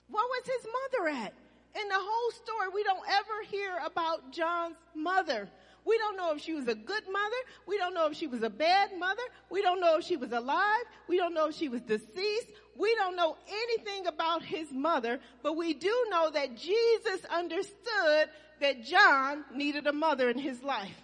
What 0.09 0.27
was 0.29 0.45
his 0.45 0.65
mother 0.65 1.09
at? 1.09 1.33
In 1.81 1.87
the 1.87 1.97
whole 1.97 2.31
story, 2.31 2.67
we 2.73 2.83
don't 2.83 3.03
ever 3.07 3.49
hear 3.49 3.79
about 3.85 4.31
John's 4.31 4.75
mother. 4.93 5.49
We 5.85 5.97
don't 5.97 6.15
know 6.15 6.33
if 6.33 6.41
she 6.41 6.53
was 6.53 6.67
a 6.67 6.75
good 6.75 7.03
mother. 7.11 7.35
We 7.65 7.77
don't 7.77 7.93
know 7.93 8.07
if 8.07 8.15
she 8.15 8.27
was 8.27 8.43
a 8.43 8.49
bad 8.49 8.97
mother. 8.97 9.21
We 9.49 9.61
don't 9.61 9.81
know 9.81 9.97
if 9.97 10.05
she 10.05 10.17
was 10.17 10.31
alive. 10.31 10.83
We 11.07 11.17
don't 11.17 11.33
know 11.33 11.47
if 11.47 11.55
she 11.55 11.67
was 11.67 11.81
deceased. 11.81 12.47
We 12.77 12.95
don't 12.95 13.15
know 13.15 13.37
anything 13.47 14.07
about 14.07 14.43
his 14.43 14.71
mother, 14.71 15.19
but 15.41 15.57
we 15.57 15.73
do 15.73 16.07
know 16.09 16.29
that 16.31 16.55
Jesus 16.55 17.25
understood 17.29 18.29
that 18.61 18.83
John 18.85 19.43
needed 19.53 19.87
a 19.87 19.93
mother 19.93 20.29
in 20.29 20.37
his 20.37 20.63
life. 20.63 20.95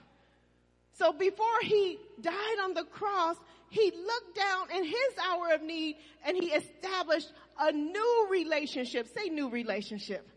So 0.93 1.13
before 1.13 1.59
he 1.61 1.97
died 2.21 2.57
on 2.63 2.73
the 2.73 2.83
cross, 2.83 3.37
he 3.69 3.91
looked 3.91 4.35
down 4.35 4.71
in 4.75 4.83
his 4.83 5.17
hour 5.23 5.53
of 5.53 5.61
need 5.61 5.97
and 6.25 6.35
he 6.35 6.47
established 6.47 7.31
a 7.59 7.71
new 7.71 8.27
relationship. 8.31 9.07
Say 9.15 9.29
new 9.29 9.49
relationship. 9.49 10.27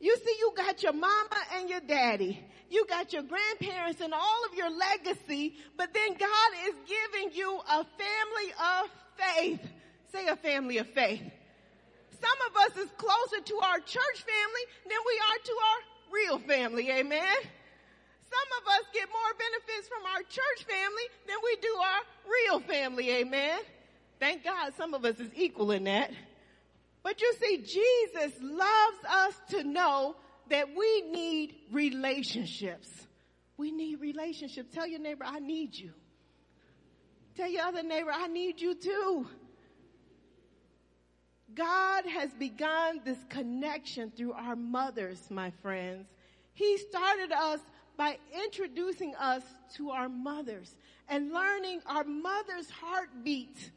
You 0.00 0.16
see, 0.16 0.34
you 0.38 0.52
got 0.56 0.82
your 0.82 0.94
mama 0.94 1.36
and 1.56 1.68
your 1.68 1.80
daddy. 1.80 2.42
You 2.70 2.86
got 2.86 3.12
your 3.12 3.22
grandparents 3.22 4.00
and 4.00 4.14
all 4.14 4.44
of 4.50 4.56
your 4.56 4.70
legacy, 4.70 5.56
but 5.76 5.92
then 5.92 6.14
God 6.14 6.50
is 6.68 6.74
giving 6.86 7.36
you 7.36 7.60
a 7.68 7.84
family 7.84 8.52
of 8.58 8.90
faith. 9.16 9.60
Say 10.12 10.26
a 10.26 10.36
family 10.36 10.78
of 10.78 10.88
faith. 10.88 11.22
Some 12.12 12.38
of 12.48 12.56
us 12.56 12.84
is 12.84 12.90
closer 12.96 13.42
to 13.44 13.60
our 13.62 13.78
church 13.78 14.24
family 14.24 14.64
than 14.88 14.98
we 15.06 15.20
are 15.28 15.38
to 15.44 15.52
our 15.52 16.12
real 16.12 16.38
family. 16.38 16.90
Amen. 16.90 17.36
Some 18.30 18.62
of 18.62 18.68
us 18.68 18.86
get 18.94 19.08
more 19.08 19.32
benefits 19.36 19.88
from 19.88 20.04
our 20.06 20.22
church 20.22 20.64
family 20.66 21.02
than 21.26 21.36
we 21.42 21.56
do 21.56 21.74
our 21.76 22.02
real 22.30 22.60
family. 22.60 23.10
Amen. 23.10 23.60
Thank 24.20 24.44
God 24.44 24.74
some 24.76 24.94
of 24.94 25.04
us 25.04 25.18
is 25.18 25.30
equal 25.34 25.72
in 25.72 25.84
that. 25.84 26.12
But 27.02 27.20
you 27.20 27.34
see, 27.40 27.58
Jesus 27.58 28.32
loves 28.40 28.98
us 29.08 29.40
to 29.50 29.64
know 29.64 30.16
that 30.50 30.68
we 30.76 31.02
need 31.10 31.54
relationships. 31.72 32.88
We 33.56 33.70
need 33.70 34.00
relationships. 34.00 34.72
Tell 34.72 34.86
your 34.86 35.00
neighbor, 35.00 35.24
I 35.26 35.38
need 35.38 35.74
you. 35.74 35.92
Tell 37.36 37.48
your 37.48 37.62
other 37.62 37.82
neighbor, 37.82 38.12
I 38.12 38.26
need 38.26 38.60
you 38.60 38.74
too. 38.74 39.26
God 41.54 42.06
has 42.06 42.30
begun 42.34 43.00
this 43.04 43.18
connection 43.28 44.10
through 44.10 44.32
our 44.34 44.56
mothers, 44.56 45.30
my 45.30 45.50
friends. 45.62 46.06
He 46.52 46.76
started 46.78 47.32
us 47.32 47.60
by 48.00 48.16
introducing 48.46 49.14
us 49.16 49.42
to 49.74 49.90
our 49.90 50.08
mothers 50.08 50.74
and 51.10 51.34
learning 51.34 51.82
our 51.84 52.02
mother's 52.02 52.70
heartbeat. 52.70 53.70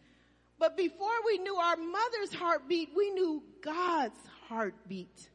But 0.57 0.77
before 0.77 1.11
we 1.25 1.39
knew 1.39 1.53
our 1.57 1.75
mother's 1.75 2.33
heartbeat, 2.33 2.91
we 2.95 3.09
knew 3.09 3.43
God's 3.61 4.17
heartbeat. 4.47 5.29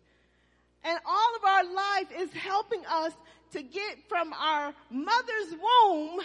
And 0.82 0.98
all 1.04 1.36
of 1.36 1.44
our 1.44 1.64
life 1.64 2.06
is 2.16 2.32
helping 2.32 2.80
us 2.86 3.12
to 3.52 3.62
get 3.62 4.08
from 4.08 4.32
our 4.32 4.72
mother's 4.90 5.52
womb 5.52 6.20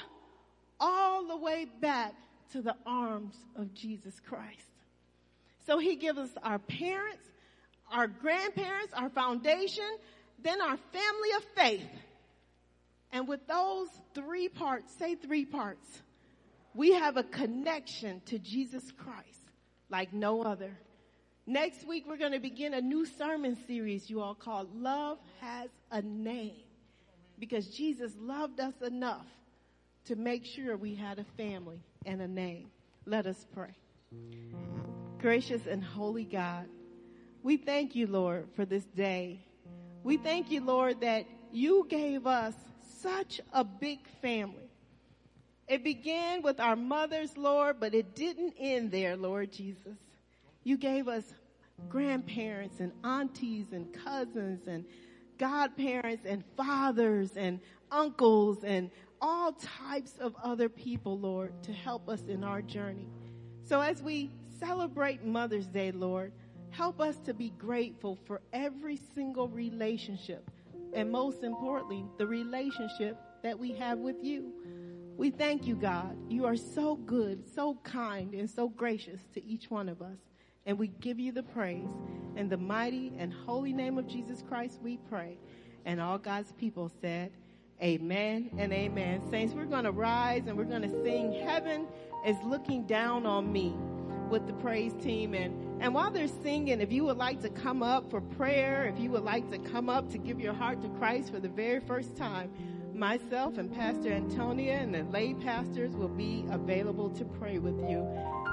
all 0.80 1.28
the 1.28 1.36
way 1.36 1.68
back 1.82 2.14
to 2.54 2.62
the 2.62 2.78
arms 2.86 3.36
of 3.58 3.74
Jesus 3.74 4.22
Christ. 4.26 4.70
So 5.68 5.80
he 5.80 5.98
gives 5.98 6.18
us 6.18 6.30
our 6.42 6.60
parents, 6.60 7.26
our 7.92 8.08
grandparents, 8.08 8.94
our 8.94 9.10
foundation, 9.10 9.98
then 10.42 10.62
our 10.62 10.78
family 10.94 11.32
of 11.36 11.44
faith. 11.58 11.90
And 13.14 13.28
with 13.28 13.46
those 13.48 13.90
three 14.16 14.50
parts, 14.50 14.92
say 14.98 15.14
three 15.14 15.46
parts, 15.46 15.88
we 16.74 16.94
have 16.94 17.16
a 17.16 17.24
connection 17.24 18.22
to 18.26 18.40
Jesus 18.40 18.84
Christ 18.98 19.52
like 19.90 20.12
no 20.12 20.42
other. 20.42 20.72
Next 21.46 21.88
week, 21.88 22.06
we're 22.08 22.18
going 22.18 22.32
to 22.32 22.40
begin 22.40 22.74
a 22.74 22.82
new 22.82 23.06
sermon 23.06 23.56
series 23.68 24.10
you 24.10 24.22
all 24.22 24.34
called 24.34 24.76
Love 24.76 25.20
Has 25.42 25.70
a 25.92 26.02
Name 26.02 26.64
because 27.38 27.68
Jesus 27.68 28.12
loved 28.20 28.60
us 28.60 28.74
enough 28.82 29.28
to 30.06 30.16
make 30.16 30.44
sure 30.44 30.76
we 30.76 30.96
had 30.96 31.20
a 31.20 31.26
family 31.38 31.84
and 32.08 32.20
a 32.20 32.28
name. 32.28 32.72
Let 33.06 33.28
us 33.28 33.46
pray. 33.54 33.76
Gracious 35.20 35.68
and 35.70 35.84
holy 35.84 36.26
God, 36.26 36.66
we 37.44 37.58
thank 37.58 37.96
you, 37.96 38.08
Lord, 38.08 38.48
for 38.56 38.66
this 38.66 38.86
day. 38.86 39.46
We 40.04 40.18
thank 40.18 40.50
you, 40.50 40.62
Lord, 40.62 41.02
that 41.02 41.26
you 41.52 41.86
gave 41.90 42.26
us 42.26 42.56
such 43.04 43.42
a 43.52 43.64
big 43.64 44.00
family. 44.22 44.72
It 45.68 45.84
began 45.84 46.42
with 46.42 46.60
our 46.60 46.76
mothers, 46.76 47.38
Lord, 47.38 47.80
but 47.80 47.94
it 47.94 48.16
didn't 48.16 48.56
end 48.58 48.92
there, 48.92 49.16
Lord 49.16 49.52
Jesus. 49.52 49.98
You 50.64 50.78
gave 50.78 51.08
us 51.08 51.24
grandparents 51.90 52.80
and 52.80 52.92
aunties 53.04 53.68
and 53.72 53.94
cousins 53.94 54.68
and 54.68 54.86
godparents 55.38 56.26
and 56.26 56.44
fathers 56.58 57.36
and 57.36 57.60
uncles 57.92 58.64
and 58.64 58.90
all 59.22 59.54
types 59.54 60.18
of 60.20 60.36
other 60.44 60.70
people, 60.70 61.18
Lord, 61.18 61.52
to 61.64 61.74
help 61.74 62.10
us 62.10 62.22
in 62.28 62.44
our 62.44 62.62
journey. 62.62 63.08
So 63.64 63.80
as 63.80 64.02
we 64.02 64.32
celebrate 64.60 65.24
Mother's 65.24 65.68
Day, 65.68 65.92
Lord, 65.92 66.34
help 66.72 67.00
us 67.00 67.18
to 67.26 67.34
be 67.34 67.52
grateful 67.52 68.18
for 68.26 68.42
every 68.52 69.00
single 69.16 69.48
relationship. 69.48 70.50
And 70.96 71.12
most 71.12 71.44
importantly, 71.44 72.06
the 72.18 72.28
relationship 72.28 73.18
that 73.44 73.58
we 73.58 73.74
have 73.74 74.00
with 74.00 74.24
you. 74.24 74.54
We 75.18 75.30
thank 75.30 75.68
you, 75.68 75.76
God. 75.76 76.16
You 76.30 76.46
are 76.46 76.56
so 76.56 76.96
good, 76.96 77.44
so 77.54 77.78
kind, 77.84 78.34
and 78.34 78.50
so 78.50 78.70
gracious 78.70 79.22
to 79.34 79.46
each 79.46 79.70
one 79.70 79.90
of 79.90 80.02
us. 80.02 80.18
And 80.66 80.80
we 80.80 80.88
give 80.88 81.20
you 81.20 81.32
the 81.32 81.44
praise. 81.44 81.90
In 82.36 82.50
the 82.50 82.58
mighty 82.58 83.14
and 83.18 83.34
holy 83.34 83.74
name 83.74 83.98
of 83.98 84.08
Jesus 84.08 84.44
Christ, 84.48 84.80
we 84.82 84.98
pray. 84.98 85.38
And 85.86 86.00
all 86.00 86.18
God's 86.18 86.52
people 86.54 86.92
said, 87.02 87.32
Amen 87.82 88.50
and 88.58 88.72
amen. 88.72 89.24
Saints, 89.30 89.54
we're 89.54 89.66
going 89.66 89.84
to 89.84 89.92
rise 89.92 90.44
and 90.48 90.58
we're 90.58 90.64
going 90.64 90.84
to 90.84 91.04
sing 91.04 91.34
Heaven 91.34 91.86
is 92.26 92.38
Looking 92.44 92.86
Down 92.86 93.26
on 93.26 93.52
Me 93.52 93.76
with 94.30 94.48
the 94.48 94.54
praise 94.54 94.94
team. 95.02 95.34
And, 95.34 95.73
and 95.84 95.94
while 95.94 96.12
they're 96.12 96.30
singing, 96.30 96.80
if 96.80 96.94
you 96.94 97.04
would 97.04 97.18
like 97.18 97.42
to 97.42 97.50
come 97.50 97.84
up 97.84 98.10
for 98.10 98.22
prayer, 98.22 98.86
if 98.86 98.98
you 98.98 99.12
would 99.12 99.26
like 99.26 99.52
to 99.52 99.58
come 99.58 99.90
up 99.90 100.10
to 100.12 100.18
give 100.18 100.40
your 100.40 100.54
heart 100.54 100.82
to 100.82 100.88
Christ 100.88 101.30
for 101.30 101.42
the 101.42 101.50
very 101.50 101.82
first 101.82 102.16
time, 102.16 102.50
myself 102.96 103.58
and 103.58 103.70
Pastor 103.70 104.14
Antonia 104.14 104.76
and 104.76 104.96
the 104.96 105.04
lay 105.04 105.34
pastors 105.34 105.94
will 105.94 106.08
be 106.08 106.46
available 106.50 107.10
to 107.10 107.26
pray 107.26 107.60
with 107.60 107.78
you. 107.82 108.00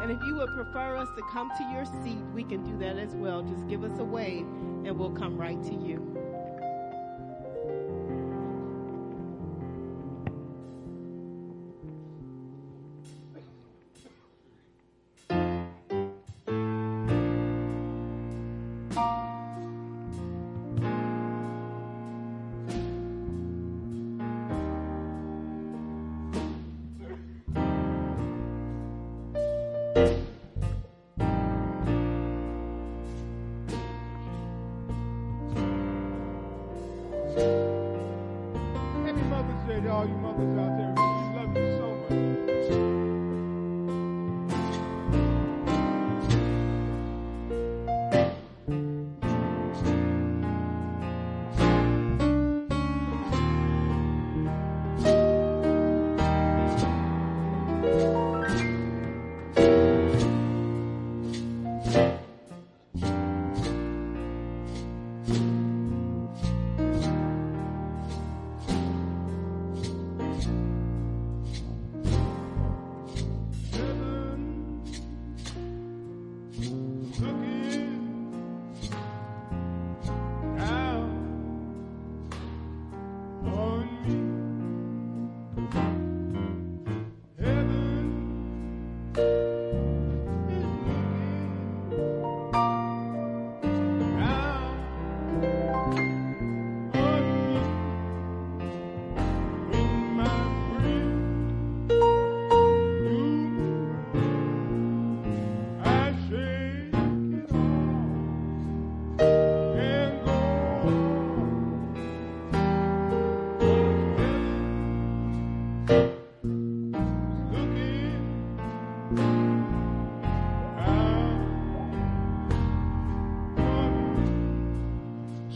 And 0.03 0.11
if 0.11 0.19
you 0.27 0.35
would 0.39 0.49
prefer 0.57 0.97
us 0.97 1.07
to 1.17 1.23
come 1.31 1.53
to 1.57 1.63
your 1.73 1.85
seat, 2.03 2.19
we 2.35 2.43
can 2.43 2.65
do 2.65 2.77
that 2.79 2.99
as 2.99 3.15
well. 3.15 3.43
Just 3.43 3.69
give 3.69 3.85
us 3.85 3.97
a 4.01 4.05
wave 4.05 4.47
and 4.85 4.99
we'll 4.99 5.13
come 5.13 5.39
right 5.39 5.63
to 5.63 5.75
you. 5.75 6.20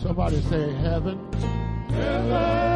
Somebody 0.05 0.43
say 0.43 0.71
heaven. 0.75 1.19
is 1.89 2.74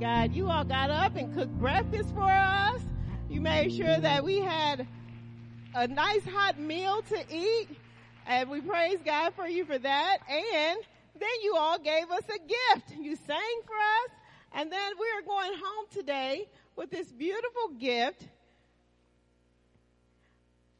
God. 0.00 0.32
You 0.32 0.48
all 0.48 0.64
got 0.64 0.90
up 0.90 1.16
and 1.16 1.34
cooked 1.34 1.58
breakfast 1.58 2.14
for 2.14 2.30
us. 2.30 2.80
You 3.28 3.40
made 3.40 3.72
sure 3.72 3.98
that 3.98 4.22
we 4.24 4.38
had 4.38 4.86
a 5.74 5.88
nice 5.88 6.24
hot 6.24 6.58
meal 6.58 7.02
to 7.02 7.24
eat. 7.30 7.68
And 8.26 8.48
we 8.48 8.60
praise 8.60 9.00
God 9.04 9.34
for 9.34 9.48
you 9.48 9.64
for 9.64 9.78
that. 9.78 10.18
And 10.30 10.78
then 11.18 11.28
you 11.42 11.56
all 11.56 11.78
gave 11.78 12.10
us 12.10 12.22
a 12.28 12.38
gift. 12.38 13.00
You 13.00 13.16
sang 13.16 13.60
for 13.66 13.74
us. 13.74 14.10
And 14.52 14.70
then 14.70 14.92
we 15.00 15.06
are 15.18 15.22
going 15.26 15.58
home 15.58 15.86
today 15.92 16.48
with 16.76 16.90
this 16.90 17.08
beautiful 17.08 17.70
gift. 17.80 18.24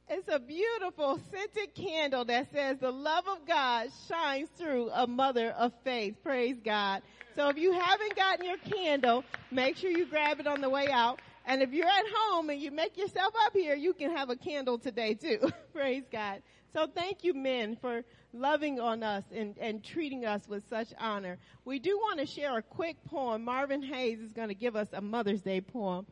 It's 0.08 0.28
a 0.28 0.38
beautiful 0.38 1.20
scented 1.30 1.74
candle 1.74 2.24
that 2.26 2.50
says 2.52 2.78
the 2.78 2.92
love 2.92 3.24
of 3.28 3.46
God 3.46 3.88
shines 4.08 4.48
through 4.56 4.90
a 4.90 5.06
mother 5.06 5.50
of 5.50 5.72
faith. 5.84 6.14
Praise 6.22 6.56
God. 6.64 7.02
So 7.38 7.50
if 7.50 7.56
you 7.56 7.70
haven't 7.70 8.16
gotten 8.16 8.44
your 8.44 8.56
candle, 8.56 9.24
make 9.52 9.76
sure 9.76 9.92
you 9.92 10.06
grab 10.06 10.40
it 10.40 10.48
on 10.48 10.60
the 10.60 10.68
way 10.68 10.88
out. 10.90 11.20
And 11.46 11.62
if 11.62 11.70
you're 11.70 11.86
at 11.86 12.04
home 12.12 12.50
and 12.50 12.60
you 12.60 12.72
make 12.72 12.96
yourself 12.96 13.32
up 13.46 13.52
here, 13.52 13.76
you 13.76 13.92
can 13.92 14.10
have 14.16 14.28
a 14.28 14.34
candle 14.34 14.76
today 14.76 15.14
too. 15.14 15.48
Praise 15.72 16.02
God. 16.10 16.42
So 16.72 16.88
thank 16.92 17.22
you 17.22 17.34
men 17.34 17.76
for 17.80 18.02
loving 18.32 18.80
on 18.80 19.04
us 19.04 19.22
and, 19.32 19.56
and 19.58 19.84
treating 19.84 20.24
us 20.24 20.48
with 20.48 20.68
such 20.68 20.88
honor. 20.98 21.38
We 21.64 21.78
do 21.78 21.96
want 21.96 22.18
to 22.18 22.26
share 22.26 22.58
a 22.58 22.62
quick 22.62 22.96
poem. 23.04 23.44
Marvin 23.44 23.84
Hayes 23.84 24.18
is 24.18 24.32
going 24.32 24.48
to 24.48 24.56
give 24.56 24.74
us 24.74 24.88
a 24.92 25.00
Mother's 25.00 25.40
Day 25.40 25.60
poem. 25.60 26.06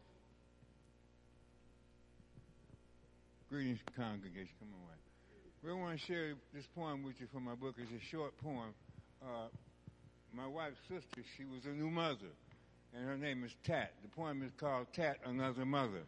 Greetings, 3.51 3.81
congregation. 3.97 4.55
Come 4.61 4.69
on. 4.75 5.75
We 5.75 5.83
want 5.83 5.99
to 5.99 6.07
share 6.07 6.35
this 6.55 6.67
poem 6.77 7.03
with 7.03 7.21
you 7.21 7.27
from 7.33 7.43
my 7.43 7.57
book. 7.57 7.75
It's 7.79 7.91
a 7.91 8.07
short 8.13 8.39
poem. 8.39 8.75
Uh, 9.21 9.49
my 10.37 10.47
wife's 10.47 10.81
sister, 10.89 11.23
she 11.37 11.45
was 11.45 11.65
a 11.65 11.71
new 11.71 11.91
mother, 11.91 12.31
and 12.95 13.07
her 13.07 13.17
name 13.17 13.43
is 13.43 13.53
Tat. 13.65 13.93
The 14.03 14.09
poem 14.09 14.43
is 14.43 14.53
called 14.59 14.87
Tat, 14.93 15.17
Another 15.25 15.65
Mother. 15.65 16.03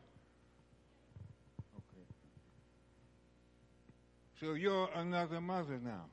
Okay. 1.75 2.07
So 4.39 4.53
you're 4.53 4.91
another 4.95 5.41
mother 5.41 5.81
now. 5.83 6.05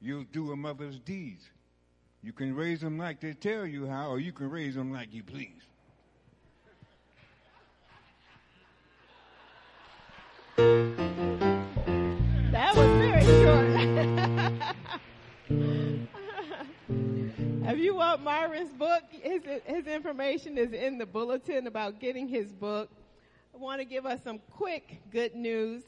You'll 0.00 0.26
do 0.32 0.52
a 0.52 0.56
mother's 0.56 1.00
deeds. 1.00 1.42
You 2.22 2.32
can 2.32 2.54
raise 2.54 2.80
them 2.80 2.98
like 2.98 3.20
they 3.20 3.32
tell 3.32 3.66
you 3.66 3.86
how, 3.86 4.10
or 4.10 4.20
you 4.20 4.32
can 4.32 4.48
raise 4.48 4.76
them 4.76 4.92
like 4.92 5.12
you 5.12 5.24
please. 5.24 5.62
Myron's 18.48 18.72
book, 18.74 19.04
his, 19.10 19.40
his 19.64 19.86
information 19.86 20.58
is 20.58 20.72
in 20.72 20.98
the 20.98 21.06
bulletin 21.06 21.66
about 21.66 21.98
getting 21.98 22.28
his 22.28 22.52
book. 22.52 22.90
I 23.54 23.56
want 23.56 23.80
to 23.80 23.86
give 23.86 24.04
us 24.04 24.20
some 24.22 24.38
quick 24.50 25.00
good 25.10 25.34
news. 25.34 25.82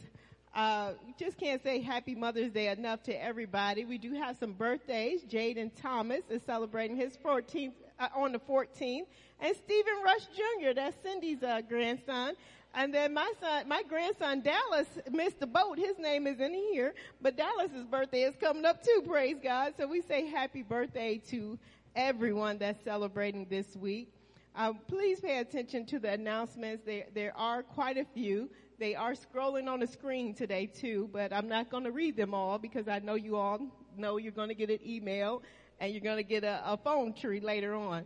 Uh, 0.55 0.93
just 1.19 1.37
can't 1.37 1.63
say 1.63 1.83
Happy 1.83 2.15
Mother's 2.15 2.51
Day 2.51 2.69
enough 2.69 3.03
to 3.05 3.23
everybody. 3.23 3.85
We 3.85 3.99
do 3.99 4.15
have 4.15 4.39
some 4.39 4.55
birthdays. 4.55 5.23
Jaden 5.25 5.71
Thomas 5.83 6.23
is 6.31 6.43
celebrating 6.45 6.97
his 6.97 7.19
14th 7.19 7.73
uh, 8.01 8.09
on 8.17 8.33
the 8.33 8.39
14th, 8.39 9.05
and 9.41 9.57
Stephen 9.57 9.95
Rush 10.03 10.27
Jr. 10.35 10.73
That's 10.75 10.97
Cindy's 11.03 11.43
uh, 11.43 11.61
grandson. 11.69 12.37
And 12.75 12.93
then 12.93 13.15
my 13.15 13.33
son, 13.41 13.69
my 13.69 13.83
grandson 13.83 14.43
Dallas 14.43 14.87
missed 15.11 15.41
the 15.41 15.47
boat. 15.47 15.79
His 15.79 15.99
name 15.99 16.27
isn't 16.27 16.55
here, 16.55 16.95
but 17.23 17.37
Dallas's 17.37 17.85
birthday 17.85 18.23
is 18.23 18.37
coming 18.37 18.65
up 18.65 18.83
too. 18.83 19.03
Praise 19.07 19.37
God! 19.43 19.75
So 19.79 19.87
we 19.87 20.03
say 20.03 20.27
happy 20.27 20.63
birthday 20.63 21.21
to 21.31 21.59
everyone 21.97 22.59
that's 22.59 22.83
celebrating 22.85 23.47
this 23.49 23.75
week. 23.75 24.13
Uh, 24.55 24.75
please 24.87 25.21
pay 25.21 25.39
attention 25.39 25.87
to 25.87 25.99
the 25.99 26.11
announcements. 26.11 26.83
There, 26.85 27.05
there 27.15 27.37
are 27.37 27.63
quite 27.63 27.97
a 27.97 28.05
few. 28.15 28.51
They 28.79 28.95
are 28.95 29.13
scrolling 29.13 29.69
on 29.69 29.81
the 29.81 29.87
screen 29.87 30.35
today 30.35 30.67
too, 30.67 31.09
but 31.13 31.33
I'm 31.33 31.49
not 31.49 31.71
going 31.71 31.85
to 31.85 31.91
read 31.91 32.17
them 32.17 32.35
all 32.35 32.59
because 32.59 32.87
I 32.87 32.99
know 32.99 33.15
you 33.15 33.37
all 33.37 33.61
know 33.97 34.19
you're 34.19 34.33
going 34.33 34.49
to 34.49 34.55
get 34.55 34.71
an 34.71 34.79
email 34.87 35.43
and 35.81 35.93
you're 35.93 36.03
going 36.03 36.19
to 36.19 36.23
get 36.23 36.45
a, 36.45 36.61
a, 36.65 36.77
phone 36.77 37.15
tree 37.15 37.41
later 37.41 37.75
on. 37.75 38.05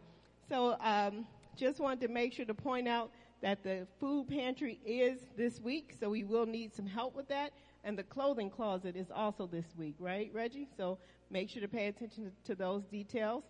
So, 0.49 0.77
um, 0.81 1.27
just 1.57 1.81
wanted 1.81 2.01
to 2.07 2.09
make 2.09 2.33
sure 2.33 2.47
to 2.47 2.55
point 2.55 2.89
out 2.89 3.11
that 3.43 3.63
the 3.63 3.87
food 3.99 4.29
pantry 4.29 4.81
is 4.85 5.19
this 5.37 5.61
week, 5.61 5.95
so 5.99 6.11
we 6.11 6.25
will 6.25 6.47
need 6.47 6.75
some 6.75 6.87
help 6.87 7.15
with 7.15 7.29
that. 7.29 7.53
And 7.85 7.99
the 7.99 8.03
clothing 8.03 8.51
closet 8.51 8.97
is 8.97 9.11
also 9.15 9.47
this 9.47 9.67
week, 9.77 9.95
right, 9.99 10.31
Reggie? 10.33 10.69
So 10.77 10.99
make 11.31 11.49
sure 11.49 11.63
to 11.63 11.69
pay 11.69 11.89
attention 11.89 12.33
to 12.45 12.55
those 12.55 12.85
details. 12.85 13.45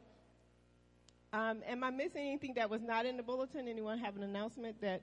Um, 1.33 1.62
am 1.66 1.85
I 1.85 1.91
missing 1.91 2.26
anything 2.26 2.55
that 2.57 2.68
was 2.68 2.83
not 2.83 3.07
in 3.07 3.16
the 3.16 3.22
bulletin? 3.22 3.68
Anyone 3.68 3.99
have 3.99 4.16
an 4.16 4.24
announcement 4.24 4.81
that? 4.81 5.01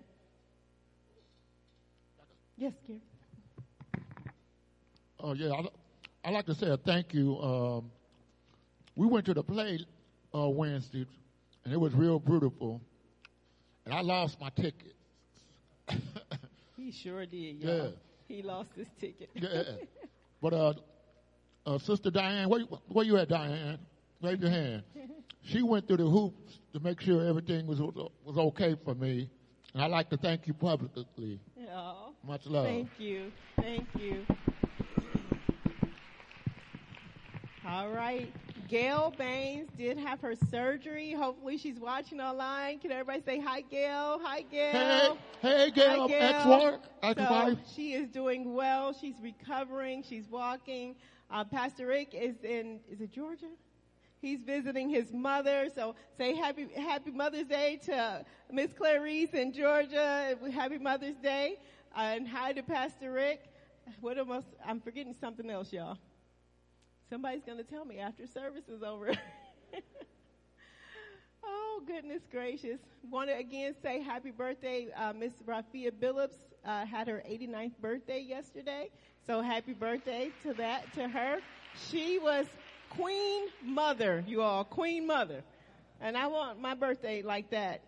Yes, 2.58 2.74
Gary. 2.86 3.02
Oh 5.20 5.34
yeah, 5.34 5.52
I, 5.52 5.62
would 6.30 6.34
like 6.34 6.46
to 6.48 6.56
say 6.56 6.70
a 6.70 6.78
thank 6.78 7.14
you. 7.14 7.40
Um, 7.40 7.92
we 8.96 9.08
went 9.08 9.26
to 9.28 9.34
the 9.34 9.44
play 9.44 9.80
uh, 10.36 10.50
Wednesday, 10.50 11.06
and 11.64 11.74
it 11.74 11.78
was 11.78 11.94
real 11.94 12.20
beautiful. 12.20 12.82
And 13.86 13.94
I 13.94 14.02
lost 14.02 14.40
my 14.42 14.50
ticket. 14.50 14.96
he 16.78 16.92
sure 16.92 17.26
did. 17.26 17.62
Y'all. 17.62 17.76
Yeah, 17.76 17.88
he 18.28 18.42
lost 18.42 18.70
his 18.76 18.88
ticket. 19.00 19.30
yeah, 19.34 19.64
but 20.42 20.54
uh, 20.54 20.74
uh, 21.66 21.78
Sister 21.80 22.12
Diane, 22.12 22.50
where, 22.50 22.62
where 22.90 23.06
you 23.06 23.18
at, 23.18 23.30
Diane? 23.30 23.80
Raise 24.22 24.40
your 24.40 24.50
hand. 24.50 24.84
She 25.44 25.62
went 25.62 25.88
through 25.88 25.98
the 25.98 26.10
hoops 26.10 26.60
to 26.74 26.82
make 26.82 27.00
sure 27.00 27.26
everything 27.26 27.68
was 27.68 27.80
was 27.80 28.38
okay 28.38 28.76
for 28.84 28.94
me, 28.94 29.30
and 29.74 29.82
I'd 29.82 29.92
like 29.92 30.10
to 30.10 30.18
thank 30.18 30.46
you 30.46 30.54
publicly. 30.54 31.40
Oh, 31.74 32.10
Much 32.26 32.46
love. 32.48 32.66
Thank 32.66 32.90
you. 33.00 33.32
Thank 33.56 33.88
you. 33.98 34.26
All 37.66 37.90
right. 37.92 38.34
Gail 38.68 39.14
Baines 39.18 39.70
did 39.78 39.98
have 39.98 40.20
her 40.20 40.36
surgery. 40.52 41.14
Hopefully 41.14 41.58
she's 41.58 41.80
watching 41.80 42.20
online. 42.20 42.80
Can 42.80 42.92
everybody 42.92 43.22
say 43.26 43.40
hi, 43.40 43.62
Gail? 43.62 44.20
Hi, 44.22 44.42
Gail. 44.52 45.18
Hey, 45.42 45.58
hey, 45.66 45.72
Gail. 45.72 46.02
Hi, 46.02 46.08
Gail. 46.08 46.82
Ex-wife. 47.04 47.54
So 47.54 47.74
she 47.74 47.94
is 47.94 48.10
doing 48.10 48.54
well. 48.54 48.94
She's 49.00 49.16
recovering. 49.22 50.04
She's 50.04 50.26
walking. 50.30 50.96
Uh, 51.32 51.46
Pastor 51.46 51.88
Rick 51.88 52.10
is 52.14 52.36
in, 52.44 52.82
is 52.92 53.00
it 53.00 53.14
Georgia? 53.14 53.48
He's 54.22 54.42
visiting 54.42 54.90
his 54.90 55.12
mother. 55.14 55.68
So 55.74 55.96
say 56.18 56.36
happy, 56.36 56.68
happy 56.76 57.12
Mother's 57.12 57.48
Day 57.48 57.80
to 57.86 58.26
Miss 58.52 58.74
Clarice 58.74 59.34
in 59.34 59.54
Georgia. 59.54 60.36
Happy 60.52 60.78
Mother's 60.78 61.18
Day. 61.18 61.58
Uh, 61.96 62.02
and 62.02 62.28
hi 62.28 62.54
to 62.54 62.64
Pastor 62.64 63.12
Rick. 63.12 63.44
What 64.02 64.18
I, 64.18 64.24
I'm 64.66 64.82
forgetting 64.82 65.16
something 65.20 65.50
else, 65.50 65.72
y'all. 65.72 65.98
Somebody's 67.10 67.44
going 67.46 67.58
to 67.58 67.64
tell 67.64 67.86
me 67.86 68.00
after 68.00 68.28
service 68.28 68.68
is 68.68 68.84
over. 68.84 69.14
oh, 71.44 71.82
goodness 71.88 72.22
gracious. 72.30 72.80
Want 73.10 73.30
to 73.30 73.38
again 73.38 73.76
say 73.82 74.02
happy 74.02 74.32
birthday. 74.32 74.90
Uh, 74.96 75.14
Miss 75.14 75.32
Rafia 75.48 75.92
Billups 75.92 76.36
uh, 76.66 76.86
had 76.86 77.08
her 77.08 77.24
89th 77.30 77.78
birthday 77.80 78.20
yesterday. 78.20 78.90
So 79.26 79.42
happy 79.42 79.74
birthday 79.74 80.32
to 80.44 80.54
that, 80.56 80.94
to 80.96 81.08
her. 81.08 81.40
She 81.90 82.20
was 82.20 82.46
Queen 82.90 83.46
Mother, 83.64 84.24
you 84.28 84.42
all, 84.42 84.64
Queen 84.64 85.06
Mother. 85.06 85.44
And 86.02 86.18
I 86.18 86.28
want 86.28 86.62
my 86.62 86.74
birthday 86.74 87.22
like 87.22 87.50
that 87.52 87.82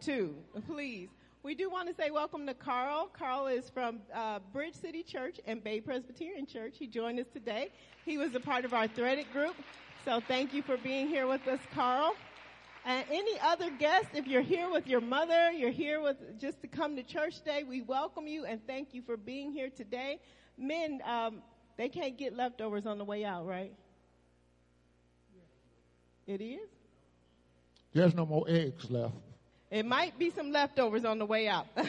too, 0.00 0.34
please. 0.66 1.08
We 1.42 1.54
do 1.54 1.70
want 1.70 1.88
to 1.88 1.94
say 1.94 2.10
welcome 2.10 2.46
to 2.46 2.54
Carl. 2.54 3.10
Carl 3.12 3.46
is 3.46 3.70
from 3.70 4.00
uh, 4.14 4.40
Bridge 4.52 4.74
City 4.74 5.02
Church 5.02 5.40
and 5.46 5.64
Bay 5.64 5.80
Presbyterian 5.80 6.46
Church. 6.46 6.74
He 6.78 6.86
joined 6.86 7.18
us 7.18 7.26
today. 7.32 7.70
He 8.04 8.18
was 8.18 8.34
a 8.34 8.40
part 8.40 8.64
of 8.64 8.74
our 8.74 8.86
threaded 8.88 9.32
group. 9.32 9.54
So 10.04 10.20
thank 10.26 10.52
you 10.52 10.62
for 10.62 10.76
being 10.76 11.08
here 11.08 11.26
with 11.26 11.46
us, 11.48 11.60
Carl. 11.74 12.14
And 12.84 13.04
any 13.10 13.38
other 13.40 13.70
guests, 13.70 14.08
if 14.14 14.26
you're 14.26 14.42
here 14.42 14.70
with 14.70 14.86
your 14.86 15.00
mother, 15.00 15.50
you're 15.50 15.70
here 15.70 16.00
with 16.00 16.16
just 16.38 16.60
to 16.62 16.68
come 16.68 16.96
to 16.96 17.02
church 17.02 17.38
today, 17.38 17.62
we 17.62 17.82
welcome 17.82 18.26
you 18.26 18.44
and 18.44 18.60
thank 18.66 18.94
you 18.94 19.02
for 19.02 19.16
being 19.16 19.52
here 19.52 19.70
today. 19.70 20.18
Men, 20.56 21.00
um, 21.04 21.42
they 21.76 21.88
can't 21.88 22.18
get 22.18 22.36
leftovers 22.36 22.86
on 22.86 22.98
the 22.98 23.04
way 23.04 23.24
out, 23.24 23.46
right? 23.46 23.72
It 26.30 26.40
is? 26.40 26.68
There's 27.92 28.14
no 28.14 28.24
more 28.24 28.44
eggs 28.46 28.88
left. 28.88 29.16
It 29.68 29.84
might 29.84 30.16
be 30.16 30.30
some 30.30 30.52
leftovers 30.52 31.04
on 31.04 31.18
the 31.18 31.26
way 31.26 31.48
out. 31.48 31.66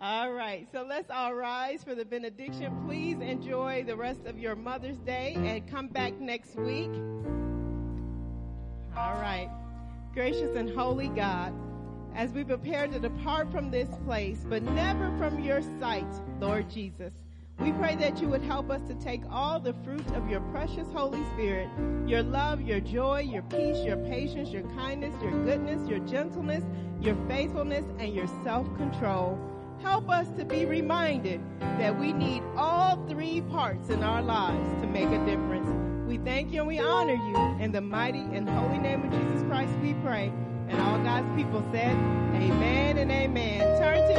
all 0.00 0.30
right, 0.30 0.68
so 0.70 0.86
let's 0.88 1.10
all 1.10 1.34
rise 1.34 1.82
for 1.82 1.96
the 1.96 2.04
benediction. 2.04 2.84
Please 2.86 3.16
enjoy 3.20 3.82
the 3.84 3.96
rest 3.96 4.20
of 4.24 4.38
your 4.38 4.54
Mother's 4.54 4.98
Day 4.98 5.34
and 5.36 5.68
come 5.68 5.88
back 5.88 6.20
next 6.20 6.54
week. 6.54 6.92
All 8.96 9.14
right. 9.14 9.50
Gracious 10.14 10.54
and 10.54 10.70
holy 10.70 11.08
God, 11.08 11.52
as 12.14 12.30
we 12.30 12.44
prepare 12.44 12.86
to 12.86 13.00
depart 13.00 13.50
from 13.50 13.72
this 13.72 13.88
place, 14.06 14.46
but 14.48 14.62
never 14.62 15.12
from 15.18 15.42
your 15.42 15.60
sight, 15.80 16.06
Lord 16.38 16.70
Jesus. 16.70 17.12
We 17.60 17.72
pray 17.72 17.96
that 17.96 18.20
you 18.20 18.28
would 18.28 18.42
help 18.42 18.70
us 18.70 18.80
to 18.88 18.94
take 18.94 19.22
all 19.30 19.58
the 19.58 19.74
fruit 19.84 20.06
of 20.14 20.30
your 20.30 20.40
precious 20.52 20.86
Holy 20.92 21.24
Spirit, 21.34 21.68
your 22.06 22.22
love, 22.22 22.60
your 22.60 22.78
joy, 22.78 23.20
your 23.20 23.42
peace, 23.42 23.78
your 23.84 23.96
patience, 23.96 24.50
your 24.50 24.62
kindness, 24.76 25.12
your 25.20 25.32
goodness, 25.44 25.88
your 25.88 25.98
gentleness, 26.00 26.62
your 27.00 27.16
faithfulness, 27.26 27.84
and 27.98 28.14
your 28.14 28.28
self-control. 28.44 29.38
Help 29.82 30.08
us 30.08 30.28
to 30.38 30.44
be 30.44 30.66
reminded 30.66 31.40
that 31.60 31.98
we 31.98 32.12
need 32.12 32.42
all 32.56 33.04
three 33.08 33.40
parts 33.40 33.90
in 33.90 34.04
our 34.04 34.22
lives 34.22 34.80
to 34.80 34.86
make 34.86 35.08
a 35.08 35.24
difference. 35.26 35.68
We 36.08 36.18
thank 36.18 36.52
you 36.52 36.60
and 36.60 36.68
we 36.68 36.78
honor 36.78 37.14
you. 37.14 37.62
In 37.62 37.72
the 37.72 37.80
mighty 37.80 38.20
and 38.20 38.48
holy 38.48 38.78
name 38.78 39.02
of 39.04 39.10
Jesus 39.10 39.42
Christ 39.48 39.72
we 39.82 39.94
pray. 39.94 40.32
And 40.68 40.80
all 40.80 40.98
God's 40.98 41.28
people 41.36 41.64
said, 41.72 41.94
Amen 42.34 42.98
and 42.98 43.10
amen. 43.10 43.80
Turn 43.80 43.96
to 44.08 44.18